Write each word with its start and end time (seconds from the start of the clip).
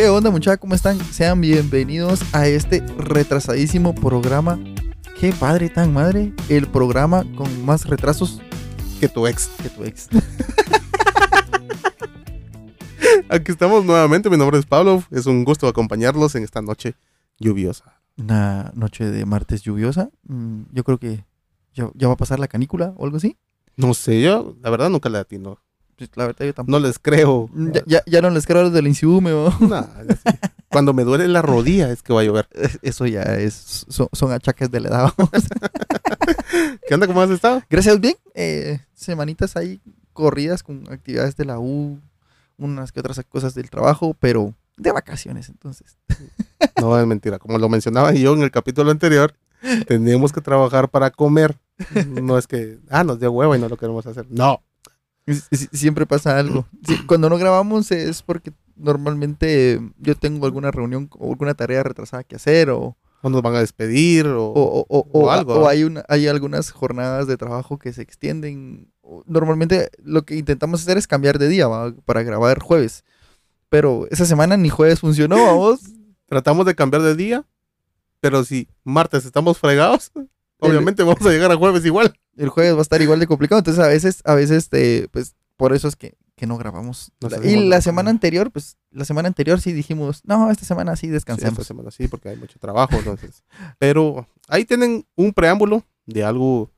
¿Qué 0.00 0.08
onda 0.08 0.30
muchachos? 0.30 0.60
¿Cómo 0.60 0.74
están? 0.74 0.98
Sean 1.12 1.42
bienvenidos 1.42 2.22
a 2.32 2.46
este 2.46 2.80
retrasadísimo 2.96 3.94
programa. 3.94 4.58
Qué 5.20 5.30
padre 5.30 5.68
tan 5.68 5.92
madre. 5.92 6.32
El 6.48 6.68
programa 6.68 7.26
con 7.36 7.66
más 7.66 7.86
retrasos 7.86 8.40
Que 8.98 9.10
tu 9.10 9.26
ex. 9.26 9.48
que 9.62 9.68
tu 9.68 9.84
ex. 9.84 10.08
Aquí 13.28 13.52
estamos 13.52 13.84
nuevamente. 13.84 14.30
Mi 14.30 14.38
nombre 14.38 14.58
es 14.58 14.64
Pablo. 14.64 15.04
Es 15.10 15.26
un 15.26 15.44
gusto 15.44 15.68
acompañarlos 15.68 16.34
en 16.34 16.44
esta 16.44 16.62
noche 16.62 16.94
lluviosa. 17.38 18.00
Una 18.16 18.72
noche 18.74 19.04
de 19.04 19.26
martes 19.26 19.60
lluviosa. 19.60 20.08
Mm, 20.22 20.62
Yo 20.72 20.82
creo 20.82 20.96
que 20.96 21.26
ya, 21.74 21.90
ya 21.92 22.08
va 22.08 22.14
a 22.14 22.16
pasar 22.16 22.40
la 22.40 22.48
canícula 22.48 22.94
o 22.96 23.04
algo 23.04 23.18
así. 23.18 23.36
No 23.76 23.92
sé, 23.92 24.22
yo 24.22 24.56
la 24.62 24.70
verdad 24.70 24.88
nunca 24.88 25.10
le 25.10 25.18
atino. 25.18 25.58
Pues, 26.00 26.16
La 26.16 26.26
verdad 26.26 26.46
yo 26.46 26.54
tampoco. 26.54 26.78
No 26.78 26.86
les 26.86 26.98
creo. 26.98 27.50
Ya, 27.54 27.82
ya, 27.86 28.02
ya 28.06 28.22
no 28.22 28.30
les 28.30 28.46
creo 28.46 28.72
ya 28.72 28.80
sé. 28.80 30.38
Cuando 30.70 30.94
me 30.94 31.04
duele 31.04 31.28
la 31.28 31.42
rodilla 31.42 31.90
es 31.90 32.02
que 32.02 32.14
va 32.14 32.22
a 32.22 32.24
llover. 32.24 32.48
Eso 32.80 33.06
ya 33.06 33.22
es, 33.22 33.84
son, 33.88 34.08
son 34.12 34.32
achaques 34.32 34.70
de 34.70 34.80
la 34.80 34.88
edad. 34.88 35.12
¿Qué 36.88 36.94
onda? 36.94 37.06
¿Cómo 37.06 37.20
has 37.20 37.30
estado? 37.30 37.62
Gracias, 37.68 38.00
bien. 38.00 38.14
Eh, 38.34 38.80
semanitas 38.94 39.56
ahí 39.56 39.82
corridas 40.14 40.62
con 40.62 40.90
actividades 40.90 41.36
de 41.36 41.44
la 41.44 41.58
U, 41.58 42.00
unas 42.56 42.92
que 42.92 43.00
otras 43.00 43.20
cosas 43.28 43.54
del 43.54 43.68
trabajo, 43.68 44.16
pero 44.18 44.54
de 44.78 44.92
vacaciones, 44.92 45.50
entonces. 45.50 45.98
No, 46.80 46.98
es 46.98 47.06
mentira. 47.06 47.38
Como 47.38 47.58
lo 47.58 47.68
mencionaba 47.68 48.14
yo 48.14 48.32
en 48.32 48.42
el 48.42 48.50
capítulo 48.50 48.90
anterior, 48.90 49.34
tenemos 49.86 50.32
que 50.32 50.40
trabajar 50.40 50.88
para 50.88 51.10
comer. 51.10 51.58
No 52.22 52.38
es 52.38 52.46
que, 52.46 52.78
ah, 52.88 53.04
nos 53.04 53.20
dio 53.20 53.30
huevo 53.32 53.54
y 53.54 53.58
no 53.58 53.68
lo 53.68 53.76
queremos 53.76 54.06
hacer. 54.06 54.26
No. 54.30 54.62
Sie- 55.34 55.56
sie- 55.56 55.68
Siempre 55.72 56.06
pasa 56.06 56.38
algo. 56.38 56.66
Sí, 56.86 56.96
cuando 57.06 57.28
no 57.28 57.38
grabamos 57.38 57.90
es 57.90 58.22
porque 58.22 58.52
normalmente 58.76 59.80
yo 59.98 60.14
tengo 60.14 60.46
alguna 60.46 60.70
reunión 60.70 61.08
o 61.18 61.30
alguna 61.30 61.54
tarea 61.54 61.82
retrasada 61.82 62.24
que 62.24 62.36
hacer 62.36 62.70
o, 62.70 62.96
O 63.22 63.28
nos 63.28 63.42
van 63.42 63.54
a 63.54 63.60
despedir 63.60 64.26
o, 64.26 64.44
o, 64.46 64.86
o- 64.88 65.06
o- 65.12 65.30
algo, 65.30 65.54
o 65.54 65.68
hay, 65.68 65.84
una, 65.84 66.04
hay 66.08 66.26
algunas 66.26 66.70
jornadas 66.70 67.26
de 67.26 67.36
trabajo 67.36 67.78
que 67.78 67.92
se 67.92 68.00
extienden. 68.02 68.90
Normalmente 69.26 69.90
lo 70.02 70.22
que 70.24 70.36
intentamos 70.36 70.80
hacer 70.82 70.96
es 70.96 71.06
cambiar 71.06 71.38
de 71.38 71.48
día 71.48 71.66
¿va? 71.68 71.92
para 72.06 72.22
grabar 72.22 72.60
jueves. 72.60 73.04
Pero 73.68 74.06
esa 74.10 74.24
semana 74.24 74.56
ni 74.56 74.68
jueves 74.70 75.00
funcionó, 75.00 75.36
vamos. 75.36 75.80
tratamos 76.26 76.64
de 76.64 76.74
cambiar 76.74 77.02
de 77.02 77.14
día, 77.16 77.44
pero 78.20 78.44
si 78.44 78.68
martes 78.84 79.24
estamos 79.26 79.58
fregados, 79.58 80.12
obviamente 80.60 81.02
vamos 81.02 81.24
a 81.26 81.30
llegar 81.30 81.50
a 81.52 81.56
jueves 81.56 81.84
igual. 81.84 82.14
el 82.36 82.48
jueves 82.48 82.74
va 82.74 82.78
a 82.78 82.82
estar 82.82 83.00
igual 83.02 83.20
de 83.20 83.26
complicado. 83.26 83.58
Entonces, 83.58 83.82
a 83.84 83.88
veces, 83.88 84.22
a 84.24 84.34
veces, 84.34 84.58
este, 84.64 85.08
pues, 85.12 85.34
por 85.56 85.72
eso 85.74 85.88
es 85.88 85.96
que, 85.96 86.16
que 86.36 86.46
no 86.46 86.56
grabamos. 86.56 87.12
Y 87.44 87.56
la 87.68 87.80
semana 87.82 88.10
anterior, 88.10 88.50
pues, 88.50 88.76
la 88.90 89.04
semana 89.04 89.28
anterior 89.28 89.60
sí 89.60 89.72
dijimos, 89.72 90.22
no, 90.24 90.50
esta 90.50 90.64
semana 90.64 90.96
sí 90.96 91.06
Sí, 91.06 91.10
descansemos. 91.12 91.52
esta 91.52 91.64
semana 91.64 91.90
sí, 91.90 92.08
porque 92.08 92.30
hay 92.30 92.36
mucho 92.36 92.58
trabajo, 92.58 92.96
entonces. 92.96 93.42
Pero 93.78 94.26
ahí 94.48 94.64
tienen 94.64 95.06
un 95.16 95.32
preámbulo 95.32 95.84
de 96.06 96.24
algo 96.24 96.70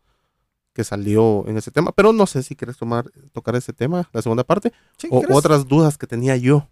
que 0.72 0.84
salió 0.84 1.44
en 1.46 1.58
ese 1.58 1.70
tema, 1.70 1.92
pero 1.92 2.12
no 2.12 2.26
sé 2.26 2.42
si 2.42 2.56
quieres 2.56 2.76
tomar, 2.78 3.10
tocar 3.32 3.54
ese 3.56 3.72
tema, 3.72 4.08
la 4.12 4.22
segunda 4.22 4.42
parte, 4.42 4.72
Sí, 4.96 5.06
o 5.10 5.22
otras 5.36 5.68
dudas 5.68 5.98
que 5.98 6.06
tenía 6.06 6.36
yo 6.36 6.68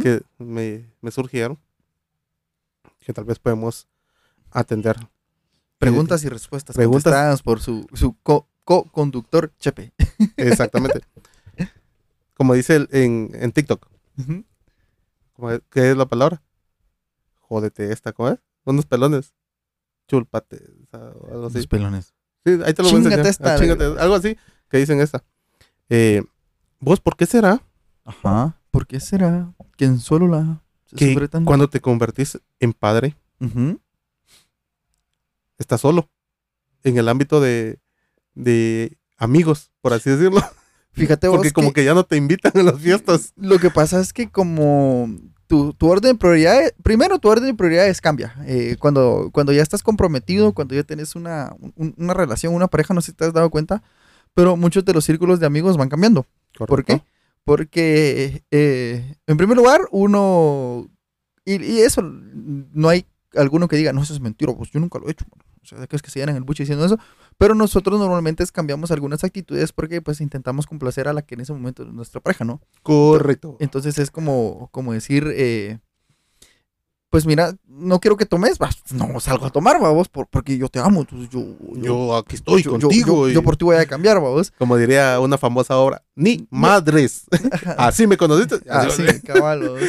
que 0.00 0.22
me, 0.38 0.88
me 1.00 1.10
surgieron, 1.10 1.58
que 3.00 3.12
tal 3.12 3.24
vez 3.24 3.38
podemos 3.40 3.88
atender. 4.52 4.96
Preguntas 5.90 6.24
y 6.24 6.28
respuestas 6.28 6.76
Preguntas. 6.76 7.42
por 7.42 7.60
su, 7.60 7.86
su 7.92 8.16
co- 8.22 8.48
co-conductor, 8.64 9.52
Chepe. 9.58 9.92
Exactamente. 10.36 11.00
Como 12.34 12.54
dice 12.54 12.76
el- 12.76 12.88
en, 12.92 13.30
en 13.34 13.52
TikTok, 13.52 13.86
Ujú. 14.18 14.44
¿cómo 15.34 15.50
es? 15.50 15.60
¿qué 15.70 15.90
es 15.90 15.96
la 15.96 16.06
palabra? 16.06 16.42
Jódete 17.40 17.92
esta, 17.92 18.12
¿cómo 18.12 18.30
es? 18.30 18.38
Unos 18.64 18.86
pelones. 18.86 19.34
Chulpate, 20.08 20.62
o 20.92 20.96
algo 21.32 21.46
así. 21.46 21.58
Los 21.58 21.66
pelones. 21.66 22.14
Sí, 22.44 22.58
ahí 22.64 22.74
te 22.74 22.82
lo 22.82 22.88
voy 22.90 22.96
a 22.96 23.04
enseñar. 23.04 23.26
esta, 23.26 23.54
Ah, 23.54 24.02
algo 24.02 24.14
así 24.14 24.36
que 24.68 24.78
dicen 24.78 25.00
esta. 25.00 25.22
Eh, 25.88 26.22
¿Vos 26.80 27.00
por 27.00 27.16
qué 27.16 27.26
será 27.26 27.62
Ajá. 28.04 28.60
¿Por 28.70 28.86
qué 28.86 29.00
será 29.00 29.54
que 29.76 29.84
en 29.86 29.98
solo 30.00 30.28
la 30.28 30.62
se 30.86 30.96
que 30.96 31.28
cuando 31.44 31.68
te 31.68 31.80
convertís 31.80 32.38
en 32.60 32.72
padre 32.74 33.16
Ujú. 33.40 33.80
Estás 35.58 35.80
solo? 35.80 36.10
En 36.82 36.98
el 36.98 37.08
ámbito 37.08 37.40
de, 37.40 37.78
de 38.34 38.98
amigos, 39.16 39.72
por 39.80 39.92
así 39.92 40.10
decirlo. 40.10 40.40
Fíjate 40.92 41.26
vos 41.28 41.38
Porque 41.38 41.52
como 41.52 41.72
que 41.72 41.84
ya 41.84 41.94
no 41.94 42.04
te 42.04 42.16
invitan 42.16 42.52
a 42.54 42.62
las 42.62 42.78
fiestas. 42.80 43.32
Lo 43.36 43.58
que 43.58 43.70
pasa 43.70 44.00
es 44.00 44.12
que 44.12 44.30
como 44.30 45.08
tu, 45.48 45.72
tu 45.74 45.88
orden 45.88 46.12
de 46.12 46.18
prioridades, 46.18 46.72
primero 46.84 47.18
tu 47.18 47.28
orden 47.28 47.46
de 47.46 47.54
prioridades 47.54 48.00
cambia. 48.00 48.36
Eh, 48.46 48.76
cuando, 48.78 49.30
cuando 49.32 49.52
ya 49.52 49.62
estás 49.62 49.82
comprometido, 49.82 50.52
cuando 50.54 50.74
ya 50.76 50.84
tienes 50.84 51.16
una, 51.16 51.54
un- 51.76 51.94
una 51.98 52.14
relación, 52.14 52.54
una 52.54 52.68
pareja, 52.68 52.94
no 52.94 53.00
sé 53.00 53.10
si 53.10 53.16
te 53.16 53.24
has 53.24 53.32
dado 53.32 53.50
cuenta, 53.50 53.82
pero 54.34 54.56
muchos 54.56 54.84
de 54.84 54.94
los 54.94 55.04
círculos 55.04 55.40
de 55.40 55.46
amigos 55.46 55.76
van 55.76 55.88
cambiando. 55.88 56.26
¿Por 56.68 56.84
qué? 56.84 57.02
Porque 57.44 58.44
eh, 58.52 59.16
en 59.26 59.36
primer 59.36 59.56
lugar, 59.56 59.80
uno, 59.90 60.88
y, 61.44 61.60
y 61.62 61.80
eso, 61.80 62.02
no 62.02 62.88
hay 62.88 63.04
alguno 63.36 63.68
que 63.68 63.76
diga, 63.76 63.92
no, 63.92 64.02
eso 64.02 64.12
es 64.14 64.20
mentira, 64.20 64.52
pues 64.54 64.70
yo 64.70 64.80
nunca 64.80 64.98
lo 64.98 65.08
he 65.08 65.12
hecho. 65.12 65.24
mano". 65.30 65.42
O 65.62 65.66
sea, 65.66 65.78
de 65.78 65.88
que 65.88 65.96
es 65.96 66.02
que 66.02 66.10
se 66.10 66.18
llenan 66.20 66.36
el 66.36 66.42
buche 66.44 66.62
diciendo 66.64 66.84
eso. 66.84 66.98
Pero 67.38 67.54
nosotros 67.54 67.98
normalmente 67.98 68.44
cambiamos 68.52 68.90
algunas 68.90 69.24
actitudes 69.24 69.72
porque 69.72 70.02
pues 70.02 70.20
intentamos 70.20 70.66
complacer 70.66 71.08
a 71.08 71.12
la 71.14 71.22
que 71.22 71.34
en 71.36 71.40
ese 71.40 71.52
momento 71.54 71.82
es 71.84 71.88
nuestra 71.92 72.20
pareja, 72.20 72.44
¿no? 72.44 72.60
Correcto. 72.82 73.56
Entonces 73.60 73.98
es 73.98 74.10
como, 74.10 74.68
como 74.72 74.92
decir, 74.92 75.26
eh, 75.34 75.78
pues 77.10 77.26
mira, 77.26 77.54
no 77.68 78.00
quiero 78.00 78.16
que 78.16 78.26
tomes, 78.26 78.58
vas, 78.58 78.82
no 78.92 79.20
salgo 79.20 79.46
a 79.46 79.50
tomar, 79.50 79.80
vamos, 79.80 80.08
por, 80.08 80.26
porque 80.26 80.58
yo 80.58 80.68
te 80.68 80.80
amo, 80.80 81.00
entonces 81.02 81.28
yo, 81.30 81.44
Yo 81.76 82.16
aquí 82.16 82.34
estoy 82.34 82.62
yo- 82.62 82.72
yo- 82.76 82.88
contigo. 82.88 83.06
yo- 83.26 83.28
y- 83.30 83.34
yo 83.34 83.42
por 83.42 83.56
ti 83.56 83.64
voy 83.64 83.76
a 83.76 83.86
cambiar, 83.86 84.20
vamos. 84.20 84.50
Como 84.58 84.76
diría 84.76 85.20
una 85.20 85.38
famosa 85.38 85.76
obra, 85.78 86.02
ni 86.16 86.46
madres. 86.50 87.24
Así 87.78 88.06
me 88.08 88.16
conociste. 88.16 88.56
Así 88.68 88.90
sí, 88.96 89.02
lo- 89.26 89.32
caballos. 89.34 89.80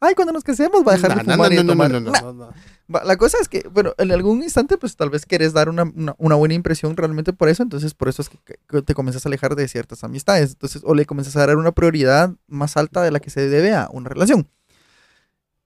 Ay, 0.00 0.14
cuando 0.16 0.32
nos 0.32 0.42
casemos 0.42 0.82
va 0.86 0.92
a 0.92 0.96
dejar 0.96 1.10
de 1.16 1.22
No, 1.22 1.22
no, 1.22 1.32
fumar 1.34 1.52
y 1.52 1.56
no, 1.56 1.62
de 1.62 1.68
tomar. 1.68 1.90
no, 1.92 2.00
no, 2.00 2.10
no, 2.10 2.32
no. 2.32 2.52
La 2.88 3.16
cosa 3.16 3.38
es 3.40 3.48
que, 3.48 3.66
bueno, 3.70 3.94
en 3.96 4.12
algún 4.12 4.42
instante, 4.42 4.76
pues 4.76 4.96
tal 4.96 5.08
vez 5.08 5.24
querés 5.24 5.52
dar 5.52 5.68
una, 5.68 5.84
una- 6.18 6.34
buena 6.34 6.54
impresión 6.54 6.96
realmente 6.96 7.32
por 7.32 7.48
eso, 7.48 7.62
entonces 7.62 7.94
por 7.94 8.08
eso 8.08 8.22
es 8.22 8.28
que, 8.28 8.82
te 8.82 8.94
comienzas 8.94 9.24
a 9.24 9.28
alejar 9.28 9.54
de 9.56 9.66
ciertas 9.68 10.04
amistades, 10.04 10.50
entonces, 10.52 10.82
o 10.84 10.94
le 10.94 11.06
comienzas 11.06 11.36
a 11.36 11.46
dar 11.46 11.56
una 11.56 11.72
prioridad 11.72 12.34
más 12.48 12.76
alta 12.76 13.02
de 13.02 13.10
la 13.10 13.20
que 13.20 13.30
se 13.30 13.48
debe 13.48 13.72
a 13.74 13.88
una 13.92 14.08
relación. 14.10 14.48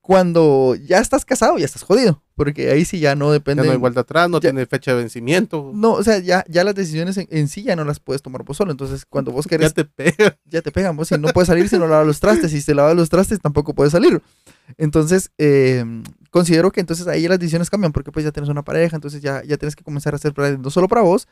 Cuando 0.07 0.75
ya 0.75 0.99
estás 0.99 1.25
casado, 1.25 1.57
ya 1.57 1.65
estás 1.65 1.83
jodido, 1.83 2.23
porque 2.33 2.71
ahí 2.71 2.85
sí 2.85 2.97
ya 3.01 3.13
no 3.13 3.25
Ya 3.27 3.33
depende. 3.33 3.65
no 3.65 3.71
hay 3.73 3.77
vuelta 3.77 3.99
atrás, 3.99 4.29
no 4.29 4.37
Ya- 4.37 4.51
tiene 4.51 4.65
fecha 4.65 4.91
de 4.91 4.99
vencimiento. 4.99 5.71
No, 5.75 5.91
o 5.95 6.01
sea, 6.03 6.19
ya, 6.19 6.45
ya 6.47 6.63
las 6.63 6.75
decisiones 6.75 7.17
en, 7.17 7.27
en 7.29 7.49
sí 7.49 7.61
ya 7.63 7.75
no 7.75 7.83
las 7.83 7.99
puedes 7.99 8.21
tomar 8.21 8.45
vos 8.45 8.55
solo. 8.55 8.71
Entonces, 8.71 9.03
cuando 9.05 9.33
vos 9.33 9.43
Ya 9.49 9.49
querés, 9.49 9.73
te 9.73 9.83
pega. 9.83 10.37
ya 10.45 10.61
te 10.61 10.71
pegan 10.71 10.95
vos 10.95 11.11
y 11.11 11.17
no 11.17 11.27
puedes 11.33 11.47
salir 11.47 11.67
si 11.67 11.77
no 11.77 11.87
lavas 11.87 12.07
los 12.07 12.21
trastes. 12.21 12.53
Y 12.53 12.61
si 12.61 12.65
te 12.67 12.73
lavas 12.73 12.95
los 12.95 13.09
trastes, 13.09 13.41
tampoco 13.41 13.75
puedes 13.75 13.91
salir. 13.91 14.21
Entonces, 14.77 15.29
eh, 15.37 15.83
considero 16.31 16.71
que 16.71 16.79
entonces 16.79 17.05
ahí 17.07 17.27
las 17.27 17.37
decisiones 17.39 17.69
cambian 17.69 17.91
porque 17.91 18.13
pues 18.13 18.23
ya 18.23 18.31
tienes 18.31 18.49
una 18.49 18.63
pareja, 18.63 18.95
entonces 18.95 19.21
ya, 19.21 19.43
ya 19.43 19.57
tienes 19.57 19.75
que 19.75 19.83
comenzar 19.83 20.13
a 20.13 20.15
hacer 20.15 20.33
planes 20.33 20.59
no 20.59 20.69
solo 20.69 20.87
para 20.87 21.01
vos, 21.01 21.27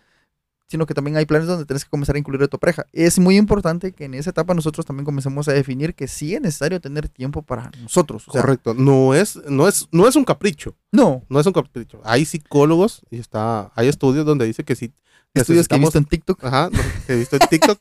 sino 0.67 0.85
que 0.85 0.93
también 0.93 1.15
hay 1.17 1.25
planes 1.25 1.47
donde 1.47 1.65
tienes 1.65 1.83
que 1.83 1.89
comenzar 1.89 2.15
a 2.15 2.19
incluir 2.19 2.41
a 2.43 2.47
tu 2.47 2.57
pareja. 2.57 2.85
Es 2.91 3.19
muy 3.19 3.37
importante 3.37 3.91
que 3.91 4.05
en 4.05 4.13
esa 4.15 4.31
etapa 4.31 4.53
nosotros 4.53 4.85
también 4.85 5.05
comencemos 5.05 5.47
a 5.47 5.53
definir 5.53 5.93
que 5.93 6.07
sí 6.07 6.33
es 6.35 6.41
necesario 6.41 6.81
tener 6.81 7.07
tiempo 7.07 7.41
para 7.43 7.69
nosotros. 7.81 8.27
O 8.27 8.31
sea, 8.31 8.41
Correcto. 8.41 8.73
No 8.73 9.13
es, 9.13 9.35
no 9.47 9.67
es, 9.67 9.87
no 9.91 10.07
es 10.07 10.15
un 10.15 10.25
capricho. 10.25 10.75
No, 10.91 11.23
No 11.29 11.39
es 11.39 11.45
un 11.45 11.53
capricho. 11.53 12.01
Hay 12.03 12.25
psicólogos 12.25 13.01
y 13.11 13.19
está, 13.19 13.71
hay 13.75 13.87
estudios 13.89 14.25
donde 14.25 14.45
dice 14.45 14.63
que 14.63 14.75
sí. 14.75 14.93
estudios 15.33 15.67
que 15.67 15.75
he 15.75 15.79
visto 15.79 15.97
en 15.97 16.05
TikTok. 16.05 16.43
Ajá, 16.43 16.69
que 17.05 17.13
he 17.13 17.17
visto 17.17 17.35
en 17.35 17.47
TikTok. 17.47 17.77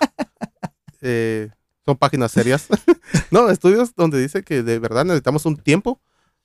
eh, 1.01 1.51
son 1.87 1.97
páginas 1.97 2.33
serias. 2.33 2.67
no, 3.31 3.51
estudios 3.51 3.95
donde 3.95 4.21
dice 4.21 4.43
que 4.43 4.63
de 4.63 4.79
verdad 4.79 5.05
necesitamos 5.05 5.45
un 5.47 5.57
tiempo 5.57 6.01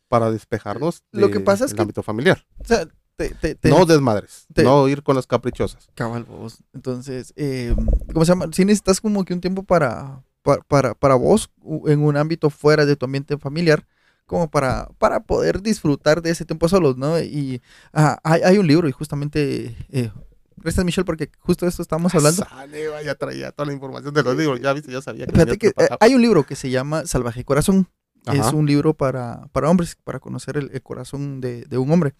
para 0.07 0.31
despejarnos 0.31 1.03
Lo 1.11 1.27
de- 1.27 1.33
que 1.33 1.39
pasa 1.39 1.65
es 1.65 1.71
del 1.71 1.77
que- 1.77 1.81
ámbito 1.83 2.03
familiar. 2.03 2.45
O 2.59 2.65
sea, 2.65 2.87
te, 3.19 3.35
te- 3.35 3.55
te- 3.55 3.69
No 3.69 3.85
desmadres. 3.85 4.45
no 4.55 4.87
ir 4.87 5.03
con 5.03 5.15
las 5.15 5.27
caprichosas. 5.27 5.89
Cabal, 5.93 6.23
vos. 6.23 6.59
Entonces, 6.73 7.33
eh, 7.35 7.75
¿cómo 8.13 8.23
se 8.23 8.31
llama? 8.31 8.45
Si 8.53 8.63
necesitas 8.63 9.01
como 9.01 9.25
que 9.25 9.33
un 9.33 9.41
tiempo 9.41 9.63
para, 9.63 10.23
para, 10.41 10.61
para, 10.63 10.93
para 10.95 11.15
vos 11.15 11.49
en 11.87 12.01
un 12.01 12.15
ámbito 12.15 12.49
fuera 12.49 12.85
de 12.85 12.95
tu 12.95 13.05
ambiente 13.05 13.37
familiar, 13.37 13.85
como 14.25 14.49
para, 14.49 14.87
para 14.99 15.19
poder 15.19 15.61
disfrutar 15.61 16.21
de 16.21 16.29
ese 16.29 16.45
tiempo 16.45 16.69
solos, 16.69 16.95
¿no? 16.97 17.19
Y 17.19 17.61
ah, 17.93 18.17
hay, 18.23 18.41
hay 18.43 18.57
un 18.57 18.67
libro 18.67 18.87
y 18.87 18.91
justamente, 18.93 19.75
eh, 19.89 20.11
gracias 20.55 20.85
Michelle, 20.85 21.03
porque 21.05 21.29
justo 21.39 21.65
de 21.65 21.69
esto 21.71 21.81
estamos 21.81 22.15
hablando. 22.15 22.45
Sale, 22.47 22.85
ya 23.03 23.15
traía 23.15 23.51
toda 23.51 23.65
la 23.67 23.73
información 23.73 24.13
de 24.13 24.23
los 24.23 24.37
libros. 24.37 24.61
Ya 24.61 24.71
viste, 24.71 24.91
ya 24.91 25.01
sabía 25.01 25.25
que 25.25 25.31
Fíjate 25.33 25.57
venía 25.57 25.73
que 25.73 25.83
eh, 25.83 25.97
hay 25.99 26.15
un 26.15 26.21
libro 26.21 26.43
que 26.45 26.55
se 26.55 26.69
llama 26.69 27.05
Salvaje 27.05 27.43
Corazón. 27.43 27.87
Es 28.25 28.53
un 28.53 28.67
libro 28.67 28.93
para, 28.93 29.47
para 29.53 29.69
hombres, 29.69 29.97
para 30.03 30.19
conocer 30.19 30.57
el, 30.57 30.69
el 30.73 30.81
corazón 30.83 31.41
de, 31.41 31.63
de 31.65 31.77
un 31.79 31.89
hombre. 31.91 32.13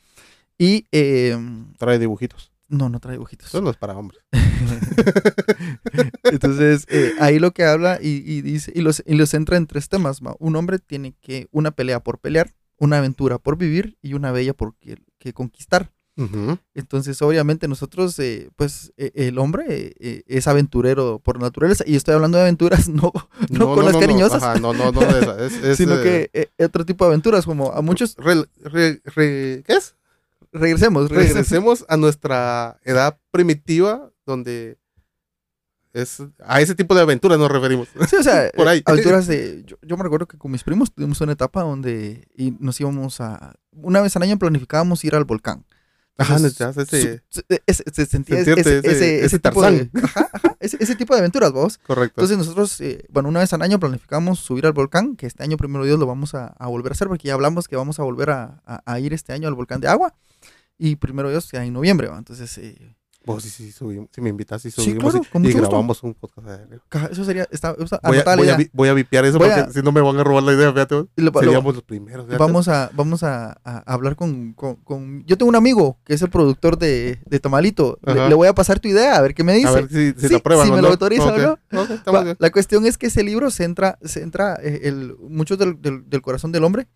Y 0.60 0.86
eh, 0.92 1.36
Trae 1.80 1.98
dibujitos. 1.98 2.52
No, 2.68 2.88
no 2.90 3.00
trae 3.00 3.14
dibujitos. 3.14 3.48
Eso 3.48 3.62
no 3.62 3.72
es 3.72 3.78
para 3.78 3.98
hombres. 3.98 4.22
Entonces, 6.24 6.86
eh, 6.90 7.14
ahí 7.20 7.40
lo 7.40 7.52
que 7.52 7.64
habla 7.64 7.98
y, 8.02 8.22
y 8.26 8.42
dice, 8.42 8.72
y 8.76 8.82
los, 8.82 9.02
y 9.06 9.16
los 9.16 9.30
centra 9.30 9.58
en 9.58 9.66
tres 9.68 9.90
temas. 9.90 10.20
Un 10.40 10.56
hombre 10.56 10.78
tiene 10.80 11.16
que, 11.22 11.48
una 11.52 11.72
pelea 11.72 12.02
por 12.02 12.20
pelear, 12.20 12.54
una 12.78 13.00
aventura 13.00 13.40
por 13.40 13.58
vivir 13.58 13.98
y 14.02 14.14
una 14.14 14.32
bella 14.32 14.54
por 14.54 14.76
que, 14.76 14.98
que 15.18 15.34
conquistar. 15.34 15.92
Entonces, 16.76 17.22
obviamente, 17.22 17.70
nosotros, 17.70 18.20
eh, 18.20 18.50
pues, 18.58 18.92
eh, 18.98 19.12
el 19.16 19.38
hombre 19.40 19.64
eh, 19.70 19.94
eh, 20.02 20.24
es 20.28 20.48
aventurero 20.50 21.20
por 21.20 21.40
naturaleza. 21.40 21.86
Y 21.88 21.96
estoy 21.96 22.14
hablando 22.14 22.38
de 22.38 22.44
aventuras, 22.44 22.90
no, 22.90 23.14
no, 23.50 23.74
con 23.74 23.86
las 23.86 23.96
cariñosas, 23.96 24.44
Ajá, 24.44 24.60
no, 24.60 24.74
no, 24.74 24.92
no. 24.92 25.02
Es, 25.02 25.54
es, 25.64 25.78
sino 25.78 25.96
que 26.02 26.50
otro 26.62 26.86
tipo 26.86 27.06
de 27.06 27.12
aventuras, 27.12 27.46
como 27.46 27.72
a 27.72 27.82
muchos. 27.82 28.16
re- 28.18 28.46
re- 28.62 29.02
re- 29.06 29.64
¿Qué 29.66 29.74
es? 29.78 29.96
Regresemos, 30.52 31.10
regresemos. 31.10 31.36
Regresemos 31.36 31.86
a 31.90 31.98
nuestra 31.98 32.80
edad 32.84 33.20
primitiva, 33.32 34.12
donde 34.26 34.78
es 35.94 36.22
a 36.46 36.62
ese 36.62 36.76
tipo 36.76 36.94
de 36.96 37.02
aventuras 37.02 37.40
nos 37.40 37.52
referimos. 37.52 37.88
Sí, 38.10 38.16
o 38.16 38.24
sea, 38.24 38.52
Por 38.56 38.68
ahí. 38.68 38.82
aventuras 38.86 39.28
de. 39.28 39.64
Yo, 39.66 39.78
yo 39.82 39.98
me 39.98 40.04
recuerdo 40.04 40.28
que 40.28 40.38
con 40.38 40.52
mis 40.52 40.64
primos 40.64 40.94
tuvimos 40.94 41.20
una 41.22 41.34
etapa 41.34 41.62
donde 41.62 42.28
y 42.36 42.52
nos 42.60 42.80
íbamos 42.80 43.22
a. 43.22 43.54
Una 43.72 44.02
vez 44.02 44.16
al 44.16 44.24
año 44.24 44.38
planificábamos 44.38 45.04
ir 45.04 45.16
al 45.16 45.26
volcán. 45.26 45.66
Ajá, 46.18 46.36
ese- 46.82 47.24
se- 47.30 47.64
ese- 47.66 48.06
sentía 48.06 48.40
tipo 49.40 49.62
de, 49.62 49.90
ajá, 50.04 50.30
ajá, 50.34 50.58
ese, 50.60 50.76
ese 50.82 50.96
tipo 50.98 51.14
de 51.14 51.20
aventuras, 51.22 51.54
vos. 51.54 51.78
Correcto. 51.78 52.20
Entonces 52.20 52.38
nosotros, 52.38 52.82
eh, 52.82 53.06
bueno, 53.10 53.30
una 53.30 53.40
vez 53.40 53.54
al 53.54 53.62
año 53.62 53.80
planificamos 53.80 54.40
subir 54.40 54.66
al 54.66 54.74
volcán, 54.74 55.16
que 55.16 55.28
este 55.28 55.44
año 55.44 55.56
primero 55.56 55.86
Dios 55.86 55.98
lo 55.98 56.06
vamos 56.06 56.36
a, 56.36 56.48
a 56.48 56.68
volver 56.68 56.92
a 56.92 56.94
hacer, 56.96 57.08
porque 57.08 57.30
ya 57.30 57.36
hablamos 57.36 57.70
que 57.70 57.78
vamos 57.78 58.00
a 58.02 58.04
volver 58.04 58.32
a, 58.32 58.62
a- 58.66 58.82
a 58.86 59.00
ir 59.00 59.14
este 59.14 59.32
año 59.32 59.48
al 59.48 59.54
volcán 59.56 59.80
de 59.80 59.88
agua. 59.88 60.14
Y 60.80 60.96
primero 60.96 61.30
Dios, 61.30 61.52
ya 61.52 61.64
en 61.64 61.74
noviembre, 61.74 62.08
¿va? 62.08 62.18
Entonces, 62.18 62.58
eh, 62.58 62.96
Vos 63.26 63.44
sí, 63.44 63.50
sí, 63.50 63.72
subimos, 63.74 64.08
si 64.16 64.22
me 64.22 64.30
invitas, 64.30 64.62
sí 64.62 64.72
Sí, 64.72 64.82
subimos 64.82 65.12
claro, 65.12 65.26
y- 65.28 65.30
con 65.30 65.44
y, 65.44 65.48
mucho 65.48 65.58
gusto. 65.60 65.70
grabamos 65.70 66.04
un 66.04 66.14
podcast. 66.14 66.48
eso 67.12 67.26
sería, 67.26 67.46
está, 67.52 67.76
está 67.78 68.00
Voy 68.02 68.18
a, 68.18 68.36
voy, 68.38 68.50
a, 68.50 68.58
voy 68.72 68.90
a 68.90 68.94
vipiar 68.94 69.26
eso 69.26 69.38
Voy 69.38 69.50
porque 69.50 69.62
a- 69.62 69.72
si 69.74 69.82
no 69.84 69.92
me 69.92 70.00
van 70.00 70.16
a 70.18 70.24
robar 70.24 70.42
la 70.42 70.54
idea, 70.54 70.72
fíjate. 70.72 70.96
lo- 70.96 71.10
lo- 71.18 71.40
Seríamos 71.40 71.76
los 71.76 71.84
primeros. 71.84 72.26
fíjate. 72.26 72.42
Vamos 72.42 72.70
a, 72.70 72.90
vamos 72.96 73.22
a, 73.24 73.52
hablar 73.86 74.16
con, 74.16 74.54
con- 74.54 74.78
con- 74.78 75.26
Yo 75.26 75.38
tengo 75.38 75.50
un 75.50 75.58
amigo 75.58 76.00
que 76.06 76.14
es 76.14 76.22
el 76.22 76.30
productor 76.30 76.78
de, 76.80 77.20
de 77.26 77.40
Tamalito. 77.42 78.00
Le, 78.04 78.34
voy 78.34 78.48
a 78.48 78.56
pasar 78.56 78.80
tu 78.80 78.88
idea, 78.88 79.18
a 79.18 79.22
ver 79.22 79.36
qué 79.36 79.44
me 79.44 79.54
dice. 79.54 79.68
A 79.68 79.72
ver 79.74 79.90
si, 79.90 80.12
si 80.14 80.22
Sí, 80.22 80.28
te 80.30 80.36
aprueban 80.38 80.66
si 80.68 80.72
me 80.72 80.82
lo 80.82 80.88
autoriza 80.88 81.26
o 81.26 81.38
no. 81.38 81.60
Va, 82.14 82.36
la 82.40 82.52
cuestión 82.52 82.86
es 82.86 82.98
que 82.98 83.08
ese 83.08 83.22
libro 83.24 83.52
centra, 83.52 84.00
centra 84.02 84.58
eh, 84.64 84.80
el, 84.84 85.14
mucho 85.30 85.58
del, 85.58 85.80
del- 85.82 86.10
del 86.10 86.22
corazón 86.22 86.54
del 86.54 86.64
hombre 86.64 86.88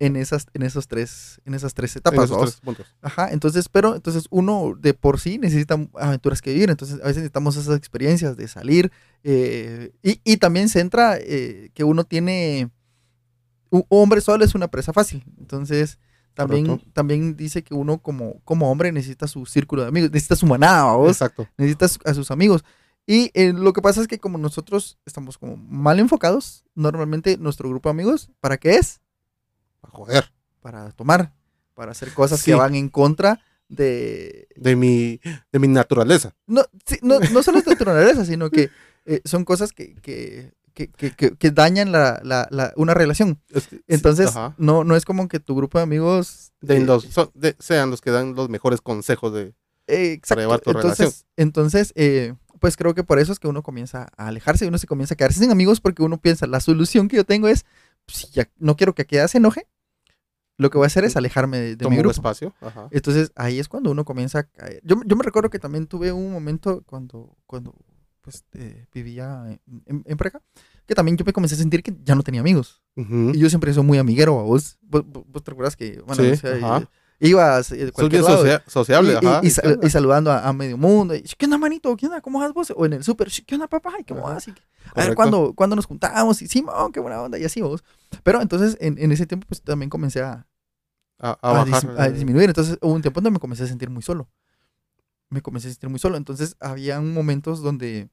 en 0.00 0.16
esas, 0.16 0.46
en 0.54 0.62
esos 0.62 0.86
tres, 0.88 1.40
en 1.44 1.54
esas 1.54 1.74
tres 1.74 1.96
En 1.96 2.00
etapas. 2.00 2.24
esos 2.26 2.60
¿vamos? 2.62 2.76
tres. 2.76 2.88
Ajá, 3.02 3.30
entonces, 3.32 3.68
pero 3.68 3.94
entonces 3.96 4.26
uno 4.30 4.74
de 4.78 4.94
por 4.94 5.18
sí 5.20 5.38
necesita 5.38 5.78
aventuras 5.94 6.40
que 6.40 6.52
vivir, 6.52 6.70
entonces 6.70 6.96
a 6.96 7.06
veces 7.06 7.16
necesitamos 7.18 7.56
esas 7.56 7.76
experiencias 7.76 8.36
de 8.36 8.48
salir 8.48 8.92
eh, 9.24 9.92
y, 10.02 10.20
y 10.24 10.36
también 10.36 10.68
centra 10.68 11.16
eh, 11.18 11.70
que 11.74 11.84
uno 11.84 12.04
tiene, 12.04 12.70
un 13.70 13.84
hombre 13.88 14.20
solo 14.20 14.44
es 14.44 14.54
una 14.54 14.68
presa 14.68 14.92
fácil, 14.92 15.24
entonces 15.38 15.98
también, 16.34 16.66
Correcto. 16.66 16.90
también 16.92 17.36
dice 17.36 17.64
que 17.64 17.74
uno 17.74 17.98
como, 17.98 18.40
como 18.44 18.70
hombre 18.70 18.92
necesita 18.92 19.26
su 19.26 19.44
círculo 19.44 19.82
de 19.82 19.88
amigos, 19.88 20.10
necesita 20.12 20.36
su 20.36 20.46
manada, 20.46 20.92
¿vos? 20.94 21.10
Exacto. 21.10 21.48
necesitas 21.56 21.98
a 22.04 22.14
sus 22.14 22.30
amigos. 22.30 22.64
Y 23.08 23.30
eh, 23.34 23.52
lo 23.52 23.72
que 23.72 23.82
pasa 23.82 24.00
es 24.02 24.06
que 24.06 24.18
como 24.20 24.38
nosotros 24.38 24.98
estamos 25.04 25.36
como 25.36 25.56
mal 25.56 25.98
enfocados, 25.98 26.64
normalmente 26.76 27.38
nuestro 27.38 27.68
grupo 27.68 27.88
de 27.88 27.92
amigos, 27.92 28.30
¿para 28.38 28.56
qué 28.58 28.76
es? 28.76 29.00
A 29.82 29.88
joder. 29.90 30.30
Para 30.60 30.90
tomar, 30.92 31.32
para 31.74 31.92
hacer 31.92 32.12
cosas 32.12 32.40
Sí. 32.40 32.50
que 32.50 32.54
van 32.56 32.74
en 32.74 32.88
contra 32.88 33.40
de... 33.68 34.48
De 34.56 34.76
mi, 34.76 35.20
de 35.52 35.58
mi 35.58 35.68
naturaleza. 35.68 36.34
No, 36.46 36.62
sí, 36.86 36.98
no, 37.02 37.20
no 37.20 37.42
solo 37.42 37.58
es 37.58 37.64
de 37.64 37.72
naturaleza, 37.72 38.24
sino 38.24 38.50
que 38.50 38.70
eh, 39.04 39.20
son 39.24 39.44
cosas 39.44 39.72
que, 39.72 39.94
que, 39.96 40.52
que, 40.74 40.88
que- 40.88 41.12
que- 41.12 41.36
que 41.36 41.50
dañan 41.50 41.92
la, 41.92 42.20
la- 42.24 42.48
la- 42.50 42.72
una 42.76 42.94
relación. 42.94 43.40
Sí, 43.54 43.80
Entonces, 43.86 44.32
no, 44.56 44.84
no 44.84 44.96
es 44.96 45.04
como 45.04 45.28
que 45.28 45.38
tu 45.40 45.54
grupo 45.54 45.78
de 45.78 45.84
amigos... 45.84 46.52
Den 46.60 46.86
los- 46.86 47.04
son- 47.04 47.30
de- 47.34 47.56
sean 47.58 47.90
los 47.90 48.00
que 48.00 48.10
dan 48.10 48.34
los 48.34 48.48
mejores 48.48 48.80
consejos 48.80 49.32
de. 49.32 49.54
Eh, 49.86 50.12
exacto. 50.12 50.40
llevar 50.42 50.60
tu 50.60 50.70
entonces, 50.70 50.98
relación. 50.98 51.24
entonces 51.36 51.92
eh, 51.94 52.34
pues 52.60 52.76
creo 52.76 52.94
que 52.94 53.04
por 53.04 53.18
eso 53.18 53.32
es 53.32 53.38
que 53.38 53.48
uno 53.48 53.62
comienza 53.62 54.08
a 54.18 54.26
alejarse 54.26 54.64
y 54.64 54.68
uno 54.68 54.76
se 54.76 54.86
comienza 54.86 55.14
a 55.14 55.16
quedarse 55.16 55.38
sin 55.40 55.50
amigos 55.50 55.80
porque 55.80 56.02
uno 56.02 56.20
piensa, 56.20 56.46
la 56.46 56.60
solución 56.60 57.08
que 57.08 57.16
yo 57.16 57.24
tengo 57.24 57.48
es, 57.48 57.64
si 58.08 58.26
ya 58.32 58.48
no 58.58 58.76
quiero 58.76 58.94
que 58.94 59.02
aquella 59.02 59.28
se 59.28 59.38
enoje, 59.38 59.66
lo 60.56 60.70
que 60.70 60.78
voy 60.78 60.86
a 60.86 60.88
hacer 60.88 61.04
es 61.04 61.16
alejarme 61.16 61.58
de, 61.58 61.68
de 61.70 61.76
Tomo 61.76 61.90
mi 61.90 61.96
un 61.96 62.02
grupo. 62.02 62.12
espacio. 62.12 62.54
Ajá. 62.60 62.88
Entonces 62.90 63.30
ahí 63.36 63.58
es 63.60 63.68
cuando 63.68 63.90
uno 63.92 64.04
comienza 64.04 64.40
a 64.40 64.42
caer. 64.44 64.80
Yo, 64.84 64.96
yo 65.06 65.14
me 65.16 65.22
recuerdo 65.22 65.50
que 65.50 65.58
también 65.60 65.86
tuve 65.86 66.10
un 66.10 66.32
momento 66.32 66.82
cuando, 66.84 67.36
cuando 67.46 67.74
pues, 68.22 68.44
eh, 68.54 68.86
vivía 68.92 69.44
en, 69.46 69.60
en, 69.86 70.04
en 70.04 70.18
que 70.86 70.94
también 70.94 71.16
yo 71.16 71.24
me 71.24 71.32
comencé 71.32 71.54
a 71.54 71.58
sentir 71.58 71.82
que 71.82 71.94
ya 72.02 72.14
no 72.14 72.22
tenía 72.22 72.40
amigos. 72.40 72.82
Ujú. 72.96 73.30
Y 73.34 73.38
yo 73.38 73.48
siempre 73.48 73.72
soy 73.72 73.84
muy 73.84 73.98
amiguero 73.98 74.38
a 74.40 74.42
vos. 74.42 74.78
¿Vos, 74.82 75.04
vos- 75.06 75.24
vos 75.28 75.44
te 75.44 75.50
recuerdas 75.50 75.76
que, 75.76 76.00
bueno, 76.06 76.24
Sí, 76.24 76.30
o 76.30 76.36
sea, 76.36 76.88
ajá. 77.20 77.28
ibas 77.30 77.72
eh, 77.72 77.90
cualquier 77.92 78.22
lado, 78.22 78.38
socia- 78.38 78.62
sociable, 78.66 79.18
y, 79.20 79.26
ajá. 79.26 79.40
y 79.42 79.50
sa- 79.50 79.62
¿qué 79.62 79.68
onda? 79.68 79.86
y 79.86 79.90
saludando 79.90 80.30
a, 80.32 80.48
a 80.48 80.52
medio 80.52 80.76
mundo. 80.76 81.14
y, 81.14 81.22
¿Qué 81.22 81.46
onda, 81.46 81.58
manito? 81.58 81.96
¿Qué 81.96 82.06
onda? 82.06 82.20
¿Cómo 82.20 82.38
vas 82.40 82.52
vos? 82.52 82.72
O 82.76 82.86
en 82.86 82.92
el 82.94 83.04
súper, 83.04 83.28
¿qué 83.46 83.54
onda, 83.54 83.66
papá? 83.68 83.92
¿Y 83.98 84.04
¿Cómo 84.04 84.24
Ajá. 84.26 84.34
vas? 84.34 84.48
Y 84.48 84.52
que- 84.52 84.62
a 84.94 85.04
ver. 85.06 85.14
¿cuándo, 85.14 85.52
cuándo 85.54 85.76
nos 85.76 85.84
juntamos? 85.86 86.40
Y 86.42 86.48
sí, 86.48 86.64
qué 86.92 87.00
buena 87.00 87.20
onda. 87.20 87.38
Y 87.38 87.44
así 87.44 87.60
vos. 87.60 87.84
Pero 88.22 88.40
entonces, 88.40 88.76
en, 88.80 88.96
en 88.98 89.12
ese 89.12 89.26
tiempo, 89.26 89.46
pues 89.46 89.60
también 89.62 89.90
comencé 89.90 90.22
a, 90.22 90.46
A, 91.18 91.30
a 91.30 91.36
a, 91.42 91.64
bajar. 91.64 91.82
dis- 91.82 91.98
a 92.00 92.08
disminuir. 92.10 92.48
Entonces, 92.48 92.78
hubo 92.80 92.92
un 92.94 93.02
tiempo 93.02 93.20
donde 93.20 93.32
me 93.32 93.38
comencé 93.40 93.64
a 93.64 93.66
sentir 93.66 93.90
muy 93.90 94.02
solo. 94.02 94.28
Me 95.30 95.42
comencé 95.42 95.68
a 95.68 95.70
sentir 95.72 95.90
muy 95.90 95.98
solo. 95.98 96.16
Entonces, 96.16 96.56
había 96.60 97.00
momentos 97.00 97.60
donde, 97.60 98.08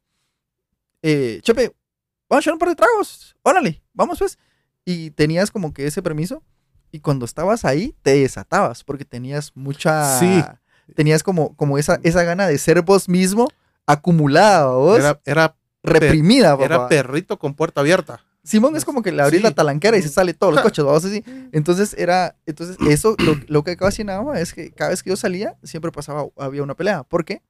eh, 1.01 1.39
Chepe, 1.43 1.73
vamos 2.29 2.41
a 2.41 2.43
echar 2.43 2.53
un 2.53 2.59
par 2.59 2.69
de 2.69 2.75
tragos. 2.75 3.35
Órale, 3.43 3.81
vamos 3.93 4.19
pues. 4.19 4.37
Y 4.83 5.11
tenías 5.11 5.51
como 5.51 5.73
que 5.73 5.87
ese 5.87 6.01
permiso. 6.01 6.43
Y 6.95 7.01
cuando 7.01 7.25
estabas 7.25 7.65
ahí, 7.65 7.93
te 8.03 8.15
desatabas. 8.17 8.83
Porque 8.85 9.03
tenías 9.03 9.51
mucha. 9.55 10.17
Sí. 10.19 10.41
Tenías 10.95 11.23
como, 11.23 11.53
como 11.57 11.77
esa, 11.77 11.99
esa 12.03 12.23
gana 12.23 12.47
de 12.47 12.57
ser 12.57 12.81
vos 12.83 13.09
mismo 13.09 13.47
acumulada, 13.85 14.67
vos. 14.67 14.97
Era, 14.99 15.19
era, 15.25 15.55
reprimida, 15.83 16.51
papá. 16.53 16.65
era 16.65 16.87
perrito 16.87 17.37
con 17.37 17.53
puerta 17.53 17.81
abierta. 17.81 18.21
Simón 18.43 18.75
es 18.75 18.85
como 18.85 19.01
que 19.01 19.11
le 19.11 19.21
abrís 19.23 19.39
Sí. 19.39 19.43
la 19.43 19.51
talanquera 19.51 19.97
y 19.97 20.01
se 20.03 20.09
sale 20.09 20.33
todos 20.33 20.53
los 20.53 20.61
coches, 20.63 20.85
vamos 20.85 21.03
así. 21.03 21.23
Entonces 21.51 21.95
era, 21.97 22.35
entonces 22.45 22.77
eso, 22.89 23.15
lo, 23.19 23.35
lo 23.47 23.63
que 23.63 23.71
ocasionaba 23.73 24.39
es 24.39 24.53
que 24.53 24.71
cada 24.71 24.91
vez 24.91 25.01
que 25.03 25.09
yo 25.09 25.15
salía, 25.15 25.57
siempre 25.63 25.91
pasaba, 25.91 26.27
había 26.37 26.61
una 26.63 26.75
pelea. 26.75 27.03
¿Por 27.03 27.25
qué? 27.25 27.41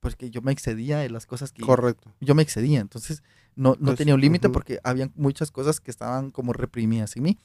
Porque 0.00 0.30
yo 0.30 0.40
me 0.42 0.52
excedía 0.52 0.98
de 0.98 1.10
las 1.10 1.26
cosas 1.26 1.50
que 1.52 1.62
Correcto. 1.62 2.12
yo 2.20 2.34
me 2.36 2.42
excedía. 2.42 2.78
Entonces 2.80 3.22
no, 3.56 3.70
no 3.80 3.86
Pues, 3.86 3.98
tenía 3.98 4.14
un 4.14 4.20
límite 4.20 4.46
ujú. 4.46 4.52
porque 4.54 4.78
había 4.84 5.10
muchas 5.16 5.50
cosas 5.50 5.80
que 5.80 5.90
estaban 5.90 6.30
como 6.30 6.52
reprimidas 6.52 7.16
en 7.16 7.24
mí. 7.24 7.38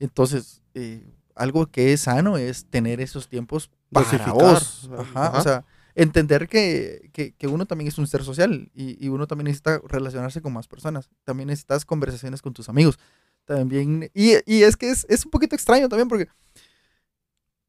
Entonces, 0.00 0.62
eh, 0.74 1.04
algo 1.34 1.66
que 1.66 1.92
es 1.92 2.02
sano 2.02 2.36
es 2.38 2.66
tener 2.66 3.00
esos 3.00 3.28
tiempos 3.28 3.70
para 3.90 4.32
vos. 4.32 4.90
Ajá, 4.98 5.26
Ajá. 5.28 5.38
O 5.38 5.42
sea, 5.42 5.64
entender 5.94 6.48
que, 6.48 7.08
que, 7.12 7.32
que 7.32 7.46
uno 7.46 7.66
también 7.66 7.88
es 7.88 7.96
un 7.98 8.06
ser 8.06 8.22
social 8.22 8.70
y, 8.74 9.02
y 9.04 9.08
uno 9.08 9.26
también 9.26 9.46
necesita 9.46 9.80
relacionarse 9.88 10.40
con 10.42 10.52
más 10.52 10.66
personas. 10.68 11.08
También 11.24 11.46
necesitas 11.48 11.84
conversaciones 11.84 12.42
con 12.42 12.52
tus 12.52 12.68
amigos. 12.68 12.98
También, 13.46 14.10
y, 14.12 14.32
y 14.44 14.62
es 14.64 14.76
que 14.76 14.90
es, 14.90 15.06
es 15.08 15.24
un 15.24 15.30
poquito 15.30 15.54
extraño 15.54 15.88
también 15.88 16.08
porque 16.08 16.28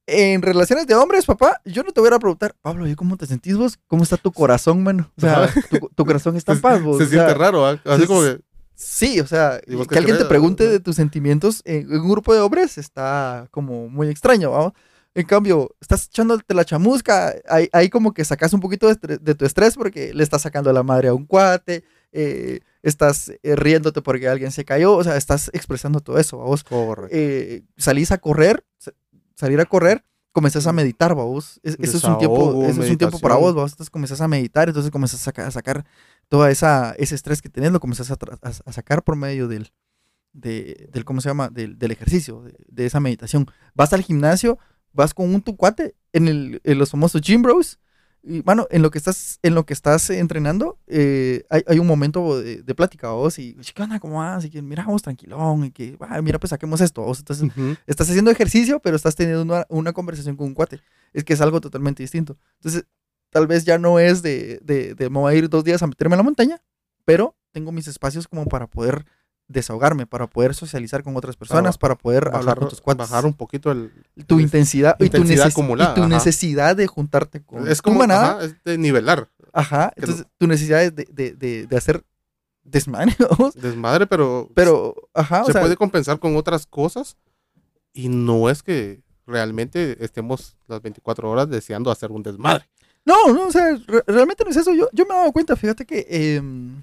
en 0.09 0.41
relaciones 0.41 0.87
de 0.87 0.95
hombres, 0.95 1.25
papá, 1.25 1.61
yo 1.65 1.83
no 1.83 1.91
te 1.91 1.99
voy 1.99 2.09
a 2.11 2.17
preguntar, 2.17 2.55
Pablo, 2.61 2.87
¿y 2.87 2.95
cómo 2.95 3.17
te 3.17 3.25
sentís 3.25 3.57
vos? 3.57 3.77
¿Cómo 3.87 4.03
está 4.03 4.15
tu 4.15 4.31
corazón, 4.31 4.81
mano? 4.81 5.11
O 5.17 5.21
sea, 5.21 5.53
tu, 5.69 5.89
tu 5.93 6.05
corazón 6.05 6.37
está 6.37 6.53
en 6.53 6.61
paz, 6.61 6.81
vos. 6.83 6.97
Se 6.97 7.07
siente 7.07 7.33
raro, 7.33 7.65
¿ah? 7.65 7.79
Así 7.83 8.03
es- 8.03 8.07
como 8.07 8.21
que. 8.21 8.39
Sí, 8.79 9.19
o 9.19 9.25
sea, 9.25 9.59
¿Y 9.65 9.73
vos 9.73 9.87
que 9.87 9.97
alguien 9.97 10.19
te 10.19 10.25
pregunte 10.25 10.69
de 10.69 10.79
tus 10.79 10.95
sentimientos 10.95 11.63
en 11.65 11.91
un 11.91 12.07
grupo 12.07 12.31
de 12.31 12.41
hombres 12.41 12.77
está 12.77 13.47
como 13.49 13.89
muy 13.89 14.07
extraño, 14.07 14.51
¿vamos? 14.51 14.73
En 15.15 15.25
cambio, 15.25 15.75
estás 15.81 16.05
echándote 16.05 16.53
la 16.53 16.63
chamusca, 16.63 17.33
ahí, 17.49 17.67
ahí 17.73 17.89
como 17.89 18.13
que 18.13 18.23
sacas 18.23 18.53
un 18.53 18.59
poquito 18.59 18.87
de, 18.87 19.33
tu 19.33 19.45
estrés 19.45 19.73
porque 19.73 20.13
le 20.13 20.21
estás 20.21 20.43
sacando 20.43 20.71
la 20.71 20.83
madre 20.83 21.07
a 21.07 21.15
un 21.15 21.25
cuate, 21.25 21.83
eh, 22.11 22.59
estás 22.83 23.29
eh, 23.41 23.55
riéndote 23.55 24.03
porque 24.03 24.27
alguien 24.27 24.51
se 24.51 24.63
cayó, 24.63 24.93
o 24.93 25.03
sea, 25.03 25.17
estás 25.17 25.49
expresando 25.53 25.99
todo 26.01 26.19
eso, 26.19 26.37
vos. 26.37 26.63
Eh, 27.09 27.63
salís 27.77 28.11
a 28.11 28.19
correr, 28.19 28.63
sa- 28.77 28.93
salir 29.33 29.59
a 29.59 29.65
correr, 29.65 30.03
comenzás 30.37 30.67
a 30.67 30.71
meditar, 30.73 31.15
vos. 31.15 31.59
Es- 31.63 31.77
eso 31.79 31.97
es 31.97 32.03
un 32.03 32.17
tiempo, 32.19 32.51
eso 32.65 32.81
es 32.83 32.89
un 32.91 32.97
tiempo 32.97 33.17
para 33.19 33.35
vos, 33.41 33.55
vos. 33.55 33.71
Entonces 33.71 33.89
comenzás 33.89 34.21
a 34.21 34.27
meditar, 34.27 34.67
entonces 34.67 34.91
comenzás 34.91 35.19
a 35.21 35.23
sacar, 35.23 35.45
a 35.47 35.51
sacar 35.51 35.85
esa 36.49 36.93
ese 36.99 37.15
estrés 37.15 37.41
que 37.41 37.49
tenés, 37.49 37.71
lo 37.71 37.79
comenzás 37.79 38.11
a, 38.11 38.17
tra- 38.19 38.37
a- 38.41 38.69
a 38.69 38.71
sacar 38.73 39.03
por 39.03 39.15
medio 39.15 39.47
del, 39.47 39.71
de- 40.33 40.89
del 40.93 41.05
¿cómo 41.05 41.21
se 41.21 41.29
llama? 41.29 41.49
Del, 41.49 41.79
del 41.79 41.91
ejercicio, 41.91 42.43
de, 42.43 42.53
de 42.67 42.85
esa 42.85 42.99
meditación. 42.99 43.47
Vas 43.73 43.93
al 43.93 44.03
gimnasio, 44.03 44.59
vas 44.93 45.13
con 45.13 45.33
un 45.33 45.41
tu 45.41 45.55
cuate 45.57 45.95
en, 46.13 46.27
el, 46.27 46.61
en 46.63 46.77
los 46.77 46.91
famosos 46.91 47.21
gym 47.21 47.41
bros. 47.41 47.79
Y, 48.29 48.41
mano, 48.43 48.67
en 48.71 48.81
lo 48.81 48.91
que 48.91 48.97
estás, 48.97 49.39
en 49.41 49.55
lo 49.55 49.65
que 49.65 49.73
estás 49.73 50.09
eh, 50.09 50.19
entrenando, 50.19 50.77
eh, 50.87 51.45
hay, 51.49 51.63
hay 51.65 51.79
un 51.79 51.87
momento 51.87 52.41
de, 52.41 52.61
de 52.61 52.75
plática, 52.75 53.09
vos, 53.11 53.39
y, 53.39 53.55
¿qué 53.73 53.81
onda? 53.81 53.99
¿Cómo 54.01 54.17
vas? 54.17 54.43
Y 54.43 54.49
que, 54.49 54.61
mira, 54.61 54.83
vamos 54.85 55.01
tranquilón, 55.01 55.63
y 55.65 55.71
que, 55.71 55.95
"Ah, 56.01 56.21
mira, 56.21 56.37
pues 56.37 56.49
saquemos 56.49 56.81
esto, 56.81 57.01
vos. 57.03 57.19
Entonces, 57.19 57.45
Ujú. 57.49 57.75
estás 57.87 58.09
haciendo 58.09 58.29
ejercicio, 58.29 58.79
pero 58.81 58.97
estás 58.97 59.15
teniendo 59.15 59.43
una, 59.43 59.65
una 59.69 59.93
conversación 59.93 60.35
con 60.35 60.47
un 60.47 60.53
cuate. 60.53 60.81
Es 61.13 61.23
que 61.23 61.33
es 61.33 61.41
algo 61.41 61.61
totalmente 61.61 62.03
distinto. 62.03 62.37
Entonces, 62.57 62.85
tal 63.29 63.47
vez 63.47 63.63
ya 63.63 63.77
no 63.77 63.97
es 63.99 64.21
de, 64.21 64.59
de, 64.61 64.93
de 64.93 65.09
me 65.09 65.19
voy 65.19 65.33
a 65.33 65.37
ir 65.37 65.47
dos 65.49 65.63
días 65.63 65.81
a 65.81 65.87
meterme 65.87 66.15
a 66.15 66.17
la 66.17 66.23
montaña, 66.23 66.61
pero 67.05 67.35
tengo 67.53 67.71
mis 67.71 67.87
espacios 67.87 68.27
como 68.27 68.45
para 68.45 68.67
poder 68.67 69.05
desahogarme, 69.47 70.05
para 70.05 70.27
poder 70.27 70.53
socializar 70.53 71.03
con 71.03 71.15
otras 71.15 71.35
personas, 71.37 71.77
para, 71.77 71.95
poder 71.95 72.25
bajar, 72.25 72.39
hablar 72.39 72.59
con 72.59 72.69
tus 72.69 72.81
cuates. 72.81 73.09
bajar 73.09 73.25
un 73.25 73.33
poquito 73.33 73.71
el... 73.71 73.91
tu 74.27 74.39
intensidad, 74.39 74.95
y 74.99 75.09
tu, 75.09 75.17
intensidad 75.17 75.45
neces- 75.45 75.51
acumulada, 75.51 75.91
y 75.91 76.01
tu 76.01 76.07
necesidad 76.07 76.75
de 76.75 76.87
juntarte 76.87 77.41
con 77.41 77.67
Es 77.67 77.77
tu 77.77 77.83
como 77.83 77.99
manada. 77.99 78.31
ajá, 78.37 78.45
es 78.45 78.55
de 78.65 78.77
nivelar. 78.77 79.29
Ajá, 79.53 79.93
entonces 79.95 80.25
tu 80.37 80.47
necesidad 80.47 80.83
es 80.83 80.93
de, 80.95 81.07
de, 81.11 81.31
de, 81.31 81.65
de 81.67 81.77
hacer 81.77 82.03
desmadre, 82.63 83.15
vamos, 83.19 83.53
Desmadre, 83.61 84.05
pero, 84.07 84.49
pero, 84.53 84.93
ajá, 85.13 85.43
o 85.43 85.45
se 85.45 85.53
sea, 85.53 85.61
puede 85.61 85.77
compensar 85.77 86.19
con 86.19 86.35
otras 86.35 86.65
cosas 86.67 87.15
y 87.93 88.09
no 88.09 88.49
es 88.49 88.61
que 88.61 89.01
realmente 89.25 90.03
estemos 90.03 90.57
las 90.67 90.81
24 90.81 91.29
horas 91.29 91.49
deseando 91.49 91.89
hacer 91.89 92.11
un 92.11 92.21
desmadre. 92.23 92.67
no, 93.05 93.33
no, 93.33 93.47
o 93.47 93.51
sea, 93.51 93.77
re- 93.87 94.03
realmente 94.07 94.43
no 94.43 94.49
es 94.51 94.57
eso. 94.57 94.73
Yo, 94.73 94.89
yo 94.91 95.05
me 95.05 95.13
he 95.15 95.17
dado 95.17 95.31
cuenta, 95.31 95.55
fíjate 95.55 95.85
que, 95.85 96.05
em, 96.35 96.81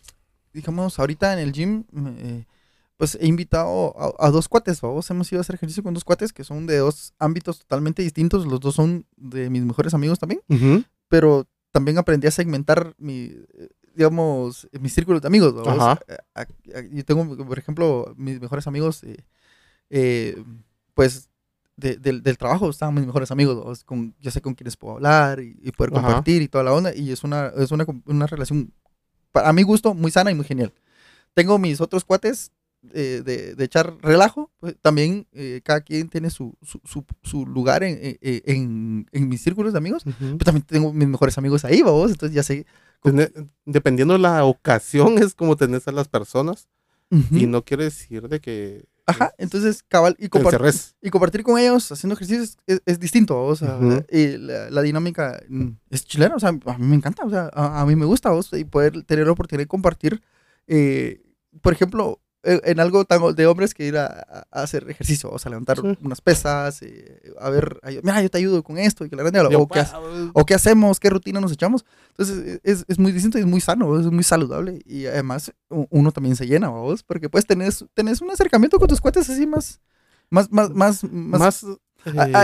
digamos, 0.52 0.98
ahorita 0.98 1.32
en 1.34 1.38
el 1.38 1.52
gym, 1.52 1.84
eh, 2.18 2.44
pues 2.96 3.16
he 3.20 3.26
invitado 3.26 3.94
a, 3.98 4.26
a 4.26 4.30
dos 4.30 4.48
cuates, 4.48 4.80
vamos, 4.80 5.10
hemos 5.10 5.30
ido 5.32 5.40
a 5.40 5.42
hacer 5.42 5.56
ejercicio 5.56 5.82
con 5.82 5.94
dos 5.94 6.04
cuates 6.04 6.32
que 6.32 6.44
son 6.44 6.66
de 6.66 6.78
dos 6.78 7.12
ámbitos 7.18 7.58
totalmente 7.58 8.02
distintos, 8.02 8.46
los 8.46 8.60
dos 8.60 8.74
son 8.74 9.04
de 9.16 9.50
mis 9.50 9.62
mejores 9.64 9.94
amigos 9.94 10.18
también, 10.18 10.40
pero 11.08 11.46
también 11.72 11.98
aprendí 11.98 12.26
a 12.28 12.30
segmentar 12.30 12.94
mi, 12.98 13.32
eh, 13.54 13.68
digamos, 13.96 14.68
mis 14.80 14.94
círculos 14.94 15.20
de 15.22 15.26
amigos. 15.28 15.54
Ajá. 15.66 15.98
A- 16.34 16.46
Yo 16.92 17.04
tengo, 17.04 17.36
por 17.46 17.58
ejemplo, 17.58 18.14
mis 18.16 18.40
mejores 18.40 18.66
amigos, 18.68 19.02
eh, 19.04 19.24
eh, 19.90 20.42
pues, 20.94 21.28
de- 21.76 21.96
del, 21.96 22.22
del 22.22 22.38
trabajo 22.38 22.70
están 22.70 22.94
mis 22.94 23.04
mejores 23.06 23.30
amigos. 23.32 23.82
Con, 23.84 24.14
yo 24.20 24.30
sé 24.30 24.40
con 24.40 24.54
quiénes 24.54 24.76
puedo 24.76 24.94
hablar 24.94 25.40
y, 25.40 25.58
y 25.62 25.72
poder 25.72 25.92
Ajá. 25.92 26.02
compartir 26.06 26.42
y 26.42 26.48
toda 26.48 26.62
la 26.64 26.72
onda. 26.72 26.94
Y 26.94 27.10
es 27.10 27.24
una, 27.24 27.48
es 27.56 27.72
una, 27.72 27.84
una 28.06 28.26
relación, 28.28 28.72
para 29.32 29.52
mi 29.52 29.62
gusto, 29.64 29.94
muy 29.94 30.10
sana 30.12 30.30
y 30.30 30.34
muy 30.36 30.44
genial. 30.44 30.72
Tengo 31.34 31.58
mis 31.58 31.80
otros 31.80 32.04
cuates 32.04 32.52
eh, 32.92 33.22
de, 33.24 33.54
de 33.54 33.64
echar 33.64 33.96
relajo. 34.02 34.50
pues, 34.60 34.76
también 34.82 35.26
eh, 35.32 35.60
cada 35.64 35.80
quien 35.80 36.08
tiene 36.08 36.30
su, 36.30 36.54
su, 36.62 36.80
su- 36.84 37.04
su 37.22 37.46
lugar 37.46 37.82
en, 37.84 37.98
en, 38.00 38.18
en- 38.44 39.06
en 39.12 39.28
mis 39.28 39.42
círculos 39.42 39.72
de 39.72 39.78
amigos. 39.78 40.02
Pero 40.04 40.38
también 40.38 40.62
tengo 40.66 40.92
mis 40.92 41.08
mejores 41.08 41.38
amigos 41.38 41.64
ahí, 41.64 41.82
vos. 41.82 42.10
Entonces 42.10 42.34
ya 42.34 42.42
sé. 42.42 42.66
Tener- 43.02 43.32
dependiendo 43.64 44.14
de 44.14 44.20
la 44.20 44.44
ocasión 44.44 45.16
es 45.22 45.34
como 45.34 45.56
tenés 45.56 45.86
a 45.88 45.92
las 45.92 46.08
personas 46.08 46.68
Ujú. 47.10 47.36
y 47.36 47.46
no 47.46 47.64
quiere 47.64 47.84
decir 47.84 48.28
de 48.28 48.40
que 48.40 48.84
Ajá, 49.06 49.34
entonces 49.36 49.82
cabal 49.86 50.16
y, 50.18 50.30
te 50.30 50.38
compar- 50.38 50.54
encerres. 50.54 50.96
y 51.02 51.10
compartir 51.10 51.42
con 51.42 51.58
ellos 51.58 51.92
haciendo 51.92 52.14
ejercicios 52.14 52.56
es, 52.66 52.80
es 52.86 52.98
distinto, 52.98 53.38
o 53.44 53.54
sea, 53.54 53.76
Ujú. 53.76 54.02
y 54.10 54.38
la, 54.38 54.70
la 54.70 54.80
dinámica 54.80 55.42
mm, 55.46 55.68
es 55.90 56.06
chilena, 56.06 56.34
o 56.36 56.40
sea, 56.40 56.48
a 56.48 56.78
mí 56.78 56.86
me 56.86 56.94
encanta, 56.96 57.22
o 57.22 57.28
sea, 57.28 57.50
a, 57.52 57.82
a 57.82 57.84
mí 57.86 57.94
me 57.96 58.06
gusta, 58.06 58.30
vos, 58.30 58.50
y 58.54 58.64
poder 58.64 59.02
tener 59.02 59.26
la 59.26 59.32
oportunidad 59.32 59.64
de 59.64 59.68
compartir, 59.68 60.22
eh, 60.66 61.20
por 61.60 61.74
ejemplo, 61.74 62.18
eh, 62.18 62.23
en 62.44 62.80
algo 62.80 63.04
tan 63.04 63.34
de 63.34 63.46
hombres 63.46 63.72
que 63.74 63.86
ir 63.86 63.96
a, 63.96 64.06
a- 64.52 64.62
hacer 64.62 64.88
ejercicio, 64.90 65.30
o 65.30 65.38
sea, 65.38 65.50
levantar 65.50 65.80
Sí. 65.80 65.98
unas 66.02 66.20
pesas, 66.20 66.82
eh, 66.82 67.20
a 67.40 67.50
ver, 67.50 67.78
ay- 67.82 68.00
mira, 68.02 68.22
yo 68.22 68.28
te 68.30 68.38
ayudo 68.38 68.62
con 68.62 68.78
esto, 68.78 69.04
y 69.04 69.10
que 69.10 69.16
la 69.16 69.22
grande, 69.22 69.40
Yo, 69.50 69.60
o, 69.60 69.68
qué, 69.68 69.84
o 70.34 70.44
qué 70.46 70.54
hacemos, 70.54 71.00
qué 71.00 71.10
rutina 71.10 71.40
nos 71.40 71.52
echamos. 71.52 71.84
Entonces 72.10 72.60
es, 72.62 72.84
es 72.86 72.98
muy 72.98 73.12
distinto 73.12 73.38
y 73.38 73.40
es 73.42 73.46
muy 73.46 73.60
sano, 73.60 73.98
es 73.98 74.06
muy 74.06 74.22
saludable 74.24 74.80
y 74.86 75.06
además 75.06 75.52
uno 75.68 76.12
también 76.12 76.36
se 76.36 76.46
llena, 76.46 76.68
vos, 76.68 77.02
porque 77.02 77.28
pues 77.28 77.46
tenés, 77.46 77.84
tenés 77.94 78.20
un 78.20 78.30
acercamiento 78.30 78.78
con 78.78 78.88
tus 78.88 79.00
cuates 79.00 79.28
así 79.30 79.46
más, 79.46 79.80
más, 80.30 80.50
más, 80.52 80.70
más, 80.70 81.04
más, 81.04 81.40
más 81.40 81.64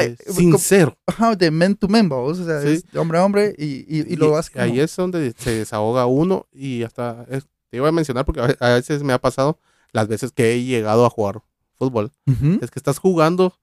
eh, 0.00 0.16
sincero. 0.28 0.97
de 1.38 1.50
men 1.50 1.75
to 1.76 1.87
men, 1.88 2.09
vos, 2.09 2.38
o 2.38 2.45
sea, 2.47 2.62
Sí. 2.62 2.69
es 2.69 2.90
de 2.90 2.99
hombre 2.99 3.19
a 3.19 3.25
hombre 3.25 3.54
y, 3.59 3.85
y, 3.87 4.04
y 4.12 4.16
lo 4.16 4.30
vas 4.30 4.50
ahí 4.57 4.80
es 4.80 4.97
donde 4.97 5.35
se 5.37 5.50
desahoga 5.50 6.07
uno 6.07 6.47
y 6.52 6.83
hasta 6.83 7.26
es- 7.28 7.47
te 7.71 7.76
iba 7.76 7.88
a 7.88 7.92
mencionar 7.92 8.25
porque 8.25 8.40
a 8.59 8.69
veces 8.71 9.02
me 9.02 9.12
ha 9.12 9.19
pasado 9.21 9.59
las 9.92 10.09
veces 10.09 10.32
que 10.32 10.52
he 10.52 10.64
llegado 10.64 11.04
a 11.06 11.11
jugar 11.11 11.42
fútbol. 11.75 12.12
Es 12.61 12.70
que 12.70 12.78
estás 12.78 12.99
jugando 12.99 13.54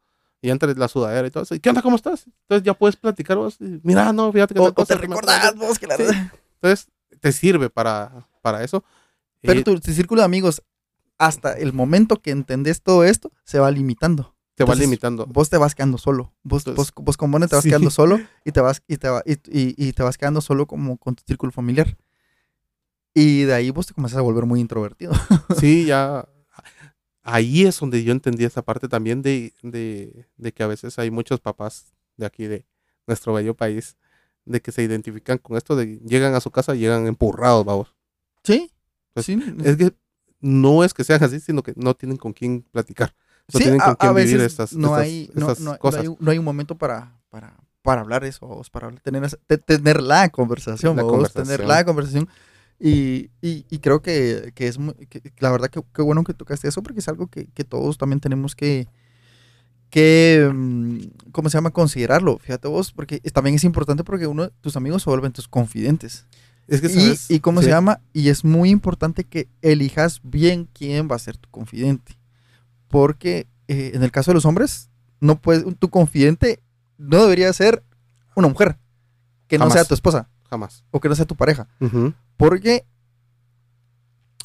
y 0.42 0.50
entras 0.50 0.78
la 0.78 0.88
sudadera 0.88 1.28
y 1.28 1.32
todo 1.32 1.44
eso. 1.44 1.56
¿Y 1.56 1.60
qué 1.60 1.70
onda? 1.70 1.82
¿Cómo 1.82 1.96
estás? 1.96 2.26
Entonces 2.44 2.64
ya 2.66 2.74
puedes 2.74 2.96
platicar 2.96 3.38
vos. 3.38 3.58
y, 3.60 3.80
Mira, 3.84 4.12
no, 4.14 4.32
fíjate 4.32 4.54
que 4.54 4.60
O, 4.60 4.72
te 4.72 4.96
me 4.96 5.02
recordás 5.02 5.52
pasó". 5.52 5.56
vos 5.58 5.80
que 5.80 5.88
la 5.88 5.98
Sí. 5.98 6.04
Entonces 6.62 6.88
te 7.20 7.32
sirve 7.32 7.70
para, 7.70 8.28
para 8.42 8.64
eso. 8.64 8.84
Pero 9.42 9.60
Eh, 9.60 9.64
tu, 9.64 9.80
tu 9.80 9.92
círculo 9.92 10.22
de 10.22 10.26
amigos, 10.26 10.64
hasta 11.18 11.54
el 11.54 11.74
momento 11.74 12.18
que 12.22 12.32
entendés 12.32 12.82
todo 12.82 13.04
esto, 13.04 13.32
se 13.44 13.60
va 13.60 13.72
limitando. 13.72 14.36
te 14.56 14.64
va 14.64 14.70
entonces, 14.74 14.86
limitando. 14.88 15.26
Vos 15.28 15.50
te 15.50 15.58
vas 15.58 15.76
quedando 15.76 15.98
solo. 16.00 16.34
Vos, 16.44 16.66
Entonces, 16.68 16.94
vos, 16.94 17.06
vos 17.06 17.18
te 17.18 17.56
vas 17.56 17.64
sí. 17.64 17.70
quedando 17.70 17.90
solo 17.92 18.20
y 18.44 18.52
te 18.52 18.60
vas, 18.62 18.82
y 18.88 18.98
te, 18.98 19.10
va- 19.10 19.24
y, 19.26 19.34
y- 19.34 19.76
y 19.78 19.94
te 19.94 20.02
vas 20.04 20.18
quedando 20.18 20.42
solo 20.42 20.66
como 20.68 20.98
con 20.98 21.16
tu 21.16 21.24
círculo 21.28 21.52
familiar. 21.52 21.96
Y 23.20 23.44
de 23.46 23.54
ahí 23.56 23.72
vos 23.72 23.88
te 23.88 23.94
comenzás 23.94 24.20
a 24.20 24.22
volver 24.22 24.46
muy 24.46 24.60
introvertido. 24.60 25.12
Sí, 25.60 25.86
ya. 25.86 26.28
Ahí 27.24 27.66
es 27.66 27.80
donde 27.80 28.04
yo 28.04 28.12
entendí 28.12 28.46
esa 28.46 28.62
parte 28.62 28.88
también 28.88 29.22
de, 29.22 29.54
de, 29.62 30.28
de 30.38 30.52
que 30.54 30.64
a 30.64 30.68
veces 30.68 30.98
hay 31.00 31.12
muchos 31.12 31.40
papás 31.42 31.92
de 32.16 32.26
aquí, 32.26 32.46
de 32.46 32.66
nuestro 33.06 33.34
bello 33.34 33.54
país, 33.56 33.98
de 34.46 34.62
que 34.62 34.72
se 34.72 34.84
identifican 34.84 35.38
con 35.40 35.58
esto, 35.58 35.76
de 35.76 36.00
llegan 36.06 36.36
a 36.36 36.40
su 36.40 36.52
casa 36.52 36.74
y 36.76 36.80
llegan 36.80 37.06
empurrados, 37.08 37.66
vamos. 37.66 37.94
Sí. 38.44 38.72
Pues, 39.14 39.26
sí. 39.26 39.38
Es 39.66 39.76
que 39.78 39.94
no 40.40 40.84
es 40.84 40.94
que 40.94 41.04
sean 41.04 41.22
así, 41.24 41.40
sino 41.40 41.64
que 41.64 41.74
no 41.76 41.96
tienen 41.96 42.18
con 42.18 42.32
quién 42.34 42.62
platicar. 42.72 43.14
No 43.52 43.58
Sí, 43.58 43.64
tienen 43.64 43.80
con 43.80 43.90
a 43.92 43.96
quién 43.96 44.14
vivir 44.16 44.38
veces 44.38 44.52
estas, 44.52 44.74
no, 44.74 44.88
estas- 44.90 45.02
hay, 45.02 45.32
no, 45.34 45.50
estas 45.52 45.60
no- 45.66 45.72
no 45.74 45.80
cosas. 45.80 46.02
hay, 46.02 46.08
un- 46.08 46.18
no 46.20 46.32
hay 46.32 46.38
un 46.38 46.46
momento 46.46 46.78
para, 46.78 47.20
para, 47.30 47.58
para 47.82 48.02
hablar 48.02 48.24
eso, 48.26 48.62
para 48.72 48.92
tener, 48.98 49.28
tener 49.66 50.02
la 50.02 50.30
conversación, 50.30 50.96
La 50.96 51.04
vos, 51.04 51.12
conversación. 51.12 51.46
tener 51.48 51.68
la 51.68 51.84
conversación. 51.84 52.30
Y, 52.80 53.32
y, 53.42 53.66
y 53.70 53.80
creo 53.80 54.02
que, 54.02 54.52
que 54.54 54.68
es 54.68 54.78
muy, 54.78 54.94
que- 55.10 55.20
que 55.22 55.32
la 55.40 55.50
verdad 55.52 55.70
que 55.70 55.82
qué 55.94 56.02
bueno 56.04 56.24
que 56.24 56.34
tocaste 56.36 56.68
eso 56.68 56.84
porque 56.84 57.00
es 57.00 57.08
algo 57.08 57.26
que, 57.28 57.48
que 57.48 57.64
todos 57.64 57.98
también 57.98 58.20
tenemos 58.20 58.56
que, 58.56 58.88
que, 59.90 60.50
mm, 60.54 61.32
¿cómo 61.32 61.50
se 61.50 61.58
llama? 61.58 61.72
Considerarlo, 61.72 62.38
fíjate 62.40 62.68
vos, 62.68 62.92
porque 62.92 63.20
también 63.20 63.56
es 63.56 63.64
importante 63.64 64.04
porque 64.04 64.28
uno, 64.28 64.50
tus 64.62 64.76
amigos 64.76 65.04
se 65.04 65.10
vuelven 65.10 65.32
tus 65.32 65.48
confidentes. 65.48 66.26
Es 66.68 66.82
que, 66.82 66.88
Y, 66.88 66.90
¿sabes? 66.90 67.32
y 67.32 67.40
cómo 67.40 67.62
Sí. 67.62 67.66
se 67.66 67.72
llama, 67.72 68.02
y 68.14 68.28
es 68.30 68.44
muy 68.44 68.70
importante 68.70 69.24
que 69.24 69.48
elijas 69.62 70.20
bien 70.24 70.68
quién 70.74 71.08
va 71.10 71.16
a 71.16 71.20
ser 71.20 71.38
tu 71.38 71.50
confidente. 71.50 72.18
Porque 72.90 73.48
eh, 73.70 73.92
en 73.94 74.04
el 74.04 74.12
caso 74.12 74.32
de 74.32 74.36
los 74.36 74.46
hombres, 74.46 74.90
no 75.20 75.40
puedes, 75.40 75.64
tu 75.80 75.90
confidente 75.90 76.60
no 76.98 77.22
debería 77.24 77.52
ser 77.54 77.84
una 78.36 78.50
mujer 78.50 78.78
que 79.48 79.58
no 79.58 79.64
Jamás. 79.64 79.74
sea 79.74 79.86
tu 79.86 79.94
esposa 79.94 80.30
Jamás. 80.50 80.84
o 80.92 81.00
que 81.00 81.10
no 81.10 81.16
sea 81.16 81.26
tu 81.26 81.36
pareja. 81.36 81.68
Ujú. 81.80 82.14
Porque 82.38 82.86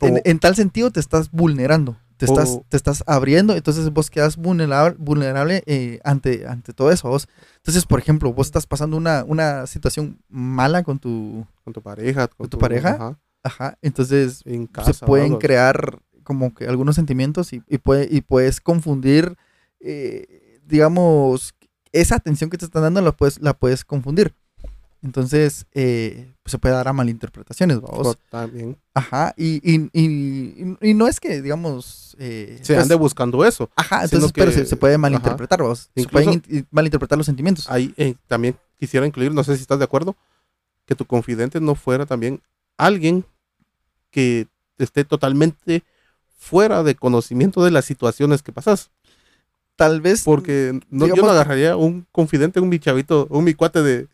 en, 0.00 0.38
tal 0.38 0.56
sentido 0.56 0.90
te 0.90 1.00
estás 1.00 1.30
vulnerando, 1.30 1.96
te 2.16 2.26
estás, 2.26 2.60
te 2.68 2.76
estás 2.76 3.04
abriendo, 3.06 3.54
entonces 3.54 3.90
vos 3.90 4.10
quedas 4.10 4.36
vulnerable, 4.36 4.96
vulnerable 4.98 5.62
eh, 5.66 6.00
ante, 6.04 6.46
ante 6.46 6.72
todo 6.72 6.90
eso. 6.90 7.08
Vos. 7.08 7.28
Entonces, 7.56 7.86
por 7.86 7.98
ejemplo, 7.98 8.32
vos 8.32 8.48
estás 8.48 8.66
pasando 8.66 8.96
una, 8.96 9.24
una 9.24 9.66
situación 9.66 10.18
mala 10.28 10.82
con 10.82 10.98
tu... 10.98 11.46
Con 11.64 11.72
tu 11.72 11.82
pareja. 11.82 12.28
Con, 12.28 12.38
¿Con 12.38 12.50
tu 12.50 12.58
pareja? 12.58 12.90
ajá, 12.90 13.18
Ajá, 13.44 13.78
entonces 13.82 14.42
en 14.44 14.66
casa. 14.66 14.92
se 14.92 15.04
pueden 15.04 15.36
crear 15.36 16.00
como 16.22 16.54
que 16.54 16.66
algunos 16.66 16.94
sentimientos 16.94 17.52
y, 17.52 17.62
y, 17.68 17.78
puede, 17.78 18.06
y 18.10 18.20
puedes 18.20 18.60
confundir, 18.60 19.36
eh, 19.80 20.60
digamos, 20.64 21.54
esa 21.90 22.16
atención 22.16 22.50
que 22.50 22.58
te 22.58 22.64
están 22.64 22.82
dando 22.82 23.00
la 23.00 23.12
puedes, 23.12 23.40
la 23.40 23.54
puedes 23.54 23.84
confundir. 23.84 24.34
Entonces, 25.02 25.66
eh, 25.72 26.32
pues 26.44 26.52
se 26.52 26.58
puede 26.58 26.74
dar 26.74 26.86
a 26.86 26.92
malinterpretaciones, 26.92 27.80
vamos. 27.80 28.16
También. 28.30 28.78
Ajá, 28.94 29.34
y, 29.36 29.56
y, 29.68 29.90
y, 29.92 30.76
y 30.80 30.94
no 30.94 31.08
es 31.08 31.18
que, 31.18 31.42
digamos... 31.42 32.14
eh, 32.20 32.58
Se 32.62 32.74
pues, 32.74 32.84
ande 32.84 32.94
buscando 32.94 33.44
eso. 33.44 33.68
Ajá, 33.74 34.04
entonces, 34.04 34.30
pero 34.32 34.52
se, 34.52 34.64
se 34.64 34.76
puede 34.76 34.98
malinterpretar, 34.98 35.60
vamos. 35.60 35.90
Se 35.94 36.02
Incluso- 36.02 36.24
pueden 36.24 36.42
in- 36.48 36.66
malinterpretar 36.70 37.18
los 37.18 37.26
sentimientos. 37.26 37.68
ahí 37.68 37.92
eh, 37.96 38.14
también 38.28 38.56
quisiera 38.78 39.04
incluir, 39.06 39.32
no 39.32 39.42
sé 39.42 39.56
si 39.56 39.62
estás 39.62 39.78
de 39.80 39.84
acuerdo, 39.84 40.14
que 40.86 40.94
tu 40.94 41.04
confidente 41.04 41.60
no 41.60 41.74
fuera 41.74 42.06
también 42.06 42.40
alguien 42.78 43.24
que 44.12 44.46
esté 44.78 45.04
totalmente 45.04 45.82
fuera 46.38 46.82
de 46.84 46.94
conocimiento 46.94 47.64
de 47.64 47.70
las 47.72 47.84
situaciones 47.86 48.42
que 48.42 48.52
pasas. 48.52 48.90
Tal 49.74 50.00
vez... 50.00 50.22
Porque 50.22 50.78
no, 50.90 51.06
yo 51.08 51.16
no 51.16 51.30
agarraría 51.30 51.76
un 51.76 52.06
confidente, 52.12 52.60
un 52.60 52.68
mi 52.68 52.78
chavito, 52.78 53.26
un 53.30 53.42
mi 53.44 53.54
cuate 53.54 53.82
de, 53.82 54.06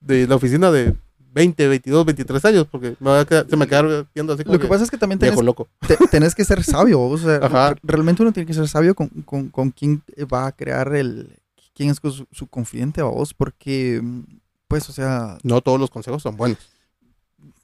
de 0.00 0.26
la 0.26 0.36
oficina 0.36 0.70
de 0.70 0.94
20, 1.32 1.68
22, 1.68 2.04
23 2.06 2.44
años, 2.46 2.66
porque 2.70 2.96
me 3.00 3.10
va 3.10 3.20
a 3.20 3.24
quedar- 3.26 3.46
se 3.48 3.56
me 3.56 3.66
quedar 3.66 4.06
viendo 4.14 4.32
así 4.32 4.42
como 4.44 4.54
Lo 4.54 4.60
que 4.60 4.66
pasa 4.68 4.84
es 4.84 4.90
que 4.90 4.96
también 4.98 5.18
tenés 5.18 5.40
loco. 5.42 5.68
te- 5.86 5.96
tenés 6.08 6.34
que 6.34 6.44
ser 6.44 6.64
sabio. 6.64 7.00
O 7.00 7.16
sea, 7.18 7.36
Ajá. 7.42 7.74
realmente 7.82 8.22
uno 8.22 8.32
tiene 8.32 8.46
que 8.46 8.54
ser 8.54 8.66
sabio 8.68 8.94
con, 8.94 9.08
con, 9.24 9.48
con 9.48 9.70
quién 9.70 10.02
va 10.32 10.46
a 10.46 10.52
crear 10.52 10.94
el. 10.94 11.36
quién 11.74 11.90
es 11.90 11.98
su, 12.02 12.26
su 12.32 12.46
confidente 12.48 13.00
a 13.00 13.04
vos, 13.04 13.34
porque, 13.34 14.00
mm, 14.02 14.22
pues, 14.66 14.88
o 14.88 14.92
sea, 14.92 15.38
No 15.44 15.60
todos 15.60 15.78
los 15.78 15.90
consejos 15.90 16.22
son 16.22 16.36
buenos. 16.36 16.58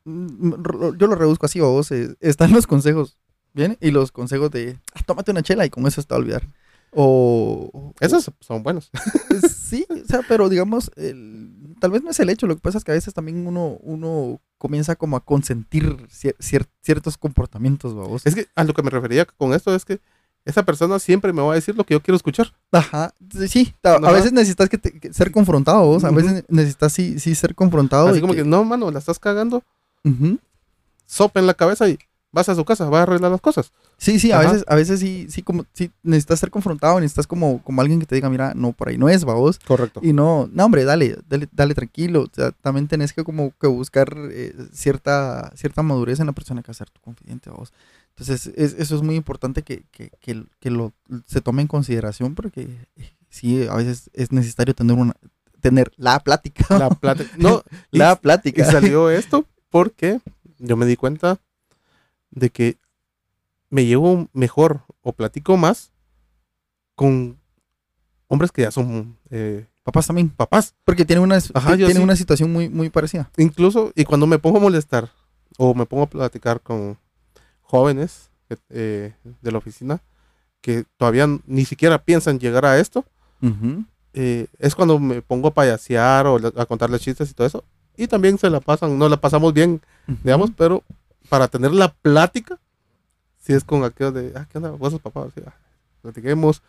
mm, 0.05 0.53
ro- 0.63 0.95
yo 0.95 1.07
lo 1.07 1.15
reduzco 1.17 1.47
así, 1.47 1.61
vos. 1.61 1.91
eh, 1.91 2.15
están 2.21 2.53
los 2.53 2.67
consejos, 2.67 3.17
¿bien? 3.55 3.77
Y 3.81 3.91
los 3.91 4.13
consejos 4.13 4.51
de, 4.51 4.79
"Ah, 4.95 5.01
tómate 5.07 5.31
una 5.33 5.43
chela 5.43 5.67
y 5.67 5.71
con 5.71 5.87
eso 5.87 6.03
va 6.11 6.17
a 6.17 6.19
olvidar. 6.19 6.43
O. 6.93 7.71
o- 7.73 7.95
Esos 8.01 8.31
son 8.41 8.63
buenos. 8.63 8.91
sí, 9.57 9.85
o 9.91 10.07
sea, 10.07 10.21
pero 10.29 10.49
digamos, 10.49 10.91
el- 10.97 11.51
tal 11.85 11.91
vez 11.91 12.03
no 12.03 12.09
es 12.13 12.19
el 12.19 12.31
hecho, 12.31 12.47
lo 12.47 12.55
que 12.55 12.63
pasa 12.63 12.79
es 12.79 12.85
que 12.85 12.93
a 12.93 12.95
veces 12.95 13.13
también 13.13 13.47
uno, 13.47 13.77
uno 13.83 14.41
comienza 14.57 14.97
como 14.97 15.19
a 15.19 15.21
consentir 15.21 15.85
cier- 16.07 16.35
cier- 16.39 16.67
ciertos 16.81 17.19
comportamientos, 17.19 17.95
babos. 17.95 18.25
Es 18.25 18.35
que 18.35 18.47
a 18.55 18.65
lo 18.65 18.73
que 18.73 18.83
me 18.83 18.89
refería 18.89 19.27
con 19.27 19.53
esto 19.53 19.75
es 19.75 19.85
que 19.85 20.01
esa 20.47 20.63
persona 20.63 20.99
siempre 20.99 21.35
me 21.35 21.43
va 21.43 21.53
a 21.53 21.57
decir 21.57 21.77
lo 21.77 21.85
que 21.85 21.93
yo 21.93 22.01
quiero 22.03 22.17
escuchar. 22.17 22.55
Ajá, 22.73 23.13
sí, 23.49 23.75
a, 23.83 23.97
Ajá. 23.97 24.13
veces 24.13 24.33
necesitas 24.33 24.71
que 24.71 24.79
te- 24.79 24.99
que 24.99 25.13
ser 25.13 25.31
confrontado, 25.31 25.85
vos, 25.85 26.05
a 26.05 26.11
veces 26.11 26.45
necesitas 26.49 26.91
sí, 26.91 27.19
sí 27.21 27.35
ser 27.35 27.55
confrontado. 27.55 28.09
Así 28.09 28.17
y 28.19 28.21
como 28.23 28.33
que, 28.33 28.45
no, 28.45 28.65
mano, 28.65 28.91
la 28.91 28.99
estás 29.01 29.19
cagando, 29.19 29.63
Ujú. 30.05 30.39
sopa 31.05 31.39
en 31.39 31.47
la 31.47 31.53
cabeza 31.53 31.87
y 31.91 31.99
vas 32.35 32.49
a 32.49 32.55
su 32.55 32.65
casa, 32.65 32.85
vas 32.91 33.01
a 33.01 33.03
arreglar 33.05 33.31
las 33.31 33.41
cosas. 33.41 33.71
Sí, 33.97 34.19
sí, 34.19 34.33
a 34.33 34.41
Ajá. 34.41 34.51
veces, 34.51 34.65
a 34.69 34.75
veces 34.75 35.01
sí, 35.01 35.27
sí, 35.31 35.43
como, 35.43 35.65
sí, 35.73 35.91
necesitas 36.03 36.41
ser 36.41 36.51
confrontado, 36.51 36.99
necesitas 37.01 37.27
como, 37.27 37.63
como 37.63 37.81
alguien 37.81 38.01
que 38.01 38.07
te 38.07 38.15
diga, 38.17 38.29
mira, 38.29 38.53
no, 38.55 38.73
por 38.73 38.89
ahí 38.89 38.99
no 38.99 39.09
es, 39.09 39.25
babos. 39.25 39.59
Correcto. 39.61 40.01
Y 40.03 40.13
no, 40.13 40.49
no, 40.53 40.65
hombre, 40.65 40.85
dale, 40.85 41.17
dale, 41.29 41.49
dale 41.53 41.75
tranquilo. 41.75 42.23
O 42.23 42.29
sea, 42.31 42.51
también 42.51 42.89
tenés 42.89 43.13
que 43.13 43.23
como 43.25 43.53
que 43.61 43.69
buscar 43.69 44.13
eh, 44.33 44.53
cierta, 44.73 45.53
cierta 45.55 45.83
madurez 45.83 46.21
en 46.21 46.27
la 46.27 46.33
persona 46.33 46.61
que 46.63 46.69
va 46.69 46.73
a 46.73 46.75
ser 46.75 46.91
tu 46.91 47.01
confidente, 47.01 47.51
vos. 47.51 47.73
Entonces, 48.11 48.53
es- 48.57 48.75
eso 48.79 48.95
es 48.97 49.03
muy 49.03 49.15
importante 49.17 49.63
que, 49.63 49.85
que, 49.91 50.11
que, 50.21 50.45
que 50.61 50.71
lo, 50.71 50.93
se 51.27 51.41
tome 51.41 51.63
en 51.63 51.69
consideración 51.69 52.35
porque 52.35 52.63
eh, 52.97 53.13
sí, 53.31 53.67
a 53.69 53.75
veces 53.77 54.11
es 54.13 54.31
necesario 54.33 54.75
tener 54.75 54.97
una, 54.97 55.15
tener 55.61 55.93
la 55.97 56.19
plática. 56.21 56.79
La 56.79 56.91
plata. 56.91 57.25
No, 57.37 57.63
y- 57.93 57.99
la 57.99 58.13
Y 58.15 58.19
plática. 58.19 58.65
salió 58.71 59.09
esto 59.11 59.47
porque 59.71 60.21
yo 60.59 60.77
me 60.77 60.87
di 60.87 60.97
cuenta 60.97 61.39
de 62.35 62.51
que 62.51 62.79
me 63.71 63.87
llevo 63.87 64.29
mejor 64.33 64.83
o 65.03 65.13
platico 65.13 65.57
más 65.57 65.93
con 66.95 67.39
hombres 68.29 68.53
que 68.53 68.63
ya 68.63 68.71
son 68.71 69.17
eh, 69.31 69.67
Papás 69.83 70.07
también. 70.07 70.31
papás. 70.31 70.75
Porque 70.85 71.05
tienen 71.05 71.23
una, 71.23 71.37
Ajá, 71.53 71.77
tienen 71.77 71.97
sí. 71.97 72.03
una 72.03 72.17
situación 72.17 72.51
muy, 72.53 72.71
muy 72.71 72.89
parecida. 72.89 73.31
Incluso, 73.37 73.93
y 73.95 74.05
cuando 74.05 74.27
me 74.27 74.39
pongo 74.39 74.57
a 74.57 74.61
molestar 74.61 75.11
o 75.59 75.75
me 75.75 75.85
pongo 75.85 76.05
a 76.05 76.07
platicar 76.07 76.61
con 76.61 76.97
jóvenes 77.61 78.31
eh, 78.71 79.13
de 79.43 79.53
la 79.53 79.59
oficina 79.59 80.01
que 80.63 80.85
todavía 80.97 81.27
ni 81.47 81.67
siquiera 81.67 81.99
piensan 82.03 82.39
llegar 82.39 82.65
a 82.65 82.79
esto, 82.79 83.05
eh, 84.15 84.47
es 84.59 84.75
cuando 84.75 84.99
me 84.99 85.21
pongo 85.21 85.49
a 85.49 85.55
payasear 85.55 86.27
o 86.27 86.39
a 86.57 86.65
contarles 86.65 87.03
chistes 87.03 87.31
y 87.31 87.35
todo 87.35 87.47
eso. 87.47 87.63
Y 87.97 88.07
también 88.07 88.39
se 88.39 88.49
la 88.49 88.61
pasan, 88.61 88.99
no 88.99 89.09
la 89.11 89.19
pasamos 89.21 89.53
bien 89.53 89.83
digamos, 90.23 90.51
pero 90.57 90.83
para 91.35 91.49
tener 91.49 91.73
la 91.73 91.93
plática, 91.93 92.61
si 93.41 93.55
es 93.55 93.65
con 93.65 93.83
aquello 93.83 94.13
de, 94.13 94.33
ah, 94.37 94.47
¿qué 94.49 94.59
onda? 94.59 94.71
¿Vos 94.71 94.93
sos 94.93 95.01
papá? 95.01 95.27
Sí, 95.35 95.43
ah, 95.45 95.53
platiquemos. 96.01 96.63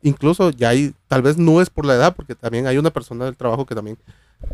Incluso 0.00 0.50
ya 0.50 0.68
hay, 0.68 0.94
tal 1.08 1.22
vez 1.22 1.38
no 1.38 1.60
es 1.60 1.70
por 1.70 1.84
la 1.84 1.94
edad, 1.94 2.14
porque 2.14 2.36
también 2.36 2.68
hay 2.68 2.78
una 2.78 2.92
persona 2.92 3.24
del 3.24 3.36
trabajo 3.36 3.66
que 3.66 3.74
también 3.74 3.98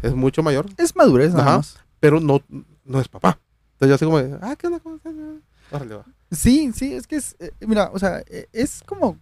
es 0.01 0.15
mucho 0.15 0.43
mayor, 0.43 0.65
Es 0.79 0.97
madurez, 0.97 1.35
nada 1.35 1.49
Ajá. 1.49 1.57
más. 1.59 1.77
pero 2.01 2.19
no, 2.19 2.41
no 2.87 2.99
es 2.99 3.09
papá. 3.09 3.39
Entonces 3.75 3.89
yo 3.91 3.95
así 3.97 4.05
como, 4.07 4.23
de, 4.23 4.39
ah, 4.41 4.57
¿qué 4.57 4.69
onda? 4.69 4.81
¿Cómo 4.81 4.97
estás? 4.97 5.13
Órale, 5.71 5.97
va. 5.97 6.07
Sí, 6.31 6.73
sí, 6.73 6.95
es 6.95 7.07
que 7.07 7.17
es, 7.17 7.37
eh, 7.39 7.53
mira, 7.61 7.91
o 7.93 7.99
sea, 7.99 8.23
eh, 8.29 8.47
es 8.55 8.83
como... 8.87 9.19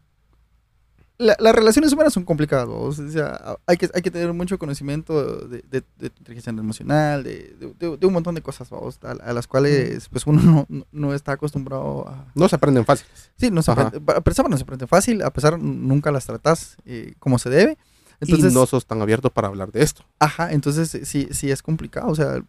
la- 1.21 1.37
las 1.39 1.55
relaciones 1.55 1.93
humanas 1.93 2.13
son 2.15 2.25
complicadas, 2.25 2.67
o 2.69 2.93
sea, 2.93 3.57
hay 3.67 3.77
que, 3.77 3.91
hay 3.95 4.01
que 4.03 4.11
tener 4.11 4.33
mucho 4.33 4.59
conocimiento 4.59 5.47
de, 5.47 5.63
de, 5.71 5.83
de 5.99 6.07
inteligencia 6.19 6.51
emocional, 6.51 7.23
de, 7.23 7.55
de- 7.79 8.07
un 8.07 8.13
montón 8.13 8.35
de 8.35 8.41
cosas, 8.43 8.71
¿vos? 8.71 8.99
A, 9.03 9.11
a 9.13 9.33
las 9.33 9.47
cuales 9.47 10.09
pues 10.09 10.27
uno 10.27 10.41
no, 10.43 10.67
no- 10.69 10.87
no 10.91 11.15
está 11.15 11.33
acostumbrado 11.33 12.09
a... 12.09 12.27
No 12.35 12.49
se 12.49 12.57
aprenden 12.57 12.85
fácil. 12.87 13.07
Sí, 13.37 13.51
no 13.51 13.63
se 13.63 13.71
Ajá. 13.71 13.83
aprende, 13.89 14.13
a 14.13 14.21
pesar 14.23 14.49
no 14.49 14.57
se 14.57 14.63
aprende 14.63 14.87
fácil, 14.87 15.23
a 15.23 15.31
pesar 15.31 15.59
nunca 15.61 16.11
las 16.11 16.25
tratas 16.27 16.77
eh, 16.87 17.15
como 17.19 17.39
se 17.39 17.51
debe. 17.51 17.77
Entonces, 18.21 18.53
y 18.53 18.55
no 18.55 18.67
sos 18.67 18.85
tan 18.87 19.01
abierto 19.03 19.31
para 19.31 19.49
hablar 19.49 19.73
de 19.73 19.83
esto. 19.83 20.05
Ajá, 20.19 20.53
entonces 20.53 20.95
eh, 20.95 21.05
sí, 21.05 21.29
sí 21.31 21.51
es 21.51 21.63
complicado. 21.63 22.09
O 22.09 22.15
sea, 22.15 22.43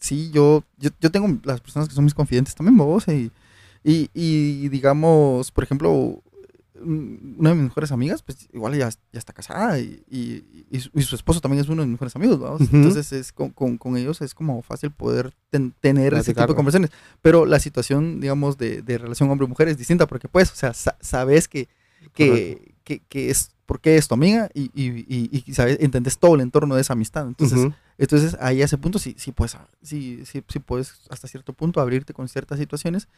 sí, 0.00 0.30
yo, 0.32 0.62
yo, 0.78 0.90
yo 1.00 1.10
tengo 1.10 1.28
las 1.44 1.60
personas 1.60 1.88
que 1.88 1.94
son 1.94 2.04
mis 2.04 2.14
confidentes 2.14 2.54
también, 2.54 2.76
vos, 2.76 3.06
y, 3.08 3.30
y, 3.84 4.10
y 4.14 4.68
digamos, 4.68 5.50
por 5.52 5.64
ejemplo, 5.64 6.22
una 6.82 7.50
de 7.50 7.54
mis 7.56 7.64
mejores 7.64 7.92
amigas, 7.92 8.22
pues 8.22 8.48
igual 8.52 8.74
ya, 8.76 8.88
ya 8.90 9.18
está 9.18 9.32
casada 9.32 9.78
y, 9.78 10.02
y, 10.10 10.66
y 10.70 11.02
su, 11.02 11.14
esposo 11.16 11.40
también 11.40 11.62
es 11.62 11.68
uno 11.68 11.82
de 11.82 11.86
mis 11.86 11.92
mejores 11.94 12.16
amigos, 12.16 12.38
vamos. 12.38 12.60
Ujú. 12.62 12.76
Entonces 12.76 13.12
es 13.12 13.32
con, 13.32 13.50
con, 13.50 13.78
con 13.78 13.96
ellos 13.96 14.20
es 14.20 14.34
como 14.34 14.60
fácil 14.62 14.90
poder 14.90 15.34
ten- 15.50 15.74
tener 15.80 16.14
ese 16.14 16.34
tipo 16.34 16.46
de 16.46 16.54
conversaciones. 16.54 16.90
Pero 17.22 17.46
la 17.46 17.58
situación, 17.58 18.20
digamos, 18.20 18.58
de, 18.58 18.82
de 18.82 18.98
relación 18.98 19.30
hombre-mujer 19.30 19.68
es 19.68 19.78
distinta 19.78 20.06
porque 20.06 20.28
pues, 20.28 20.50
o 20.52 20.56
sea, 20.56 20.74
sa- 20.74 20.96
sabes 21.00 21.48
que, 21.48 21.68
que, 22.14 22.74
que, 22.84 23.00
que 23.08 23.30
es 23.30 23.50
porque 23.66 23.96
es 23.96 24.06
tu 24.06 24.14
amiga 24.14 24.48
y, 24.54 24.70
y, 24.74 25.52
sabes, 25.52 25.78
entendés 25.80 26.18
todo 26.18 26.36
el 26.36 26.40
entorno 26.40 26.76
de 26.76 26.82
esa 26.82 26.92
amistad. 26.92 27.26
Entonces, 27.26 27.58
Ujú. 27.58 27.74
entonces 27.98 28.36
ahí 28.40 28.62
a 28.62 28.64
ese 28.64 28.78
punto 28.78 29.00
sí, 29.00 29.16
sí 29.18 29.32
puedes, 29.32 29.56
sí, 29.82 30.22
sí, 30.24 30.40
sí 30.46 30.60
puedes 30.60 31.00
hasta 31.10 31.26
cierto 31.26 31.52
punto 31.52 31.80
abrirte 31.80 32.14
con 32.14 32.28
ciertas 32.28 32.60
situaciones. 32.60 33.08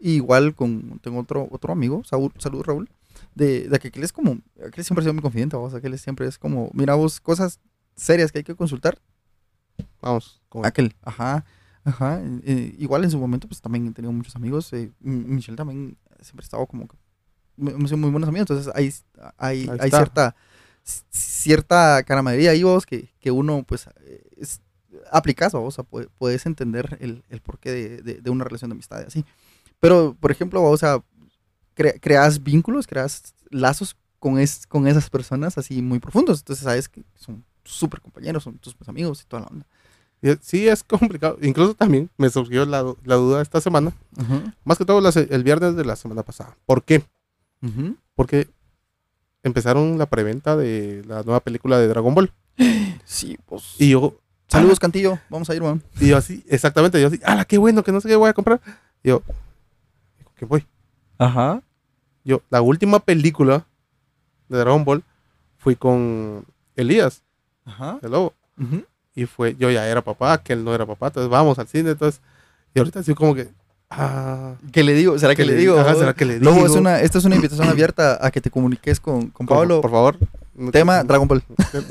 Y 0.00 0.12
igual 0.12 0.54
con, 0.54 0.98
tengo 1.00 1.20
otro, 1.20 1.48
otro 1.50 1.72
amigo, 1.72 2.02
Saúl, 2.04 2.32
salud 2.38 2.62
Raúl, 2.62 2.88
de, 3.34 3.68
de 3.68 3.78
que 3.78 3.88
aquel 3.88 4.04
es 4.04 4.12
como, 4.12 4.38
aquel 4.64 4.84
siempre 4.84 5.02
ha 5.02 5.04
sido 5.04 5.14
mi 5.14 5.22
confidente, 5.22 5.56
vos, 5.56 5.74
aquel 5.74 5.98
siempre 5.98 6.26
es 6.26 6.38
como, 6.38 6.70
mira 6.72 6.94
vos, 6.94 7.20
cosas 7.20 7.58
serias 7.96 8.30
que 8.30 8.38
hay 8.38 8.44
que 8.44 8.54
consultar, 8.54 8.98
Vamos. 10.00 10.40
con- 10.48 10.64
aquel, 10.64 10.94
ajá, 11.02 11.44
ajá. 11.84 12.20
eh, 12.44 12.74
igual 12.78 13.02
en 13.04 13.10
su 13.10 13.18
momento 13.18 13.48
pues 13.48 13.60
también 13.60 13.88
he 13.88 13.92
tenido 13.92 14.12
muchos 14.12 14.36
amigos, 14.36 14.72
eh, 14.72 14.92
Michelle 15.00 15.56
también 15.56 15.96
siempre 16.20 16.44
ha 16.44 16.46
estado 16.46 16.66
como 16.66 16.86
que, 16.86 16.96
hemos 17.56 17.90
sido 17.90 17.98
muy 17.98 18.10
buenos 18.10 18.28
amigos, 18.28 18.48
entonces 18.50 18.72
hay, 18.76 18.92
hay, 19.36 19.68
hay 19.80 19.90
cierta, 19.90 20.36
cierta 21.10 22.02
caramadería 22.04 22.50
ahí 22.52 22.62
vos 22.62 22.86
que, 22.86 23.08
que 23.20 23.30
uno 23.30 23.64
pues 23.64 23.88
es, 24.36 24.60
aplicas 25.10 25.52
vos, 25.52 25.62
o 25.64 25.70
sea, 25.70 25.84
puede- 25.84 26.08
puedes 26.18 26.46
entender 26.46 26.98
el, 27.00 27.24
el 27.28 27.40
porqué 27.40 27.70
de, 27.72 28.02
de, 28.02 28.14
de 28.20 28.30
una 28.30 28.44
relación 28.44 28.70
de 28.70 28.74
amistad 28.74 29.00
y 29.02 29.06
así. 29.06 29.24
Pero, 29.80 30.16
por 30.18 30.30
ejemplo, 30.30 30.62
o 30.62 30.76
sea, 30.76 31.02
cre- 31.76 31.98
creas 32.00 32.42
vínculos, 32.42 32.86
creas 32.86 33.34
lazos 33.50 33.96
con, 34.18 34.38
es, 34.38 34.66
con 34.66 34.86
esas 34.88 35.08
personas 35.10 35.56
así 35.58 35.80
muy 35.82 35.98
profundos. 35.98 36.40
Entonces, 36.40 36.64
sabes 36.64 36.88
que 36.88 37.02
son 37.14 37.44
súper 37.64 38.00
compañeros, 38.00 38.42
son 38.42 38.58
tus 38.58 38.74
amigos 38.86 39.22
y 39.22 39.26
toda 39.26 39.42
la 39.42 39.48
onda. 39.48 39.66
Sí, 40.42 40.66
es 40.66 40.82
complicado. 40.82 41.38
Incluso 41.42 41.74
también 41.74 42.10
me 42.16 42.28
surgió 42.28 42.64
la, 42.66 42.82
la 43.04 43.14
duda 43.14 43.40
esta 43.40 43.60
semana, 43.60 43.92
más 44.64 44.76
que 44.78 44.84
todo 44.84 45.00
el 45.30 45.44
viernes 45.44 45.76
de 45.76 45.84
la 45.84 45.94
semana 45.94 46.22
pasada. 46.24 46.56
¿Por 46.66 46.82
qué? 46.82 47.04
Porque 48.16 48.48
empezaron 49.44 49.96
la 49.98 50.06
preventa 50.06 50.56
de 50.56 51.04
la 51.06 51.22
nueva 51.22 51.40
película 51.40 51.78
de 51.78 51.86
Dragon 51.88 52.14
Ball. 52.14 52.32
Sí, 53.04 53.38
pues. 53.46 53.76
Y 53.78 53.90
yo, 53.90 54.18
Saludos, 54.48 54.80
Cantillo. 54.80 55.18
Vamos 55.28 55.48
a 55.50 55.54
ir, 55.54 55.62
man. 55.62 55.82
y 56.00 56.08
yo 56.08 56.16
así, 56.16 56.42
exactamente, 56.48 56.98
yo 57.00 57.08
así, 57.08 57.20
¡ala, 57.22 57.44
qué 57.44 57.58
bueno! 57.58 57.84
Que 57.84 57.92
no 57.92 58.00
sé 58.00 58.08
qué 58.08 58.16
voy 58.16 58.30
a 58.30 58.32
comprar. 58.34 58.60
Y 59.04 59.08
yo, 59.08 59.22
¿qué 60.38 60.44
voy? 60.46 60.66
Ajá. 61.18 61.62
Yo, 62.24 62.42
la 62.50 62.62
última 62.62 63.00
película 63.00 63.66
de 64.48 64.58
Dragon 64.58 64.84
Ball 64.84 65.02
fui 65.58 65.76
con 65.76 66.46
Elías, 66.76 67.22
Ajá. 67.64 67.98
el 68.02 68.10
lobo. 68.10 68.34
Y 69.14 69.26
fue, 69.26 69.56
yo 69.56 69.70
ya 69.70 69.86
era 69.86 70.02
papá, 70.02 70.42
que 70.42 70.52
él 70.52 70.64
no 70.64 70.74
era 70.74 70.86
papá, 70.86 71.08
entonces 71.08 71.30
vamos 71.30 71.58
al 71.58 71.68
cine, 71.68 71.90
entonces, 71.90 72.20
y 72.74 72.78
ahorita 72.78 73.00
así 73.00 73.14
como 73.14 73.34
que, 73.34 73.48
ah, 73.90 74.54
¿Qué 74.72 74.82
le 74.82 74.94
digo? 74.94 75.18
¿Será 75.18 75.34
que, 75.34 75.44
le 75.44 75.54
digo? 75.54 75.78
Ajá, 75.78 75.94
¿será 75.94 76.14
que 76.14 76.24
le 76.24 76.38
digo? 76.38 76.50
Lobo, 76.50 76.66
es 76.66 76.72
una, 76.72 77.00
esta 77.00 77.18
es 77.18 77.24
una 77.24 77.36
invitación 77.36 77.68
abierta 77.68 78.24
a 78.24 78.30
que 78.30 78.40
te 78.40 78.50
comuniques 78.50 79.00
con, 79.00 79.28
con 79.28 79.46
Pablo. 79.46 79.80
por 79.80 79.90
favor. 79.90 80.18
Tema 80.72 81.04
Dragon 81.04 81.28
Ball. 81.28 81.42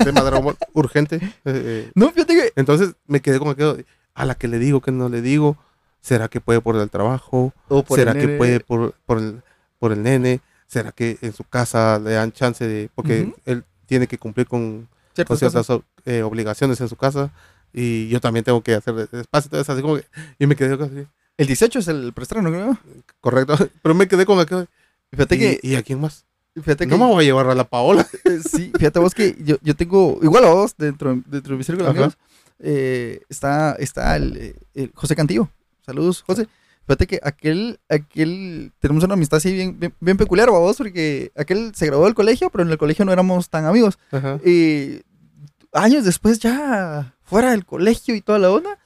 Tema 0.04 0.20
Dragon 0.22 0.44
Ball, 0.44 0.56
urgente. 0.74 1.16
eh, 1.22 1.30
eh, 1.44 1.90
No, 1.94 2.10
fíjate 2.10 2.34
que. 2.34 2.52
Entonces 2.56 2.94
me 3.06 3.20
quedé 3.20 3.38
como 3.38 3.54
que, 3.54 3.84
a 4.14 4.24
la 4.24 4.34
que 4.34 4.48
le 4.48 4.58
digo, 4.58 4.80
que 4.80 4.92
no 4.92 5.08
le 5.08 5.22
digo, 5.22 5.56
¿será 6.00 6.28
que 6.28 6.40
puede 6.40 6.60
por 6.60 6.76
el 6.76 6.90
trabajo? 6.90 7.52
o 7.68 7.82
por 7.82 7.98
¿Será 7.98 8.12
el 8.12 8.18
que 8.18 8.28
puede 8.36 8.60
por, 8.60 8.94
por, 9.06 9.18
el, 9.18 9.42
por 9.78 9.92
el 9.92 10.02
nene? 10.02 10.40
¿Será 10.66 10.92
que 10.92 11.18
en 11.22 11.32
su 11.32 11.44
casa 11.44 11.98
le 11.98 12.12
dan 12.12 12.32
chance 12.32 12.66
de, 12.66 12.90
porque 12.94 13.32
él 13.46 13.64
tiene 13.86 14.06
que 14.06 14.18
cumplir 14.18 14.46
con, 14.46 14.88
Ciertas 15.14 15.66
con 15.66 15.84
eh, 16.04 16.22
obligaciones 16.22 16.80
en 16.80 16.88
su 16.88 16.96
casa? 16.96 17.30
Y 17.72 18.08
yo 18.08 18.20
también 18.20 18.44
tengo 18.44 18.62
que 18.62 18.74
hacer 18.74 18.98
espacio, 19.12 19.48
entonces 19.48 19.68
así 19.70 19.82
como 19.82 19.96
que, 19.96 20.04
y 20.38 20.46
me 20.46 20.56
quedé 20.56 20.74
así, 20.82 21.06
El 21.36 21.46
18 21.46 21.78
es 21.78 21.88
el 21.88 22.12
preestreno, 22.12 22.50
creo. 22.50 22.78
correcto, 23.20 23.56
pero 23.82 23.94
me 23.94 24.08
quedé 24.08 24.24
como 24.26 24.44
que, 24.46 24.66
Fíjate 25.10 25.36
¿y, 25.36 25.38
que. 25.38 25.60
¿y 25.62 25.74
a 25.74 25.82
quién 25.82 26.00
más? 26.00 26.24
Fíjate 26.54 26.86
No 26.86 26.96
que. 26.96 27.04
me 27.04 27.06
voy 27.10 27.24
a 27.24 27.26
llevar 27.26 27.48
a 27.48 27.54
la 27.54 27.64
Paola. 27.64 28.06
Eh, 28.24 28.40
Sí, 28.42 28.72
fíjate 28.76 28.98
vos 28.98 29.14
que 29.14 29.36
yo, 29.42 29.56
yo 29.62 29.74
tengo, 29.76 30.18
igual 30.22 30.44
a 30.44 30.50
vos, 30.50 30.74
dentro, 30.76 31.14
dentro 31.26 31.52
de 31.52 31.58
mi 31.58 31.64
círculo 31.64 31.84
de 31.84 31.90
amigos, 31.90 32.18
eh, 32.58 33.20
está, 33.28 33.72
está 33.78 34.16
el, 34.16 34.54
el 34.74 34.90
José 34.94 35.14
Cantillo. 35.14 35.48
Saludos, 35.88 36.22
José. 36.26 36.46
Fíjate 36.86 37.06
que 37.06 37.18
aquel, 37.22 37.80
aquel, 37.88 38.72
tenemos 38.78 39.04
una 39.04 39.14
amistad 39.14 39.38
así 39.38 39.54
bien, 39.54 39.80
bien, 39.80 39.94
bien 40.00 40.18
peculiar, 40.18 40.50
vos, 40.50 40.76
porque 40.76 41.32
aquel 41.34 41.74
se 41.74 41.86
graduó 41.86 42.04
del 42.04 42.14
colegio, 42.14 42.50
pero 42.50 42.62
en 42.62 42.70
el 42.70 42.76
colegio 42.76 43.06
no 43.06 43.12
éramos 43.12 43.48
tan 43.48 43.64
amigos. 43.64 43.98
Ajá. 44.12 44.38
Y 44.44 45.00
años 45.72 46.04
después, 46.04 46.40
ya 46.40 47.14
fuera 47.22 47.52
del 47.52 47.64
colegio 47.64 48.14
y 48.14 48.20
toda 48.20 48.38
la 48.38 48.50
onda, 48.50 48.78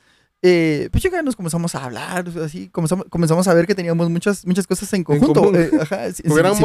eh, 0.45 0.89
pues 0.91 1.03
ya 1.05 1.23
nos 1.23 1.37
comenzamos 1.37 1.73
a 1.77 1.85
hablar, 1.85 2.27
así, 2.45 2.69
comenzamos, 2.69 3.07
comenzamos 3.09 3.47
a 3.47 3.55
ver 3.55 3.65
que 3.67 3.77
teníamos 3.77 4.11
muchas, 4.11 4.45
muchas 4.45 4.67
cosas 4.67 4.93
en 4.93 5.05
conjunto. 5.05 5.41
común. 5.41 5.55
eh, 5.57 5.71
ajá, 5.81 6.09
Hubiéramos, 6.25 6.59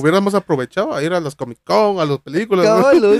hubiéramos 0.00 0.34
aprovechado 0.34 0.94
a 0.94 1.02
ir 1.02 1.12
a 1.12 1.18
las 1.20 1.34
Comic 1.34 1.58
Con, 1.64 1.98
a 1.98 2.04
las 2.04 2.18
películas. 2.18 2.64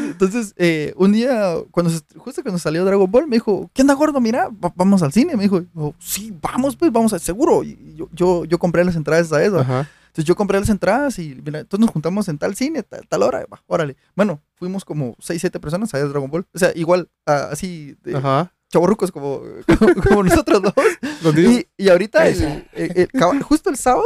Entonces, 0.06 0.54
eh, 0.56 0.94
un 0.96 1.10
día, 1.12 1.54
cuando 1.72 1.90
se- 1.90 2.00
justo 2.16 2.42
cuando 2.42 2.60
salió 2.60 2.84
Dragon 2.84 3.10
Ball, 3.10 3.26
me 3.26 3.36
dijo, 3.36 3.68
¿qué 3.74 3.82
onda, 3.82 3.94
gordo? 3.94 4.20
Mira, 4.20 4.48
va- 4.64 4.72
vamos 4.76 5.02
al 5.02 5.12
cine. 5.12 5.36
Me 5.36 5.42
dijo, 5.44 5.62
sí, 5.98 6.32
vamos, 6.40 6.76
pues, 6.76 6.92
vamos, 6.92 7.12
a, 7.12 7.18
seguro. 7.18 7.64
Y 7.64 7.94
yo, 7.96 8.08
yo, 8.12 8.44
yo 8.44 8.58
compré 8.58 8.84
las 8.84 8.94
entradas 8.94 9.32
a 9.32 9.42
eso. 9.42 9.58
Ajá. 9.58 9.88
Entonces 10.06 10.26
yo 10.28 10.36
compré 10.36 10.60
las 10.60 10.68
entradas 10.68 11.18
y 11.18 11.34
mira, 11.44 11.58
entonces 11.58 11.80
nos 11.80 11.90
juntamos 11.90 12.28
en 12.28 12.38
tal 12.38 12.54
cine, 12.54 12.84
tal, 12.84 13.04
tal 13.08 13.22
hora, 13.24 13.44
va, 13.52 13.60
órale. 13.66 13.96
Bueno, 14.14 14.40
fuimos 14.54 14.84
como 14.84 15.16
6, 15.18 15.40
7 15.40 15.58
personas 15.58 15.92
a 15.92 15.98
Dragon 15.98 16.30
Ball. 16.30 16.46
O 16.54 16.58
sea, 16.60 16.70
igual, 16.76 17.08
así, 17.26 17.96
de 18.04 18.16
Ajá. 18.16 18.52
Chavorrucos 18.74 19.10
como, 19.12 19.40
como, 19.78 19.94
como 20.02 20.22
nosotros 20.24 20.62
dos. 20.62 20.74
Y, 21.36 21.66
y 21.76 21.88
ahorita, 21.88 22.28
el- 22.28 22.68
el- 22.74 23.08
el 23.10 23.42
justo 23.42 23.70
el 23.70 23.76
sábado, 23.76 24.04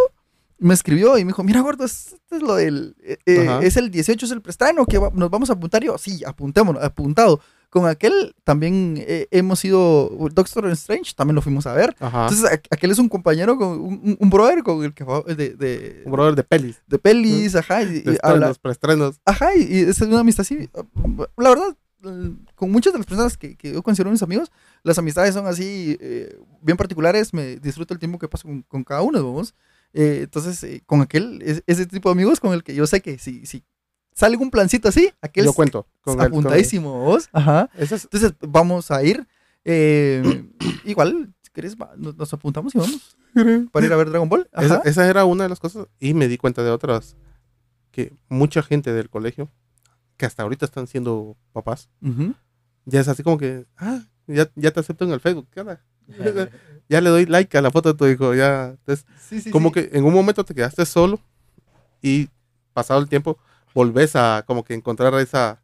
me 0.60 0.74
escribió 0.74 1.16
y 1.18 1.24
me 1.24 1.28
dijo, 1.30 1.42
mira, 1.44 1.60
gordo, 1.60 1.84
esto 1.84 2.16
es 2.30 2.42
lo 2.42 2.54
del... 2.56 2.96
eh, 3.02 3.16
eh, 3.26 3.60
es 3.62 3.76
el 3.76 3.90
18, 3.90 4.26
es 4.26 4.32
el 4.32 4.42
preestreno, 4.42 4.86
que 4.86 4.98
va- 4.98 5.10
nos 5.14 5.30
vamos 5.30 5.50
a 5.50 5.52
apuntar. 5.54 5.82
Y 5.82 5.86
yo, 5.86 5.98
sí, 5.98 6.22
apuntémonos, 6.24 6.82
apuntado. 6.82 7.40
Con 7.70 7.86
aquel 7.86 8.34
también 8.44 8.94
eh, 8.98 9.28
hemos 9.30 9.62
ido, 9.64 10.10
Doctor 10.32 10.66
Strange, 10.70 11.12
también 11.14 11.34
lo 11.36 11.42
fuimos 11.42 11.66
a 11.66 11.74
ver. 11.74 11.94
Ajá. 12.00 12.22
Entonces, 12.28 12.46
a- 12.50 12.74
aquel 12.74 12.90
es 12.90 12.98
un 12.98 13.08
compañero, 13.08 13.56
con, 13.58 13.68
un, 13.80 14.16
un- 14.18 14.30
brother 14.30 14.62
con 14.64 14.82
el 14.84 14.94
que 14.94 15.04
de, 15.36 15.50
de, 15.50 16.02
un 16.06 16.12
brother 16.12 16.34
de 16.34 16.42
pelis. 16.44 16.80
de 16.86 16.98
pelis, 16.98 17.54
ajá, 17.54 17.82
y, 17.82 17.86
y 17.86 18.00
De 18.00 18.18
habla- 18.22 18.50
estrenos, 18.50 18.58
preestrenos. 18.58 19.20
Ajá, 19.26 19.54
y, 19.54 19.62
y 19.62 19.80
es 19.82 20.00
una 20.00 20.20
amistad 20.20 20.40
así. 20.42 20.68
La 21.36 21.50
verdad, 21.50 21.76
con 22.54 22.70
muchas 22.70 22.92
de 22.92 22.98
las 22.98 23.06
personas 23.06 23.36
que, 23.36 23.56
que 23.56 23.72
yo 23.72 23.82
considero 23.82 24.10
mis 24.10 24.22
amigos, 24.22 24.50
las 24.82 24.98
amistades 24.98 25.34
son 25.34 25.46
así, 25.46 25.96
eh, 26.00 26.38
bien 26.62 26.76
particulares. 26.76 27.34
Me 27.34 27.56
disfruto 27.56 27.92
el 27.94 28.00
tiempo 28.00 28.18
que 28.18 28.28
paso 28.28 28.46
con, 28.48 28.62
con 28.62 28.84
cada 28.84 29.02
uno, 29.02 29.22
vamos. 29.24 29.54
Eh, 29.92 30.20
entonces, 30.24 30.62
eh, 30.64 30.82
con 30.86 31.00
aquel, 31.00 31.40
es, 31.42 31.62
ese 31.66 31.86
tipo 31.86 32.08
de 32.08 32.12
amigos 32.12 32.40
con 32.40 32.52
el 32.52 32.62
que 32.62 32.74
yo 32.74 32.86
sé 32.86 33.00
que 33.00 33.18
si, 33.18 33.46
si 33.46 33.64
sale 34.14 34.36
un 34.36 34.50
plancito 34.50 34.88
así, 34.88 35.10
aquel 35.22 35.44
Yo 35.46 35.52
cuento. 35.52 35.86
Con 36.02 36.12
el- 36.12 36.16
con 36.18 36.20
el- 36.26 36.32
apuntadísimo, 36.32 37.00
vos. 37.04 37.28
Ajá. 37.32 37.70
Es- 37.76 37.90
Entonces, 37.92 38.34
vamos 38.40 38.90
a 38.90 39.02
ir. 39.02 39.26
eh, 39.64 40.22
igual, 40.84 41.34
si 41.42 41.50
querés, 41.52 41.76
nos, 41.96 42.16
nos 42.16 42.32
apuntamos 42.32 42.74
y 42.74 42.78
vamos 42.78 43.16
para 43.72 43.86
ir 43.86 43.92
a 43.92 43.96
ver 43.96 44.10
Dragon 44.10 44.28
Ball. 44.28 44.48
esa, 44.52 44.82
esa 44.84 45.08
era 45.08 45.24
una 45.24 45.44
de 45.44 45.48
las 45.48 45.60
cosas. 45.60 45.86
Y 46.00 46.14
me 46.14 46.28
di 46.28 46.36
cuenta 46.38 46.62
de 46.62 46.70
otras. 46.70 47.16
Que 47.90 48.12
mucha 48.28 48.62
gente 48.62 48.92
del 48.92 49.08
colegio, 49.10 49.50
que 50.18 50.26
hasta 50.26 50.42
ahorita 50.42 50.66
están 50.66 50.86
siendo 50.86 51.36
papás, 51.54 51.88
Ujú. 52.02 52.34
ya 52.84 53.00
es 53.00 53.08
así 53.08 53.22
como 53.22 53.38
que, 53.38 53.64
ah, 53.78 54.00
ya, 54.26 54.50
ya 54.56 54.70
te 54.70 54.80
acepto 54.80 55.04
en 55.06 55.12
el 55.12 55.20
Facebook. 55.20 55.48
¿Qué 55.50 55.60
onda? 55.60 55.80
Ya 56.90 57.02
le 57.02 57.10
doy 57.10 57.26
like 57.26 57.56
a 57.58 57.60
la 57.60 57.70
foto 57.70 57.92
de 57.92 57.98
tu 57.98 58.06
hijo. 58.06 58.34
Ya. 58.34 58.70
Entonces, 58.70 59.04
Sí, 59.28 59.42
sí, 59.42 59.50
como 59.50 59.68
sí. 59.68 59.74
que 59.74 59.90
en 59.92 60.04
un 60.06 60.14
momento 60.14 60.42
te 60.42 60.54
quedaste 60.54 60.86
solo 60.86 61.20
y 62.00 62.30
pasado 62.72 62.98
el 62.98 63.10
tiempo 63.10 63.38
volvés 63.74 64.16
a 64.16 64.42
como 64.46 64.64
que 64.64 64.72
encontrar 64.72 65.12
a 65.14 65.20
esa, 65.20 65.60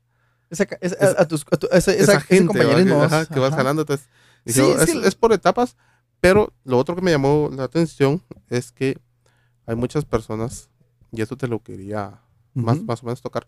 Esa, 0.50 0.66
ca- 0.66 0.76
esa- 0.82 0.96
esa- 0.96 1.22
a 1.22 1.26
tus, 1.26 1.46
a 1.50 1.56
tu- 1.56 1.66
esa, 1.68 1.92
esa, 1.92 1.92
esa- 1.92 2.12
ese 2.16 2.20
gente 2.26 2.52
que, 2.58 2.92
ajá, 2.92 3.18
vos. 3.20 3.28
que 3.28 3.38
vas 3.40 3.48
Ajá. 3.54 3.56
ganando. 3.56 3.82
Entonces, 3.82 4.06
dije, 4.44 4.70
es 4.74 4.88
es, 4.94 5.14
por 5.14 5.32
etapas, 5.32 5.76
pero 6.20 6.52
lo 6.64 6.76
otro 6.78 6.94
que 6.94 7.00
me 7.00 7.10
llamó 7.10 7.48
la 7.50 7.64
atención 7.64 8.22
es 8.50 8.70
que 8.70 8.98
hay 9.66 9.76
muchas 9.76 10.04
personas, 10.04 10.68
y 11.10 11.22
esto 11.22 11.38
te 11.38 11.48
lo 11.48 11.62
quería 11.62 12.20
más, 12.52 12.76
Ujú. 12.76 12.84
más 12.84 13.02
o 13.02 13.06
menos 13.06 13.22
tocar, 13.22 13.46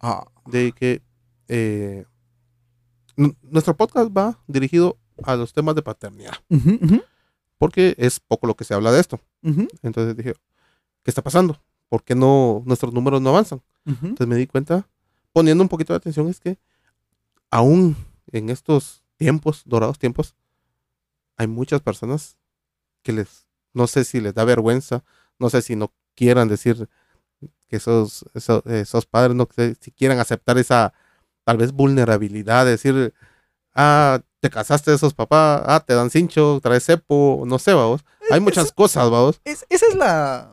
Ah, 0.00 0.26
de 0.46 0.72
que 0.72 1.02
eh, 1.48 2.04
nuestro 3.42 3.76
podcast 3.76 4.10
va 4.16 4.38
dirigido 4.46 4.98
a 5.24 5.34
los 5.34 5.52
temas 5.52 5.74
de 5.74 5.82
paternidad, 5.82 6.34
porque 7.58 7.94
es 7.98 8.20
poco 8.20 8.46
lo 8.46 8.54
que 8.54 8.64
se 8.64 8.74
habla 8.74 8.92
de 8.92 9.00
esto. 9.00 9.20
Entonces 9.82 10.16
dije, 10.16 10.34
¿qué 11.02 11.10
está 11.10 11.22
pasando? 11.22 11.60
¿Por 11.88 12.04
qué 12.04 12.14
no 12.14 12.62
nuestros 12.66 12.92
números 12.92 13.20
no 13.20 13.30
avanzan? 13.30 13.62
Entonces 13.84 14.26
me 14.26 14.36
di 14.36 14.46
cuenta, 14.46 14.88
poniendo 15.32 15.62
un 15.64 15.68
poquito 15.68 15.92
de 15.92 15.96
atención, 15.96 16.28
es 16.28 16.38
que 16.38 16.58
aún 17.50 17.96
en 18.30 18.50
estos 18.50 19.02
tiempos, 19.16 19.62
dorados 19.64 19.98
tiempos, 19.98 20.36
hay 21.36 21.46
muchas 21.46 21.80
personas 21.80 22.36
que 23.02 23.12
les, 23.12 23.48
no 23.72 23.86
sé 23.86 24.04
si 24.04 24.20
les 24.20 24.34
da 24.34 24.44
vergüenza, 24.44 25.04
no 25.38 25.50
sé 25.50 25.62
si 25.62 25.76
no 25.76 25.92
quieran 26.14 26.48
decir 26.48 26.88
que 27.68 27.76
esos, 27.76 28.24
esos, 28.34 28.64
esos 28.66 29.06
padres, 29.06 29.34
no 29.36 29.46
si 29.80 29.90
quieran 29.92 30.18
aceptar 30.18 30.56
esa 30.58 30.92
tal 31.44 31.56
vez 31.58 31.72
vulnerabilidad, 31.72 32.64
de 32.64 32.72
decir, 32.72 33.14
ah, 33.74 34.20
te 34.40 34.50
casaste 34.50 34.90
de 34.90 34.96
esos 34.96 35.14
papás, 35.14 35.62
ah, 35.66 35.84
te 35.86 35.94
dan 35.94 36.10
cincho, 36.10 36.60
traes 36.62 36.84
cepo, 36.84 37.44
no 37.46 37.58
sé, 37.58 37.72
vamos. 37.74 38.04
Hay 38.30 38.40
muchas 38.40 38.72
cosas, 38.72 39.10
vamos, 39.10 39.40
Es- 39.44 39.66
esa 39.68 39.86
es 39.86 39.94
la. 39.94 40.52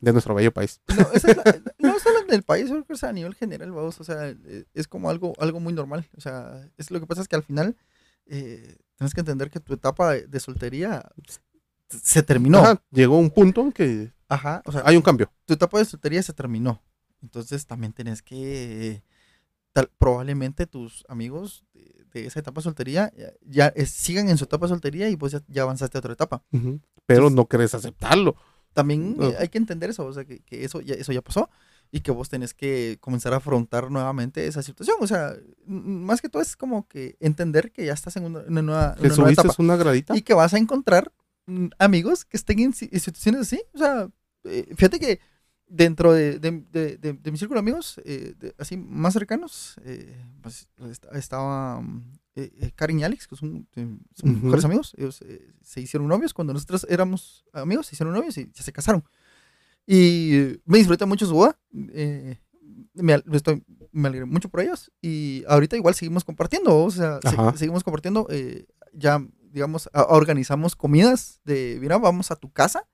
de 0.00 0.12
nuestro 0.12 0.34
bello 0.34 0.52
país. 0.52 0.80
No, 0.88 1.06
esa 1.14 1.30
es 1.30 1.36
la- 1.38 1.44
no 1.78 1.98
solo 1.98 2.20
en 2.28 2.34
el 2.34 2.42
país, 2.42 2.66
creo 2.68 2.84
que 2.84 3.06
a 3.06 3.12
nivel 3.12 3.34
general, 3.34 3.72
vamos. 3.72 3.98
O 4.00 4.04
sea, 4.04 4.28
eh, 4.28 4.64
es 4.74 4.86
como 4.86 5.08
algo, 5.10 5.32
algo 5.38 5.60
muy 5.60 5.72
normal. 5.72 6.08
O 6.16 6.20
sea, 6.20 6.68
es 6.76 6.90
lo 6.90 7.00
que 7.00 7.06
pasa 7.06 7.22
es 7.22 7.28
que 7.28 7.36
al 7.36 7.42
final 7.42 7.76
eh, 8.26 8.76
tienes 8.96 9.14
que 9.14 9.20
entender 9.20 9.50
que 9.50 9.60
tu 9.60 9.72
etapa 9.74 10.12
de, 10.12 10.26
de 10.26 10.40
soltería 10.40 11.10
se 11.88 12.22
terminó. 12.22 12.58
Ajá, 12.58 12.82
llegó 12.90 13.18
un 13.18 13.30
punto 13.30 13.60
en 13.62 13.72
que 13.72 14.12
Ajá. 14.28 14.62
O 14.66 14.72
sea, 14.72 14.82
hay 14.84 14.96
un 14.96 15.02
cambio. 15.02 15.30
tu 15.44 15.54
etapa 15.54 15.78
de 15.78 15.84
soltería 15.84 16.22
se 16.22 16.32
terminó. 16.32 16.80
Entonces 17.22 17.66
también 17.66 17.92
tenés 17.92 18.22
que. 18.22 19.02
tal- 19.72 19.90
probablemente 19.98 20.66
tus 20.66 21.04
amigos 21.08 21.64
de, 21.74 22.04
de 22.12 22.26
esa 22.26 22.40
etapa 22.40 22.60
de 22.60 22.64
soltería 22.64 23.12
ya, 23.16 23.32
ya, 23.42 23.66
eh, 23.76 23.86
sigan 23.86 24.28
en 24.28 24.36
su 24.38 24.44
etapa 24.44 24.66
de 24.66 24.70
soltería 24.70 25.08
y 25.08 25.16
vos 25.16 25.32
ya, 25.32 25.40
ya 25.48 25.62
avanzaste 25.62 25.98
a 25.98 26.00
otra 26.00 26.12
etapa. 26.12 26.42
Ujú. 26.52 26.80
Pero 27.06 27.30
no 27.30 27.46
querés 27.46 27.74
aceptarlo. 27.74 28.36
También 28.72 29.16
No. 29.16 29.28
eh, 29.28 29.36
hay 29.38 29.48
que 29.48 29.58
entender 29.58 29.90
eso, 29.90 30.04
o 30.04 30.12
sea, 30.12 30.24
que, 30.24 30.40
que 30.40 30.64
eso, 30.64 30.80
ya, 30.80 30.94
eso 30.94 31.12
ya 31.12 31.22
pasó 31.22 31.48
y 31.92 32.00
que 32.00 32.10
vos 32.10 32.28
tenés 32.28 32.54
que 32.54 32.98
comenzar 33.00 33.32
a 33.34 33.36
afrontar 33.36 33.90
nuevamente 33.90 34.46
esa 34.46 34.62
situación. 34.62 34.96
O 35.00 35.06
sea, 35.06 35.34
más 35.66 36.20
que 36.20 36.28
todo 36.28 36.42
es 36.42 36.56
como 36.56 36.88
que 36.88 37.16
entender 37.20 37.70
que 37.72 37.86
ya 37.86 37.92
estás 37.92 38.16
en 38.16 38.24
una, 38.24 38.40
una 38.40 38.62
nueva, 38.62 38.94
una 38.98 39.08
nueva 39.08 39.14
subiste 39.14 39.40
etapa 39.42 39.54
una 39.62 39.76
gradita. 39.76 40.16
y 40.16 40.22
que 40.22 40.34
vas 40.34 40.54
a 40.54 40.58
encontrar 40.58 41.12
amigos 41.78 42.24
que 42.24 42.36
estén 42.36 42.58
en 42.60 42.72
situaciones 42.72 43.40
así. 43.42 43.62
O 43.74 43.78
sea, 43.78 44.08
eh, 44.44 44.66
fíjate 44.76 44.98
que 44.98 45.20
dentro 45.66 46.12
de, 46.12 46.38
de- 46.38 46.64
de- 46.70 46.96
de- 46.98 47.32
mi 47.32 47.38
círculo 47.38 47.58
de 47.58 47.64
amigos, 47.64 48.00
eh, 48.04 48.34
de- 48.38 48.54
así 48.58 48.76
más 48.76 49.12
cercanos, 49.14 49.76
eh, 49.84 50.22
pues, 50.42 50.68
est- 50.90 51.06
estaba 51.12 51.82
eh, 52.36 52.50
eh, 52.60 52.72
Karen 52.74 52.98
y 53.00 53.04
Alex, 53.04 53.26
que 53.28 53.36
son, 53.36 53.66
eh, 53.76 53.96
son 54.14 54.42
mejores 54.42 54.64
amigos. 54.64 54.94
Ellos 54.98 55.22
se 55.62 55.80
hicieron 55.80 56.08
novios 56.08 56.34
cuando 56.34 56.52
nosotros 56.52 56.86
éramos 56.90 57.44
amigos, 57.52 57.86
se 57.86 57.94
hicieron 57.94 58.12
novios 58.14 58.36
y 58.38 58.50
ya 58.52 58.62
se 58.62 58.72
casaron. 58.72 59.04
Y 59.86 60.56
me 60.64 60.78
disfruté 60.78 61.04
mucho 61.06 61.26
su 61.26 61.34
boda. 61.34 61.58
me, 62.94 63.22
estoy, 63.32 63.62
me 63.92 64.08
alegré 64.08 64.24
mucho 64.26 64.48
por 64.48 64.60
ellos. 64.60 64.90
Y 65.02 65.44
ahorita 65.48 65.76
igual 65.76 65.94
seguimos 65.94 66.24
compartiendo. 66.24 66.76
O 66.84 66.90
sea, 66.90 67.20
se- 67.52 67.58
seguimos 67.58 67.84
compartiendo. 67.84 68.26
ya, 68.92 69.24
digamos, 69.54 69.88
a- 69.92 70.02
organizamos 70.04 70.74
comidas 70.76 71.40
de, 71.44 71.78
mira, 71.80 71.96
vamos 71.96 72.30
a 72.30 72.36
tu 72.36 72.50
casa. 72.52 72.86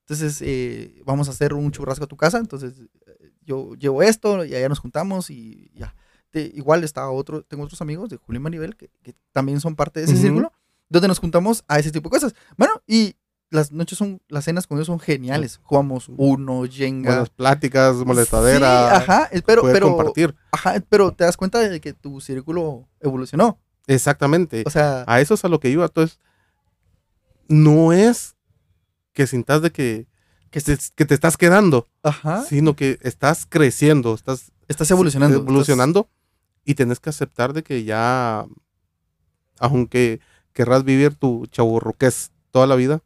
Entonces, 0.00 0.40
eh, 0.42 1.02
vamos 1.04 1.28
a 1.28 1.32
hacer 1.32 1.54
un 1.54 1.70
churrasco 1.72 2.04
a 2.04 2.08
tu 2.08 2.16
casa. 2.16 2.38
Entonces, 2.38 2.74
eh, 3.06 3.32
yo 3.42 3.74
llevo 3.74 4.02
esto 4.02 4.44
y 4.44 4.54
allá 4.54 4.68
nos 4.68 4.78
juntamos 4.78 5.28
y 5.30 5.70
ya. 5.74 5.94
De- 6.32 6.50
igual 6.54 6.84
está 6.84 7.08
otro, 7.10 7.42
tengo 7.42 7.64
otros 7.64 7.80
amigos 7.80 8.08
de 8.10 8.16
Julio 8.16 8.40
y 8.40 8.42
Maribel 8.42 8.76
que, 8.76 8.90
que 9.02 9.14
también 9.32 9.60
son 9.60 9.76
parte 9.76 10.00
de 10.00 10.06
ese 10.06 10.16
círculo, 10.16 10.52
donde 10.88 11.08
nos 11.08 11.18
juntamos 11.18 11.64
a 11.68 11.78
ese 11.78 11.90
tipo 11.90 12.08
de 12.08 12.14
cosas. 12.14 12.34
Bueno, 12.56 12.74
y 12.86 13.16
las 13.50 13.70
noches 13.72 13.96
son, 13.98 14.20
las 14.28 14.44
cenas 14.44 14.66
con 14.66 14.76
ellos 14.78 14.88
son 14.88 14.98
geniales. 15.00 15.60
Jugamos 15.62 16.10
uno, 16.16 16.64
Jenga. 16.68 17.10
Buenas 17.10 17.30
pláticas, 17.30 17.96
Sí, 17.98 18.04
molestadera. 18.04 18.96
ajá, 18.96 19.28
eh, 19.32 19.42
pero, 19.46 19.62
pero, 19.62 19.94
compartir. 19.96 20.34
ajá, 20.52 20.74
pero 20.88 21.12
te 21.12 21.24
das 21.24 21.36
cuenta 21.36 21.60
de 21.60 21.80
que 21.80 21.92
tu 21.92 22.20
círculo 22.20 22.88
evolucionó. 23.00 23.58
Exactamente. 23.86 24.64
O 24.66 24.70
sea, 24.70 25.04
a 25.06 25.20
eso 25.20 25.34
es 25.34 25.44
a 25.44 25.48
lo 25.48 25.60
que 25.60 25.70
iba. 25.70 25.84
Entonces, 25.84 26.18
no 27.48 27.92
es 27.92 28.36
que 29.12 29.26
sintas 29.26 29.62
de 29.62 29.70
que, 29.70 30.06
que, 30.50 30.60
te, 30.60 30.76
que 30.94 31.04
te 31.04 31.14
estás 31.14 31.36
quedando, 31.36 31.88
ajá, 32.02 32.44
sino 32.44 32.74
que 32.74 32.98
estás 33.02 33.46
creciendo, 33.46 34.14
estás 34.14 34.52
estás 34.68 34.90
evolucionando. 34.90 35.36
evolucionando 35.38 36.08
y 36.64 36.74
tenés 36.74 37.00
que 37.00 37.10
aceptar 37.10 37.52
de 37.52 37.62
que 37.62 37.84
ya, 37.84 38.46
aunque 39.58 40.20
querrás 40.52 40.84
vivir 40.84 41.14
tu 41.14 41.46
chaburruquez 41.46 42.30
toda 42.50 42.66
la 42.66 42.76
vida, 42.76 43.02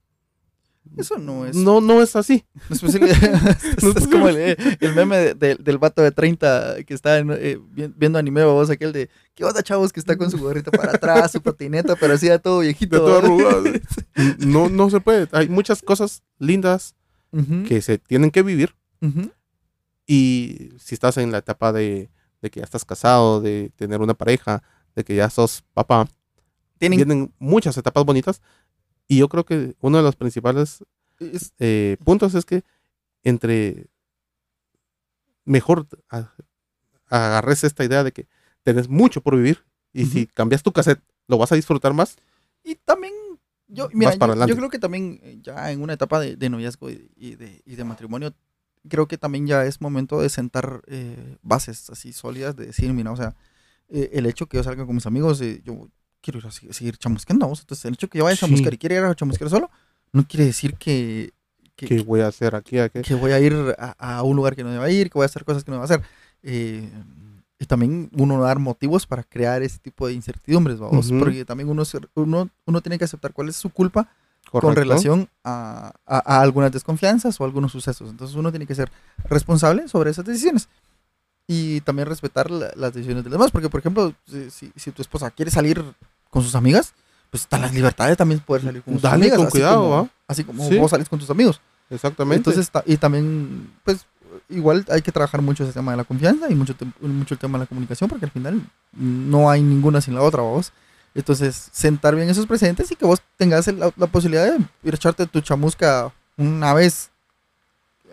eso 0.96 1.18
no 1.18 1.46
es. 1.46 1.54
no, 1.56 1.80
no 1.80 2.02
es 2.02 2.16
así. 2.16 2.44
no 2.68 2.74
es 2.76 2.80
posible. 2.80 3.10
es, 3.76 3.82
No 3.82 3.90
es 3.90 3.96
es 3.96 4.08
como 4.08 4.28
el, 4.28 4.56
el 4.80 4.94
meme 4.94 5.16
de- 5.18 5.34
de- 5.34 5.54
del 5.56 5.78
vato 5.78 6.02
de 6.02 6.10
30 6.10 6.84
que 6.84 6.94
está 6.94 7.18
en, 7.18 7.30
eh, 7.32 7.58
vi- 7.70 7.92
viendo 7.96 8.18
anime, 8.18 8.44
vos, 8.44 8.70
aquel 8.70 8.92
de, 8.92 9.08
¿qué 9.34 9.44
onda, 9.44 9.62
chavos? 9.62 9.92
Que 9.92 10.00
está 10.00 10.16
con 10.16 10.30
su 10.30 10.38
gorrito 10.38 10.70
para 10.70 10.92
atrás, 10.92 11.32
su 11.32 11.40
patineta, 11.42 11.96
pero 11.96 12.14
así 12.14 12.26
ya 12.26 12.38
todo 12.38 12.60
viejito. 12.60 12.98
Todo 12.98 13.18
arrugado. 13.18 13.64
No, 14.38 14.68
no 14.68 14.90
se 14.90 15.00
puede. 15.00 15.28
Hay 15.32 15.48
muchas 15.48 15.80
cosas 15.82 16.22
lindas 16.38 16.94
que 17.66 17.80
se 17.82 17.98
tienen 17.98 18.30
que 18.30 18.42
vivir 18.42 18.74
y 20.06 20.70
si 20.78 20.94
estás 20.94 21.16
en 21.18 21.30
la 21.30 21.38
etapa 21.38 21.72
de, 21.72 22.10
de 22.40 22.50
que 22.50 22.60
ya 22.60 22.64
estás 22.64 22.84
casado, 22.84 23.40
de 23.40 23.70
tener 23.76 24.00
una 24.00 24.14
pareja, 24.14 24.62
de 24.96 25.04
que 25.04 25.14
ya 25.14 25.28
sos 25.30 25.62
papá, 25.74 26.08
Tienen, 26.78 26.96
vienen 26.96 27.32
muchas 27.38 27.76
etapas 27.76 28.04
bonitas 28.04 28.40
Y 29.08 29.18
yo 29.18 29.28
creo 29.28 29.44
que 29.44 29.74
uno 29.80 29.96
de 29.96 30.02
los 30.04 30.16
principales 30.16 30.84
Es- 31.20 31.52
eh, 31.58 31.96
puntos 32.04 32.34
es 32.36 32.44
que 32.44 32.62
entre 33.24 33.88
mejor 35.44 35.86
a- 36.10 36.32
agarres 37.08 37.64
esta 37.64 37.84
idea 37.84 38.04
de 38.04 38.12
que 38.12 38.28
tenés 38.62 38.88
mucho 38.88 39.20
por 39.20 39.34
vivir 39.36 39.64
y 39.92 40.04
si 40.06 40.26
cambias 40.26 40.62
tu 40.62 40.72
cassette 40.72 41.02
lo 41.26 41.38
vas 41.38 41.50
a 41.52 41.56
disfrutar 41.56 41.92
más. 41.94 42.16
Y 42.62 42.76
también, 42.76 43.12
yo, 43.66 43.88
mira, 43.94 44.10
para 44.18 44.34
yo, 44.34 44.40
yo 44.48 44.56
creo 44.56 44.68
que 44.70 44.78
también 44.78 45.18
eh, 45.22 45.38
ya 45.42 45.72
en 45.72 45.82
una 45.82 45.94
etapa 45.94 46.20
de, 46.20 46.36
de 46.36 46.50
noviazgo 46.50 46.90
y, 46.90 47.10
y 47.16 47.34
de, 47.34 47.62
y 47.64 47.74
de 47.76 47.84
matrimonio, 47.84 48.32
creo 48.88 49.08
que 49.08 49.18
también 49.18 49.46
ya 49.46 49.64
es 49.64 49.80
momento 49.80 50.20
de 50.20 50.28
sentar 50.28 50.82
eh, 50.86 51.36
bases 51.42 51.90
así 51.90 52.12
sólidas, 52.12 52.54
de 52.56 52.66
decir, 52.66 52.92
mira, 52.92 53.10
o 53.10 53.16
sea, 53.16 53.34
eh, 53.88 54.10
el 54.12 54.26
hecho 54.26 54.46
que 54.46 54.58
yo 54.58 54.62
salga 54.62 54.86
con 54.86 54.94
mis 54.94 55.06
amigos, 55.06 55.40
eh, 55.40 55.62
yo 55.64 55.88
quiero 56.20 56.38
ir 56.40 56.46
a 56.46 56.50
seguir, 56.50 56.96
chamusqueando, 56.98 57.46
¿vos? 57.46 57.60
entonces 57.60 57.84
el 57.84 57.94
hecho 57.94 58.08
que 58.08 58.18
yo 58.18 58.24
vaya 58.24 58.34
a 58.34 58.36
Sí. 58.36 58.40
chamuscar 58.46 58.74
y 58.74 58.78
quiera 58.78 58.96
ir 58.96 59.02
a 59.04 59.14
chamuscar 59.14 59.48
solo, 59.50 59.70
no 60.12 60.26
quiere 60.26 60.46
decir 60.46 60.74
que, 60.74 61.32
que, 61.76 61.86
¿Qué 61.86 62.00
voy 62.02 62.20
a 62.20 62.26
hacer 62.28 62.54
aquí? 62.56 62.78
¿A 62.78 62.88
qué? 62.88 63.02
que 63.02 63.14
voy 63.14 63.32
a 63.32 63.38
ir 63.40 63.54
a, 63.78 63.94
a 64.16 64.22
un 64.22 64.36
lugar 64.36 64.56
que 64.56 64.64
no 64.64 64.70
deba 64.70 64.90
ir, 64.90 65.08
que 65.10 65.14
voy 65.18 65.22
a 65.24 65.26
hacer 65.26 65.44
cosas 65.44 65.62
que 65.64 65.70
no 65.70 65.76
deba 65.76 65.84
hacer. 65.84 66.02
Eh, 66.42 66.90
y 67.60 67.64
también 67.66 68.08
uno 68.16 68.40
dar 68.40 68.58
motivos 68.58 69.06
para 69.06 69.22
crear 69.24 69.62
ese 69.62 69.78
tipo 69.78 70.06
de 70.06 70.12
incertidumbres, 70.14 70.78
vamos, 70.78 71.10
porque 71.18 71.44
también 71.44 71.68
uno, 71.68 71.82
uno, 72.14 72.48
uno 72.66 72.80
tiene 72.80 72.98
que 72.98 73.04
aceptar 73.04 73.32
cuál 73.32 73.48
es 73.48 73.56
su 73.56 73.70
culpa 73.70 74.08
con 74.50 74.74
relación 74.76 75.28
a, 75.44 75.92
a- 76.06 76.36
a 76.36 76.40
algunas 76.40 76.70
desconfianzas 76.72 77.40
o 77.40 77.44
algunos 77.44 77.70
sucesos. 77.72 78.10
Entonces 78.10 78.36
uno 78.36 78.50
tiene 78.50 78.64
que 78.66 78.74
ser 78.74 78.90
responsable 79.24 79.88
sobre 79.88 80.10
esas 80.10 80.24
decisiones. 80.24 80.68
Y 81.50 81.80
también 81.80 82.06
respetar 82.06 82.50
la- 82.50 82.70
las 82.76 82.92
decisiones 82.92 83.24
de 83.24 83.30
los 83.30 83.38
demás. 83.38 83.50
Porque, 83.50 83.68
por 83.70 83.80
ejemplo, 83.80 84.12
si, 84.26 84.50
si- 84.50 84.72
si 84.76 84.90
tu 84.92 85.00
esposa 85.02 85.30
quiere 85.30 85.50
salir 85.50 85.82
con 86.30 86.42
sus 86.42 86.54
amigas, 86.54 86.92
pues 87.30 87.42
están 87.42 87.62
las 87.62 87.72
libertades 87.74 88.16
también 88.16 88.38
poder 88.40 88.62
salir 88.62 88.82
con 88.82 88.94
sus 88.94 89.02
Dale 89.02 89.14
amigas. 89.16 89.38
con 89.38 89.46
así 89.46 89.52
cuidado, 89.52 89.80
como-. 89.80 90.08
Así 90.28 90.44
como 90.44 90.68
Sí. 90.68 90.76
vos 90.78 90.90
salís 90.90 91.08
con 91.08 91.18
tus 91.18 91.30
amigos. 91.30 91.60
Exactamente. 91.90 92.50
Entonces, 92.50 92.70
y 92.84 92.98
también, 92.98 93.70
pues, 93.82 94.04
igual 94.50 94.84
hay 94.90 95.00
que 95.00 95.10
trabajar 95.10 95.40
mucho 95.40 95.64
ese 95.64 95.72
tema 95.72 95.92
de 95.92 95.96
la 95.96 96.04
confianza 96.04 96.50
y 96.50 96.54
mucho, 96.54 96.74
mucho 97.00 97.32
el 97.34 97.40
tema 97.40 97.58
de 97.58 97.64
la 97.64 97.66
comunicación, 97.66 98.10
porque 98.10 98.26
al 98.26 98.30
final 98.30 98.60
no 98.92 99.48
hay 99.50 99.62
ninguna 99.62 100.02
sin 100.02 100.14
la 100.14 100.22
otra, 100.22 100.42
vos. 100.42 100.70
Entonces, 101.14 101.70
sentar 101.72 102.14
bien 102.14 102.28
esos 102.28 102.44
presentes 102.46 102.90
y 102.92 102.94
que 102.96 103.06
vos 103.06 103.20
tengas 103.38 103.66
la, 103.68 103.90
la 103.96 104.06
posibilidad 104.06 104.44
de 104.52 104.58
ir 104.84 104.92
a 104.92 104.96
echarte 104.96 105.26
tu 105.26 105.40
chamusca 105.40 106.12
una 106.36 106.74
vez 106.74 107.10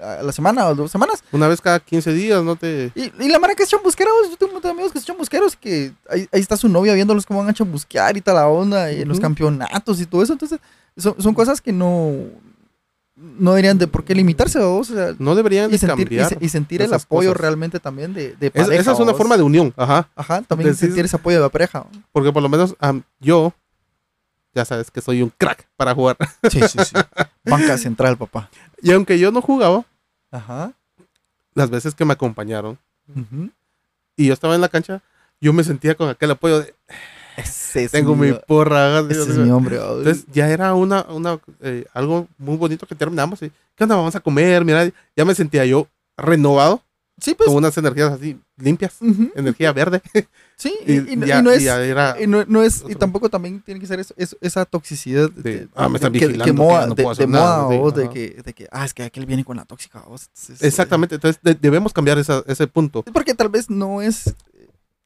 a 0.02 0.22
la 0.24 0.32
semana 0.32 0.68
o 0.68 0.76
dos 0.76 0.92
semanas. 0.92 1.24
Una 1.32 1.48
vez 1.48 1.62
cada 1.62 1.80
15 1.80 2.14
días, 2.14 2.44
no 2.44 2.56
te... 2.56 2.92
Y, 2.96 3.12
y 3.24 3.30
la 3.30 3.40
mara 3.40 3.56
que 3.56 3.64
es 3.64 3.70
chamusquera, 3.70 4.12
vos, 4.12 4.30
yo 4.32 4.38
tengo 4.38 4.50
un 4.52 4.54
montón 4.56 4.70
de 4.70 4.74
amigos 4.74 4.92
que 4.92 5.00
son 5.00 5.08
chamusqueros 5.08 5.54
y 5.54 5.58
que 5.58 5.92
ahí, 6.10 6.28
ahí 6.32 6.42
está 6.42 6.58
su 6.58 6.68
novia 6.70 6.94
viéndolos 6.94 7.26
cómo 7.26 7.40
van 7.40 7.50
a 7.50 7.54
chamusquear 7.54 8.18
y 8.18 8.22
toda 8.22 8.42
la 8.42 8.48
onda, 8.48 8.92
y 8.92 9.02
en 9.02 9.08
los 9.08 9.20
campeonatos 9.20 10.00
y 10.02 10.06
todo 10.06 10.22
eso. 10.24 10.34
Entonces, 10.34 10.60
son, 10.98 11.16
son 11.22 11.34
cosas 11.34 11.62
que 11.62 11.72
no, 11.72 12.12
no 13.16 13.52
deberían 13.52 13.78
de 13.78 13.88
por 13.88 14.04
qué 14.04 14.14
limitarse. 14.14 14.60
O 14.60 14.84
sea, 14.84 15.16
No 15.20 15.36
deberían 15.36 15.72
de 15.72 15.78
sentir, 15.78 16.08
cambiar. 16.10 16.38
y 16.42 16.50
sentir 16.50 16.82
el 16.82 16.94
apoyo 16.94 17.30
cosas. 17.30 17.42
realmente 17.42 17.80
también 17.80 18.14
de, 18.14 18.36
de 18.36 18.48
Es- 18.48 18.52
pareja. 18.54 18.82
esa 18.82 18.92
es 18.92 19.00
una 19.00 19.12
¿vos? 19.12 19.18
forma 19.18 19.38
de 19.38 19.44
unión, 19.44 19.74
ajá. 19.78 20.10
Ajá, 20.16 20.42
también 20.42 20.76
sentir 20.76 21.06
ese 21.06 21.16
apoyo 21.16 21.38
de 21.38 21.44
la 21.44 21.50
pareja. 21.50 21.86
Porque 22.12 22.32
por 22.34 22.44
lo 22.44 22.50
menos 22.50 22.76
yo, 23.20 23.54
ya 24.56 24.66
sabes 24.66 24.90
que 24.90 25.02
soy 25.02 25.22
un 25.22 25.30
crack 25.38 25.68
para 25.76 25.94
jugar. 25.94 26.18
Sí, 26.50 26.62
sí, 26.68 26.80
sí. 26.84 26.96
Banca 27.44 27.78
central, 27.78 28.18
papá. 28.18 28.50
Y 28.82 28.92
aunque 28.92 29.20
yo 29.20 29.32
no 29.32 29.42
jugaba, 29.42 29.86
Ajá. 30.32 30.74
las 31.54 31.70
veces 31.70 31.94
que 31.94 32.06
me 32.06 32.14
acompañaron 32.14 32.78
y 34.18 34.28
yo 34.28 34.34
estaba 34.34 34.56
en 34.56 34.62
la 34.62 34.70
cancha, 34.70 35.02
yo 35.42 35.54
me 35.54 35.64
sentía 35.64 35.96
con 35.96 36.10
aquel 36.10 36.32
apoyo 36.32 36.62
de 36.62 36.74
Ese 37.38 37.84
es 37.84 37.92
tengo 37.92 38.16
mi 38.16 38.32
mi, 38.32 38.40
porra. 38.48 39.00
ese 39.02 39.22
es 39.22 39.38
mi 39.38 39.52
hombre. 39.52 39.76
Entonces 39.76 40.26
ya 40.32 40.50
era 40.50 40.74
una, 40.74 41.04
una 41.10 41.40
eh, 41.62 41.86
algo 41.94 42.28
muy 42.38 42.56
bonito 42.58 42.88
que 42.88 42.96
terminamos. 42.96 43.42
Y, 43.44 43.52
¿Qué 43.76 43.84
onda? 43.84 43.96
Vamos 43.98 44.16
a 44.16 44.20
comer. 44.22 44.64
Mira, 44.66 44.90
ya 45.16 45.26
me 45.26 45.36
sentía 45.36 45.66
yo 45.66 45.88
renovado, 46.18 46.82
sí, 47.20 47.34
pues. 47.36 47.48
con 47.48 47.58
unas 47.58 47.78
energías 47.78 48.12
así 48.14 48.38
limpias, 48.58 48.96
energía 49.36 49.72
verde. 49.74 50.02
Sí, 50.58 50.74
Y, 50.88 50.94
y, 50.94 50.98
y 51.12 51.16
no- 51.18 51.26
ya, 51.26 51.40
y 51.40 51.44
no 51.44 51.52
es. 51.52 51.62
y 51.62 51.66
ya 51.66 51.84
era 51.84 52.16
Y 52.18 52.28
no, 52.28 52.46
no 52.48 52.64
es, 52.64 52.80
y 52.80 52.86
otro. 52.86 53.00
tampoco 53.00 53.30
también 53.30 53.62
tiene 53.62 53.78
que 53.82 53.88
ser 53.88 54.00
eso- 54.00 54.14
eso- 54.16 54.38
esa 54.40 54.64
toxicidad 54.64 55.30
De, 55.30 55.68
ah, 55.76 55.90
me 55.90 55.96
están 55.98 56.14
que- 56.14 56.20
que 56.20 56.28
vigilando, 56.28 56.54
que 56.54 56.58
moda- 56.58 56.88
no 56.88 56.96
de, 56.96 57.04
moda, 57.04 57.68
sí, 57.70 57.78
vos, 57.78 57.94
de 57.94 58.10
que, 58.10 58.42
de 58.42 58.54
que, 58.54 58.68
ah, 58.72 58.86
es 58.86 58.94
que 58.94 59.04
aquel 59.04 59.26
viene 59.26 59.44
con 59.44 59.58
la 59.58 59.66
tóxica. 59.66 60.00
Entonces, 60.00 60.62
Exactamente. 60.62 61.16
Entonces 61.16 61.42
de- 61.44 61.56
debemos 61.56 61.92
cambiar 61.92 62.18
esa- 62.20 62.42
ese 62.48 62.68
punto. 62.68 63.04
Porque 63.04 63.34
tal 63.34 63.50
vez 63.50 63.70
no 63.70 64.02
es. 64.02 64.34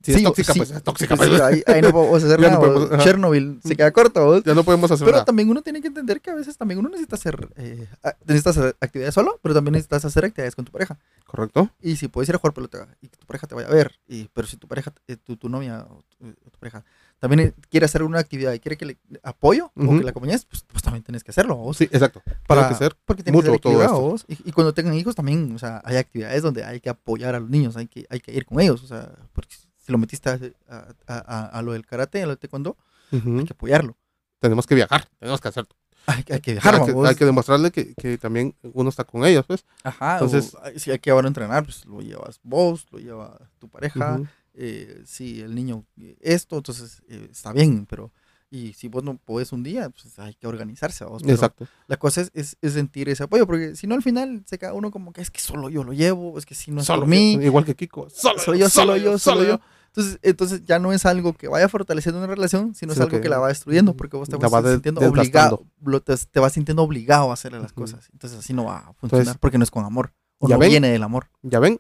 Si 0.02 0.14
es 0.14 0.24
tóxica, 0.24 0.54
pues 0.54 0.72
es 0.72 0.82
tóxica. 0.84 1.18
sí, 1.18 1.24
pues. 1.28 1.42
ahí, 1.42 1.62
ahí 1.68 1.82
no 1.82 1.92
podemos 1.92 2.24
hacer 2.24 2.40
no 2.40 2.60
podemos-. 2.60 3.04
Chernobyl 3.04 3.60
se 3.64 3.76
queda 3.76 3.92
corto, 3.92 4.24
vos. 4.26 4.44
Ya 4.46 4.54
no 4.54 4.64
podemos 4.64 4.90
hacer 4.90 5.06
Pero 5.06 5.16
nada. 5.18 5.26
también 5.26 5.50
uno 5.50 5.62
tiene 5.62 5.82
que 5.82 5.88
entender 5.88 6.22
que 6.22 6.32
a 6.32 6.36
veces 6.36 6.58
también 6.58 6.80
uno 6.80 6.88
necesita 6.90 7.16
hacer, 7.16 7.50
eh, 7.58 7.86
a- 8.04 8.16
necesitas 8.26 8.58
hacer 8.58 8.78
actividades 8.80 9.14
solo, 9.14 9.40
pero 9.42 9.54
también 9.56 9.74
necesitas 9.74 10.06
hacer 10.06 10.24
actividades 10.24 10.56
con 10.56 10.64
tu 10.64 10.72
pareja. 10.72 10.98
¿Correcto? 11.26 11.70
Y 11.82 11.98
si 11.98 12.08
puedes 12.08 12.30
ir 12.30 12.36
a 12.36 12.38
jugar 12.40 12.54
pelota 12.54 12.88
y 13.02 13.10
que 13.10 13.18
tu 13.18 13.26
pareja 13.26 13.46
te 13.46 13.56
vaya 13.56 13.68
a 13.68 13.72
ver, 13.72 14.00
y, 14.08 14.30
pero 14.34 14.48
si 14.48 14.56
tu 14.58 14.68
pareja, 14.68 14.94
eh, 15.08 15.18
tu, 15.18 15.36
tu 15.36 15.50
novia 15.50 15.86
o 15.90 16.02
tu, 16.18 16.34
tu 16.50 16.58
pareja 16.60 16.84
también 17.20 17.40
eh, 17.42 17.54
quiere 17.70 17.86
hacer 17.86 18.02
una 18.04 18.20
actividad 18.20 18.54
y 18.54 18.60
quiere 18.60 18.78
que 18.78 18.86
le 18.86 18.98
apoyo 19.24 19.72
o 19.76 19.98
que 19.98 20.04
la 20.04 20.12
acompañes, 20.12 20.46
pues, 20.46 20.64
pues 20.64 20.82
también 20.82 21.04
tienes 21.04 21.24
que 21.24 21.32
hacerlo. 21.32 21.58
vos. 21.58 21.76
Sí, 21.78 21.84
exacto. 21.84 22.22
para, 22.48 22.70
que 22.70 22.76
ser 22.76 22.96
porque 23.06 23.24
tiene 23.24 23.42
que 23.42 23.50
mutuo 23.52 24.00
vos. 24.00 24.26
Y, 24.28 24.50
y 24.50 24.52
cuando 24.54 24.74
tengan 24.74 24.94
hijos 24.94 25.16
también, 25.16 25.54
o 25.54 25.60
sea, 25.60 25.82
hay 25.84 25.98
actividades 25.98 26.42
donde 26.42 26.64
hay 26.64 26.80
que 26.80 26.90
apoyar 26.90 27.36
a 27.36 27.40
los 27.42 27.50
niños, 27.50 27.76
hay 27.76 27.88
que, 27.88 28.06
hay 28.10 28.22
que 28.22 28.32
ir 28.32 28.46
con 28.46 28.62
ellos, 28.62 28.82
o 28.84 28.88
sea, 28.88 29.12
porque 29.34 29.56
lo 29.92 29.98
metiste 29.98 30.30
a, 30.30 30.40
a- 30.68 30.94
a- 31.08 31.46
a 31.48 31.62
lo 31.62 31.74
del 31.74 31.86
karate, 31.86 32.22
a 32.22 32.26
lo 32.26 32.30
del 32.32 32.40
taekwondo, 32.40 32.78
hay 33.12 33.46
que 33.46 33.54
apoyarlo. 33.54 33.98
Tenemos 34.40 34.66
que 34.68 34.76
viajar. 34.76 35.08
Tenemos 35.20 35.42
que 35.42 35.48
hacer. 35.50 35.68
Hay, 36.06 36.24
que- 36.24 36.34
hay 36.34 36.40
que 36.42 36.54
dejar, 36.56 36.76
hay, 36.76 36.86
que, 36.86 37.08
hay 37.08 37.16
que 37.16 37.26
demostrarle 37.26 37.72
que, 37.72 37.94
que 37.94 38.18
también 38.18 38.56
uno 38.74 38.90
está 38.90 39.04
con 39.04 39.26
ellos, 39.26 39.46
pues. 39.46 39.66
Ajá, 39.84 40.14
Entonces- 40.14 40.56
o, 40.56 40.80
si 40.80 40.92
hay 40.92 41.00
que 41.00 41.10
llevar 41.10 41.26
a 41.26 41.28
entrenar, 41.28 41.64
pues 41.66 41.86
lo 41.86 42.02
llevas 42.02 42.40
vos, 42.44 42.88
lo 42.92 43.00
lleva 43.00 43.38
tu 43.60 43.68
pareja, 43.70 44.20
eh, 44.54 45.04
si 45.06 45.42
el 45.42 45.54
niño 45.56 45.86
eh, 46.00 46.18
esto, 46.22 46.58
entonces 46.58 47.02
eh, 47.10 47.28
está 47.32 47.52
bien, 47.54 47.86
pero 47.86 48.12
y 48.52 48.74
si 48.74 48.88
vos 48.88 49.04
no 49.04 49.16
podés 49.18 49.52
un 49.52 49.62
día, 49.62 49.90
pues 49.92 50.18
hay 50.18 50.34
que 50.34 50.48
organizarse. 50.48 51.06
vos, 51.06 51.22
Exacto. 51.24 51.68
La 51.88 51.98
cosa 51.98 52.22
es, 52.22 52.32
es, 52.34 52.58
es 52.62 52.74
sentir 52.74 53.08
ese 53.10 53.24
apoyo, 53.24 53.46
porque 53.46 53.76
si 53.76 53.86
no 53.86 53.94
al 53.94 54.02
final 54.02 54.42
se 54.48 54.58
queda 54.58 54.74
uno 54.74 54.90
como 54.90 55.14
que 55.14 55.22
es 55.22 55.30
que 55.30 55.40
solo 55.40 55.70
yo 55.70 55.84
lo 55.84 55.94
llevo, 55.94 56.38
es 56.40 56.46
que 56.48 56.56
si 56.56 56.72
no 56.72 56.82
es 56.82 56.88
Solo 56.88 57.02
por 57.02 57.10
mí, 57.10 57.36
yo, 57.36 57.42
igual 57.44 57.64
que 57.66 57.76
Kiko. 57.76 58.10
Solo, 58.10 58.40
solo 58.40 58.58
yo, 58.58 58.70
solo 58.70 58.98
yo, 58.98 59.20
solo 59.20 59.44
yo. 59.44 59.62
Entonces, 59.90 60.20
entonces 60.22 60.64
ya 60.66 60.78
no 60.80 60.94
es 60.94 61.06
algo 61.06 61.34
que 61.34 61.48
vaya 61.48 61.68
fortaleciendo 61.68 62.20
una 62.20 62.28
relación, 62.28 62.76
sino 62.76 62.94
es 62.94 63.00
algo 63.00 63.10
que, 63.12 63.22
que 63.22 63.30
la 63.30 63.40
va 63.40 63.48
destruyendo, 63.50 63.96
porque 63.98 64.18
vos 64.18 64.30
te 64.30 64.38
vas 64.38 64.54
va 64.54 64.62
de- 64.62 64.74
sintiendo 64.74 65.02
obligado, 65.02 65.66
te, 66.06 66.16
te 66.32 66.40
vas 66.40 66.54
sintiendo 66.54 66.84
obligado 66.84 67.32
a 67.32 67.34
hacerle 67.34 67.60
las 67.60 67.74
cosas. 67.74 68.08
Entonces 68.14 68.40
así 68.40 68.54
no 68.54 68.66
va 68.66 68.78
a 68.78 68.94
funcionar, 68.94 69.22
Entonces, 69.22 69.38
porque 69.40 69.58
no 69.58 69.64
es 69.64 69.72
con 69.72 69.84
amor, 69.86 70.14
o 70.38 70.48
¿ya 70.48 70.56
no 70.56 70.60
ven? 70.60 70.70
viene 70.70 70.90
del 70.90 71.04
amor. 71.04 71.28
Ya 71.42 71.60
ven, 71.60 71.80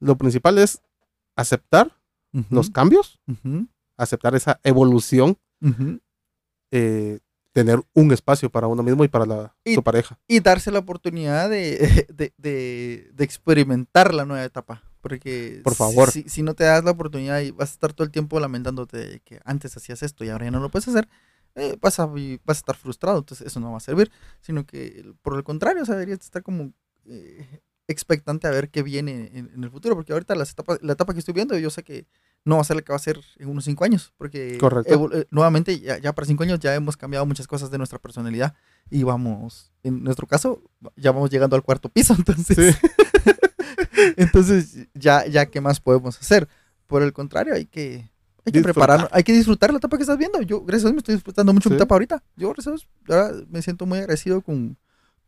lo 0.00 0.16
principal 0.16 0.58
es 0.58 0.80
aceptar 1.36 1.90
los 2.50 2.68
cambios, 2.70 3.18
aceptar 3.96 4.34
esa 4.34 4.60
evolución, 4.62 5.38
eh, 6.70 7.20
tener 7.52 7.80
un 7.94 8.12
espacio 8.12 8.50
para 8.50 8.66
uno 8.66 8.82
mismo 8.82 9.04
y 9.04 9.08
para 9.08 9.24
la, 9.26 9.56
Y- 9.64 9.74
su 9.74 9.82
pareja. 9.82 10.18
Y 10.26 10.40
darse 10.40 10.70
la 10.72 10.80
oportunidad 10.80 11.48
de, 11.48 12.06
de, 12.12 12.32
de- 12.36 13.10
de 13.14 13.24
experimentar 13.24 14.12
la 14.12 14.24
nueva 14.24 14.44
etapa. 14.44 14.82
Porque 15.04 15.60
Por 15.62 15.74
si- 15.74 15.78
favor. 15.78 16.10
Si, 16.10 16.22
si 16.30 16.42
no 16.42 16.54
te 16.54 16.64
das 16.64 16.82
la 16.82 16.92
oportunidad 16.92 17.40
y 17.42 17.50
vas 17.50 17.68
a 17.70 17.72
estar 17.74 17.92
todo 17.92 18.06
el 18.06 18.10
tiempo 18.10 18.40
lamentándote 18.40 18.96
de 18.96 19.20
que 19.20 19.38
antes 19.44 19.76
hacías 19.76 20.02
esto 20.02 20.24
y 20.24 20.30
ahora 20.30 20.46
ya 20.46 20.50
no 20.50 20.60
lo 20.60 20.70
puedes 20.70 20.88
hacer, 20.88 21.06
eh, 21.56 21.76
vas, 21.78 22.00
a, 22.00 22.06
vas 22.06 22.18
a 22.48 22.52
estar 22.52 22.74
frustrado. 22.76 23.18
Entonces 23.18 23.46
eso 23.46 23.60
no 23.60 23.70
va 23.72 23.76
a 23.76 23.80
servir. 23.80 24.10
Sino 24.40 24.64
que 24.64 25.12
por 25.20 25.36
el 25.36 25.44
contrario, 25.44 25.82
o 25.82 25.86
sea, 25.86 25.94
deberías 25.96 26.20
estar 26.20 26.42
como 26.42 26.72
eh, 27.04 27.60
expectante 27.86 28.46
a 28.46 28.50
ver 28.50 28.70
qué 28.70 28.82
viene 28.82 29.30
en, 29.34 29.50
en 29.54 29.62
el 29.62 29.70
futuro. 29.70 29.94
Porque 29.94 30.14
ahorita 30.14 30.34
las 30.34 30.52
etapas, 30.52 30.78
la 30.80 30.94
etapa 30.94 31.12
que 31.12 31.18
estoy 31.18 31.34
viendo, 31.34 31.56
yo 31.58 31.68
sé 31.68 31.82
que 31.82 32.06
no 32.46 32.56
va 32.56 32.62
a 32.62 32.64
ser 32.64 32.76
la 32.76 32.82
que 32.82 32.92
va 32.92 32.96
a 32.96 32.98
ser 32.98 33.20
en 33.38 33.48
unos 33.50 33.64
cinco 33.66 33.84
años. 33.84 34.14
Porque 34.16 34.56
eh, 34.58 35.26
nuevamente, 35.30 35.78
ya, 35.80 35.98
ya 35.98 36.14
para 36.14 36.26
cinco 36.26 36.44
años 36.44 36.60
ya 36.60 36.74
hemos 36.74 36.96
cambiado 36.96 37.26
muchas 37.26 37.46
cosas 37.46 37.70
de 37.70 37.76
nuestra 37.76 37.98
personalidad 37.98 38.54
y 38.90 39.02
vamos, 39.02 39.70
en 39.82 40.02
nuestro 40.02 40.26
caso, 40.26 40.62
ya 40.96 41.12
vamos 41.12 41.28
llegando 41.30 41.56
al 41.56 41.62
cuarto 41.62 41.90
piso, 41.90 42.14
entonces, 42.18 42.56
Sí. 42.56 42.88
entonces 44.16 44.88
ya, 44.94 45.26
ya 45.26 45.46
qué 45.46 45.60
más 45.60 45.80
podemos 45.80 46.18
hacer. 46.20 46.48
Por 46.86 47.02
el 47.02 47.12
contrario, 47.12 47.54
hay 47.54 47.66
que, 47.66 48.10
hay 48.44 48.52
que 48.52 48.60
prepararnos, 48.60 49.08
hay 49.12 49.22
que 49.22 49.32
disfrutar 49.32 49.70
la 49.72 49.78
etapa 49.78 49.96
que 49.96 50.02
estás 50.02 50.18
viendo. 50.18 50.40
Yo, 50.42 50.60
gracias 50.62 50.84
a 50.84 50.88
Dios, 50.88 50.94
me 50.94 50.98
estoy 50.98 51.14
disfrutando 51.14 51.52
mucho 51.52 51.70
mi 51.70 51.74
Sí. 51.74 51.76
etapa 51.78 51.94
ahorita. 51.94 52.22
Yo, 52.36 52.48
gracias 52.52 52.66
a 52.66 52.70
Dios, 52.72 52.88
ahora 53.08 53.32
me 53.48 53.62
siento 53.62 53.86
muy 53.86 53.98
agradecido 53.98 54.40
con, 54.42 54.76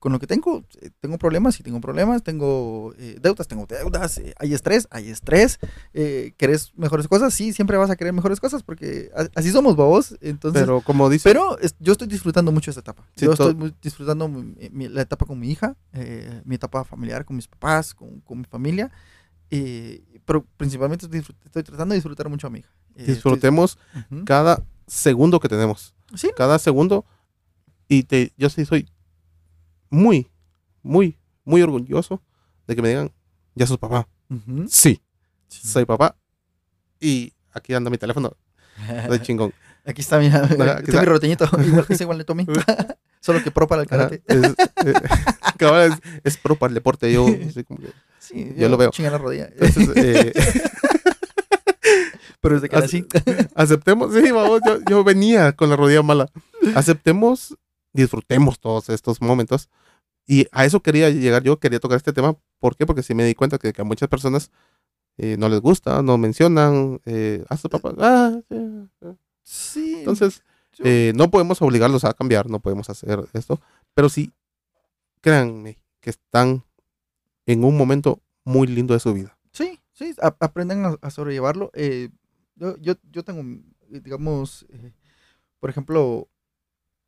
con 0.06 0.12
lo 0.12 0.20
que 0.20 0.28
tengo. 0.28 0.62
Eh, 0.80 0.90
Tengo 1.00 1.18
problemas, 1.18 1.58
y 1.58 1.64
tengo 1.64 1.80
problemas, 1.80 2.22
tengo 2.22 2.94
eh, 2.96 3.18
deudas, 3.20 3.48
tengo 3.48 3.66
deudas, 3.66 4.18
eh, 4.18 4.34
hay 4.38 4.54
estrés, 4.54 4.86
hay 4.92 5.10
estrés. 5.10 5.58
¿Querés 6.36 6.72
mejores 6.76 7.08
cosas? 7.08 7.34
Sí, 7.34 7.52
siempre 7.52 7.76
vas 7.76 7.90
a 7.90 7.96
querer 7.96 8.12
mejores 8.12 8.38
cosas 8.38 8.62
porque 8.62 9.10
así 9.34 9.50
somos, 9.50 9.74
babos. 9.74 10.16
Entonces, 10.20 10.62
Pero 10.62 10.80
como 10.82 11.10
dice, 11.10 11.28
pero 11.28 11.58
es- 11.58 11.74
yo 11.80 11.90
estoy 11.90 12.06
disfrutando 12.06 12.52
mucho 12.52 12.70
esta 12.70 12.82
etapa. 12.82 13.04
Sí, 13.16 13.24
yo 13.24 13.32
estoy 13.32 13.74
disfrutando 13.82 14.28
mi- 14.28 14.54
mi- 14.70 14.88
la 14.88 15.02
etapa 15.02 15.26
con 15.26 15.40
mi 15.40 15.50
hija, 15.50 15.74
mi 16.44 16.54
etapa 16.54 16.84
familiar 16.84 17.24
con 17.24 17.34
mis 17.34 17.48
papás, 17.48 17.92
con, 17.92 18.20
con 18.20 18.38
mi 18.38 18.44
familia. 18.44 18.92
pero 20.24 20.44
principalmente 20.56 21.06
estoy, 21.06 21.62
tratando 21.64 21.94
de 21.94 21.96
disfrutar 21.96 22.28
mucho 22.28 22.46
a 22.46 22.50
mi 22.50 22.60
hija. 22.60 22.70
Estoy- 22.94 23.06
disfrutemos 23.14 23.76
cada 24.24 24.62
segundo 24.86 25.40
que 25.40 25.48
tenemos. 25.48 25.96
Sí, 26.14 26.30
Cada 26.36 26.60
segundo 26.60 27.04
Y 27.88 28.04
te, 28.04 28.32
yo 28.36 28.48
sí 28.50 28.64
soy 28.64 28.88
muy, 29.90 30.28
muy, 30.82 31.16
muy 31.44 31.62
orgulloso 31.62 32.22
de 32.66 32.76
que 32.76 32.82
me 32.82 32.88
digan, 32.88 33.12
ya 33.54 33.66
sos 33.66 33.78
papá. 33.78 34.08
Ujú. 34.30 34.66
Sí, 34.68 35.00
Sí. 35.48 35.66
soy 35.68 35.84
papá. 35.84 36.16
Y 37.00 37.32
aquí 37.52 37.72
anda 37.74 37.90
mi 37.90 37.98
teléfono, 37.98 38.36
de 39.10 39.22
chingón. 39.22 39.52
Aquí 39.84 40.00
está 40.00 40.18
mi, 40.18 40.26
aquí 40.26 40.52
está. 40.52 40.80
es 40.80 40.88
mi 40.94 41.04
roteñito. 41.04 41.44
Igual, 41.64 41.86
es 41.88 42.00
igual 42.00 42.18
de 42.18 42.24
Tommy. 42.24 42.46
Solo 43.20 43.42
que 43.42 43.50
pro 43.52 43.66
para 43.68 43.82
el 43.82 43.88
karate. 43.88 44.22
es, 44.26 44.44
eh, 44.84 44.94
es, 45.60 45.92
es 46.24 46.36
pro 46.36 46.56
para 46.56 46.70
el 46.70 46.74
deporte. 46.74 47.12
Yo, 47.12 47.24
como 47.66 47.80
que- 47.80 47.92
Sí, 48.18 48.52
yo 48.56 48.68
lo 48.68 48.76
veo. 48.76 48.90
Chinga 48.90 49.10
la 49.10 49.18
rodilla. 49.18 49.48
entonces, 49.56 49.88
eh, 49.96 50.32
Pero 52.40 52.56
desde 52.56 52.68
que 52.68 52.76
Así- 52.76 53.06
nací. 53.14 53.48
aceptemos, 53.54 54.12
sí, 54.14 54.30
vamos, 54.30 54.60
yo, 54.66 54.78
yo 54.88 55.04
venía 55.04 55.52
con 55.52 55.70
la 55.70 55.76
rodilla 55.76 56.02
mala. 56.02 56.28
Aceptemos, 56.74 57.56
disfrutemos 57.96 58.58
todos 58.60 58.88
estos 58.90 59.20
momentos. 59.20 59.68
Y 60.26 60.46
a 60.52 60.64
eso 60.64 60.80
quería 60.82 61.08
llegar 61.10 61.42
yo, 61.42 61.58
quería 61.58 61.80
tocar 61.80 61.96
este 61.96 62.12
tema. 62.12 62.36
¿Por 62.58 62.76
qué? 62.76 62.84
Porque 62.86 63.02
sí 63.02 63.14
me 63.14 63.24
di 63.24 63.34
cuenta 63.34 63.58
que, 63.58 63.72
que 63.72 63.80
a 63.82 63.84
muchas 63.84 64.08
personas 64.08 64.50
eh, 65.18 65.36
no 65.38 65.48
les 65.48 65.60
gusta, 65.60 66.02
no 66.02 66.18
mencionan, 66.18 67.00
eh, 67.06 67.44
a 67.48 67.56
su 67.56 67.68
papá. 67.68 67.94
Ah, 67.98 68.38
sí, 68.50 68.88
sí. 69.42 69.94
Entonces, 69.98 70.42
eh, 70.84 71.12
no 71.14 71.30
podemos 71.30 71.62
obligarlos 71.62 72.04
a 72.04 72.12
cambiar, 72.12 72.50
no 72.50 72.60
podemos 72.60 72.90
hacer 72.90 73.20
esto. 73.32 73.60
Pero 73.94 74.08
sí, 74.08 74.32
créanme 75.20 75.78
que 76.00 76.10
están 76.10 76.64
en 77.46 77.64
un 77.64 77.76
momento 77.76 78.20
muy 78.44 78.66
lindo 78.66 78.94
de 78.94 79.00
su 79.00 79.14
vida. 79.14 79.38
Sí, 79.52 79.80
sí, 79.92 80.14
a- 80.20 80.36
aprendan 80.40 80.84
a, 80.84 80.96
a 81.00 81.10
sobrellevarlo. 81.10 81.70
Eh, 81.74 82.10
yo, 82.56 82.76
yo, 82.78 82.94
yo 83.10 83.22
tengo, 83.24 83.42
digamos, 83.88 84.66
por 85.60 85.70
ejemplo, 85.70 86.28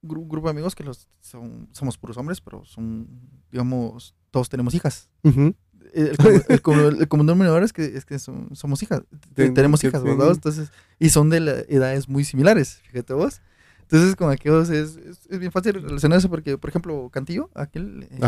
gru- 0.02 0.26
grupo 0.28 0.46
de 0.48 0.50
amigos 0.52 0.74
que 0.74 0.84
los 0.84 1.08
son, 1.20 1.68
somos 1.72 1.96
puros 1.98 2.16
hombres, 2.16 2.40
pero 2.40 2.64
son, 2.64 3.08
digamos, 3.50 4.14
todos 4.30 4.48
tenemos 4.48 4.74
hijas. 4.74 5.08
Ujú. 5.24 5.54
El, 5.94 6.16
comu- 6.18 6.44
el 6.48 6.62
comu- 6.62 6.96
el 7.00 7.08
común 7.08 7.26
denominador 7.26 7.62
es 7.62 7.72
que, 7.72 7.84
es 7.84 8.04
que 8.04 8.18
son- 8.18 8.50
somos 8.54 8.82
hijas. 8.82 9.02
Ten- 9.34 9.54
tenemos 9.54 9.82
hijas, 9.84 10.02
ten- 10.02 10.16
¿verdad? 10.18 10.34
Entonces, 10.34 10.70
y 10.98 11.08
son 11.10 11.30
de 11.30 11.40
la- 11.40 11.60
edades 11.68 12.08
muy 12.08 12.24
similares, 12.24 12.80
fíjate 12.90 13.14
vos. 13.14 13.40
Entonces, 13.82 14.16
con 14.16 14.30
aquellos 14.30 14.68
es, 14.68 14.96
es, 14.96 15.20
es 15.30 15.38
bien 15.38 15.50
fácil 15.50 15.74
relacionarse 15.82 16.28
porque, 16.28 16.58
por 16.58 16.68
ejemplo, 16.68 17.08
Cantillo, 17.10 17.48
aquel, 17.54 18.02
eh. 18.10 18.18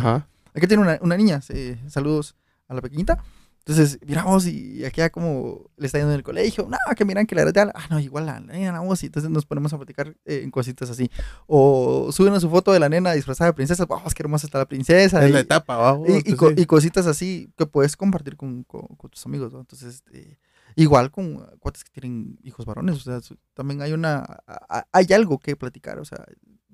Aquí 0.54 0.66
tiene 0.66 0.82
una, 0.82 0.98
una 1.02 1.16
niña, 1.18 1.42
sí, 1.42 1.76
saludos 1.86 2.34
a 2.66 2.74
la 2.74 2.80
pequeñita. 2.80 3.22
Entonces, 3.60 3.98
miramos 4.06 4.46
y 4.46 4.84
aquí 4.84 4.98
ya 4.98 5.10
como 5.10 5.70
le 5.76 5.86
está 5.86 5.98
yendo 5.98 6.12
en 6.12 6.16
el 6.16 6.22
colegio. 6.24 6.66
No, 6.68 6.78
que 6.96 7.04
miran 7.04 7.26
que 7.26 7.34
la 7.34 7.52
tal. 7.52 7.70
Ah, 7.74 7.86
no, 7.90 8.00
igual 8.00 8.26
la, 8.26 8.40
la 8.40 8.54
nena, 8.54 8.72
vamos. 8.80 9.02
Y 9.02 9.06
entonces 9.06 9.30
nos 9.30 9.44
ponemos 9.46 9.72
a 9.72 9.76
platicar 9.76 10.16
eh, 10.24 10.40
en 10.42 10.50
cositas 10.50 10.88
así. 10.90 11.10
O 11.46 12.10
suben 12.10 12.32
a 12.34 12.40
su 12.40 12.48
foto 12.50 12.72
de 12.72 12.80
la 12.80 12.88
nena 12.88 13.12
disfrazada 13.12 13.50
de 13.50 13.54
princesa. 13.54 13.84
Vamos, 13.86 14.14
qué 14.14 14.22
hermosa 14.22 14.46
está 14.46 14.58
la 14.58 14.66
princesa. 14.66 15.22
Es 15.22 15.30
y, 15.30 15.32
la 15.32 15.40
etapa, 15.40 15.76
vamos. 15.76 16.08
y, 16.08 16.12
y 16.14 16.20
sí. 16.36 16.36
y 16.56 16.64
cositas 16.66 17.06
así 17.06 17.52
que 17.56 17.66
puedes 17.66 17.96
compartir 17.96 18.36
con, 18.36 18.64
con- 18.64 18.86
con 18.96 19.10
tus 19.10 19.24
amigos. 19.26 19.52
¿no? 19.52 19.60
Entonces, 19.60 20.02
eh, 20.12 20.38
igual 20.74 21.10
con 21.10 21.36
cuates 21.60 21.84
que 21.84 21.90
tienen 22.00 22.38
hijos 22.42 22.64
varones. 22.66 22.96
O 22.96 23.00
sea, 23.20 23.36
también 23.54 23.82
hay 23.82 23.92
una. 23.92 24.18
a- 24.46 24.86
Hay 24.90 25.06
algo 25.12 25.38
que 25.38 25.54
platicar. 25.54 25.98
O 25.98 26.04
sea, 26.04 26.24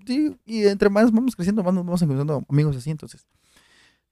sí, 0.06 0.36
y 0.46 0.64
entre 0.66 0.88
más 0.88 1.10
vamos 1.10 1.34
creciendo, 1.34 1.62
más 1.64 1.74
nos 1.74 1.84
vamos 1.84 2.00
encontrando 2.00 2.44
amigos 2.48 2.76
así. 2.76 2.90
Entonces, 2.90 3.26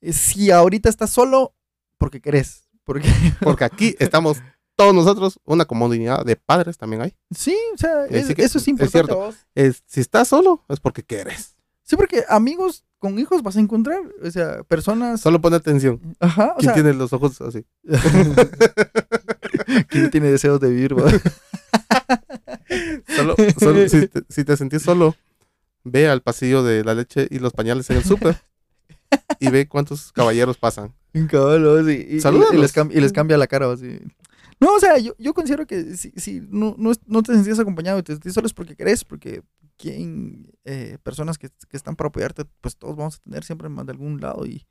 eh, 0.00 0.12
si 0.12 0.50
ahorita 0.50 0.88
estás 0.88 1.10
solo, 1.10 1.54
porque 1.98 2.20
querés. 2.20 2.63
Porque 2.86 3.08
Porque 3.40 3.64
aquí 3.70 3.94
estamos 3.98 4.38
todos 4.76 4.92
nosotros, 4.94 5.38
una 5.44 5.64
comunidad 5.66 6.24
de 6.24 6.34
padres 6.36 6.76
también 6.76 7.02
hay. 7.02 7.14
sí, 7.34 7.56
o 7.74 7.78
sea, 7.78 8.06
es- 8.06 8.26
sí 8.26 8.34
que- 8.34 8.42
eso 8.42 8.58
es 8.58 8.64
es 8.64 8.68
importante. 8.68 9.12
cierto. 9.12 9.34
Es, 9.54 9.82
si 9.86 10.00
estás 10.00 10.28
solo, 10.28 10.64
es 10.68 10.80
porque 10.80 11.02
quieres. 11.04 11.54
Sí, 11.84 11.96
porque 11.96 12.24
amigos 12.28 12.82
con 12.98 13.18
hijos 13.18 13.42
vas 13.42 13.56
a 13.56 13.60
encontrar. 13.60 14.00
O 14.22 14.30
sea, 14.30 14.62
personas. 14.64 15.20
Solo 15.20 15.40
pon 15.40 15.52
atención. 15.54 16.00
Ajá, 16.18 16.54
o 16.56 16.56
¿Quién 16.56 16.64
sea. 16.72 16.74
tiene 16.74 16.94
los 16.94 17.12
ojos 17.12 17.40
así? 17.42 17.64
¿Quién 19.88 20.10
tiene 20.10 20.30
deseos 20.30 20.58
de 20.60 20.70
vivir? 20.70 20.94
Solo, 23.16 23.36
solo- 23.60 23.88
si, 23.88 24.08
te, 24.08 24.22
si 24.28 24.44
te 24.44 24.56
sentís 24.56 24.82
solo, 24.82 25.14
ve 25.84 26.08
al 26.08 26.22
pasillo 26.22 26.62
de 26.62 26.82
la 26.84 26.94
leche 26.94 27.28
y 27.30 27.38
los 27.38 27.52
pañales 27.52 27.88
en 27.90 27.98
el 27.98 28.04
súper 28.04 28.40
y 29.38 29.50
ve 29.50 29.68
cuántos 29.68 30.10
caballeros 30.12 30.56
pasan. 30.56 30.94
Caballo. 32.22 32.48
Y, 32.58 32.60
les 32.62 32.74
cam- 32.76 32.90
y 32.92 33.00
les 33.00 33.12
cambia 33.12 33.38
la 33.38 33.46
cara, 33.46 33.70
así. 33.72 33.98
No, 34.60 34.74
o 34.74 34.78
sea, 34.80 34.98
yo, 34.98 35.14
yo 35.18 35.34
considero 35.34 35.66
que 35.66 35.96
si, 35.96 36.12
si 36.16 36.40
no, 36.48 36.74
no, 36.78 36.92
no 37.06 37.22
te 37.22 37.34
sentías 37.34 37.58
acompañado 37.58 37.98
y 37.98 38.02
te 38.02 38.12
sentís 38.12 38.32
solo 38.34 38.46
es 38.46 38.52
porque 38.52 38.76
querés, 38.76 39.04
porque 39.04 39.42
quien, 39.76 40.52
eh, 40.64 40.98
personas 41.02 41.38
que, 41.38 41.48
que 41.68 41.76
están 41.76 41.96
para 41.96 42.08
apoyarte, 42.08 42.44
pues 42.60 42.76
todos 42.76 42.96
vamos 42.96 43.16
a 43.16 43.22
tener 43.24 43.44
siempre 43.44 43.68
más 43.68 43.84
de 43.86 43.92
algún 43.92 44.20
lado 44.20 44.46
y, 44.46 44.66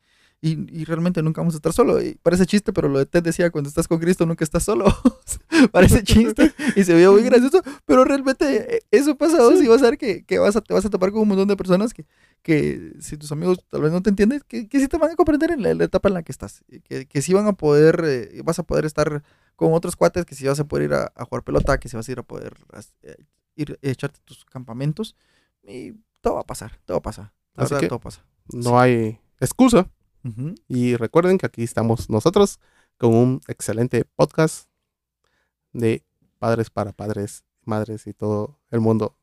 y, 0.45 0.82
y 0.82 0.84
realmente 0.84 1.23
nunca 1.23 1.39
vamos 1.39 1.53
a 1.53 1.58
estar 1.58 1.71
solo. 1.71 2.01
Y 2.01 2.15
parece 2.21 2.45
chiste, 2.45 2.73
pero 2.73 2.89
lo 2.89 2.99
de 2.99 3.06
Ted 3.06 3.23
decía, 3.23 3.49
cuando 3.49 3.69
estás 3.69 3.88
con 3.88 3.99
Cristo 3.99 4.25
nunca 4.25 4.43
estás 4.43 4.63
solo. 4.63 4.86
parece 5.71 6.03
chiste 6.03 6.53
y 6.75 6.84
se 6.84 6.93
vio 6.95 7.13
muy 7.13 7.23
gracioso, 7.23 7.62
pero 7.86 8.03
realmente 8.03 8.75
eh, 8.77 8.82
eso 8.91 9.15
pasa 9.17 9.38
vos 9.38 9.62
y 9.63 9.67
vas 9.67 9.82
a 9.82 9.86
ver 9.86 9.97
que, 9.97 10.23
que 10.25 10.39
vas 10.39 10.56
a, 10.58 10.62
te 10.62 10.73
vas 10.73 10.84
a 10.86 10.89
topar 10.89 11.12
con 11.12 11.21
un 11.21 11.29
montón 11.29 11.47
de 11.47 11.56
personas 11.56 11.93
que, 11.93 12.06
que 12.41 12.91
si 12.99 13.15
tus 13.15 13.32
amigos 13.32 13.60
tal 13.69 13.82
vez 13.84 13.91
no 13.93 14.01
te 14.01 14.10
entienden, 14.10 14.41
que, 14.47 14.67
que 14.67 14.79
sí 14.82 14.88
te 14.89 14.97
van 14.97 15.12
a 15.12 15.15
comprender 15.15 15.51
en 15.51 15.62
la, 15.63 15.69
en 15.71 15.77
la 15.77 15.86
etapa 15.86 16.10
en 16.10 16.15
la 16.15 16.23
que 16.23 16.32
estás. 16.34 16.62
Que, 16.84 17.06
que 17.06 17.21
sí 17.21 17.34
van 17.34 17.47
a 17.47 17.53
poder, 17.53 18.01
eh, 18.06 18.41
vas 18.43 18.60
a 18.60 18.63
poder 18.63 18.86
estar 18.86 19.23
con 19.56 19.73
otros 19.73 19.95
cuates, 19.95 20.25
que 20.25 20.36
sí 20.36 20.45
vas 20.45 20.60
a 20.60 20.65
poder 20.65 20.86
ir 20.89 20.93
a, 20.93 21.12
a 21.15 21.23
jugar 21.25 21.43
pelota, 21.43 21.77
que 21.79 21.88
sí 21.88 21.95
vas 21.95 22.10
a 22.10 22.12
ir 22.12 22.19
a 22.19 22.23
poder 22.23 22.53
as- 22.73 22.93
eh, 23.03 23.15
ir 23.56 23.79
a 23.82 23.88
echarte 23.88 24.19
tus 24.25 24.43
campamentos. 24.43 25.15
Y 25.65 25.93
todo 26.19 26.34
va 26.36 26.41
a 26.41 26.45
pasar, 26.45 26.79
todo 26.86 27.01
pasa. 27.01 27.34
La 27.56 27.63
Así 27.63 27.73
verdad, 27.73 27.79
que- 27.86 27.88
todo 27.88 27.99
pasa. 27.99 28.25
No 28.51 28.77
hay 28.79 29.19
excusa. 29.39 29.89
Y 30.68 30.96
recuerden 30.96 31.38
que 31.38 31.46
aquí 31.46 31.64
estamos 31.64 32.10
nosotros 32.10 32.60
con 32.98 33.14
un 33.14 33.42
excelente 33.48 34.06
podcast 34.16 34.70
de 35.74 36.04
padres 36.40 36.70
para 36.70 36.92
padres, 36.94 37.44
madres 37.66 38.08
y 38.08 38.14
todo 38.14 38.60
el 38.72 38.80
mundo. 38.80 39.18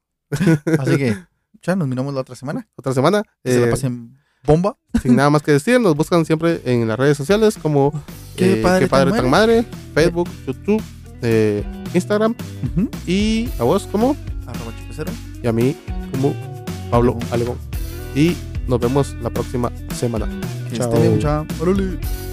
Así 0.78 0.96
que, 0.96 1.16
ya 1.62 1.76
nos 1.76 1.88
miramos 1.88 2.14
la 2.14 2.20
otra 2.20 2.34
semana. 2.34 2.68
Otra 2.76 2.92
semana. 2.92 3.22
Que 3.42 3.52
se 3.52 3.60
la 3.60 3.66
eh, 3.66 3.70
pasen 3.70 4.18
bomba. 4.44 4.76
sin 5.02 5.16
nada 5.16 5.30
más 5.30 5.42
que 5.42 5.52
decir, 5.52 5.80
nos 5.80 5.94
buscan 5.94 6.24
siempre 6.24 6.60
en 6.64 6.86
las 6.88 6.98
redes 6.98 7.16
sociales 7.16 7.58
como 7.58 7.92
Qué 8.36 8.60
eh, 8.60 8.62
padre 8.62 8.84
Qué 8.84 8.90
padre 8.90 9.10
tan 9.10 9.20
tan 9.20 9.30
madre, 9.30 9.64
Facebook, 9.94 10.28
YouTube, 10.46 10.82
eh, 11.22 11.64
Instagram 11.94 12.34
y 13.06 13.50
a 13.58 13.64
vos 13.64 13.86
como 13.86 14.16
Arroba 14.46 14.72
chupecero. 14.80 15.12
y 15.42 15.46
a 15.46 15.52
mí 15.52 15.76
como 16.12 16.34
Pablo 16.90 17.18
Alegón. 17.30 17.58
Y 18.14 18.36
nos 18.70 18.80
vemos 18.80 19.16
la 19.20 19.30
próxima 19.30 19.70
semana. 19.94 20.26
Chao. 21.20 22.29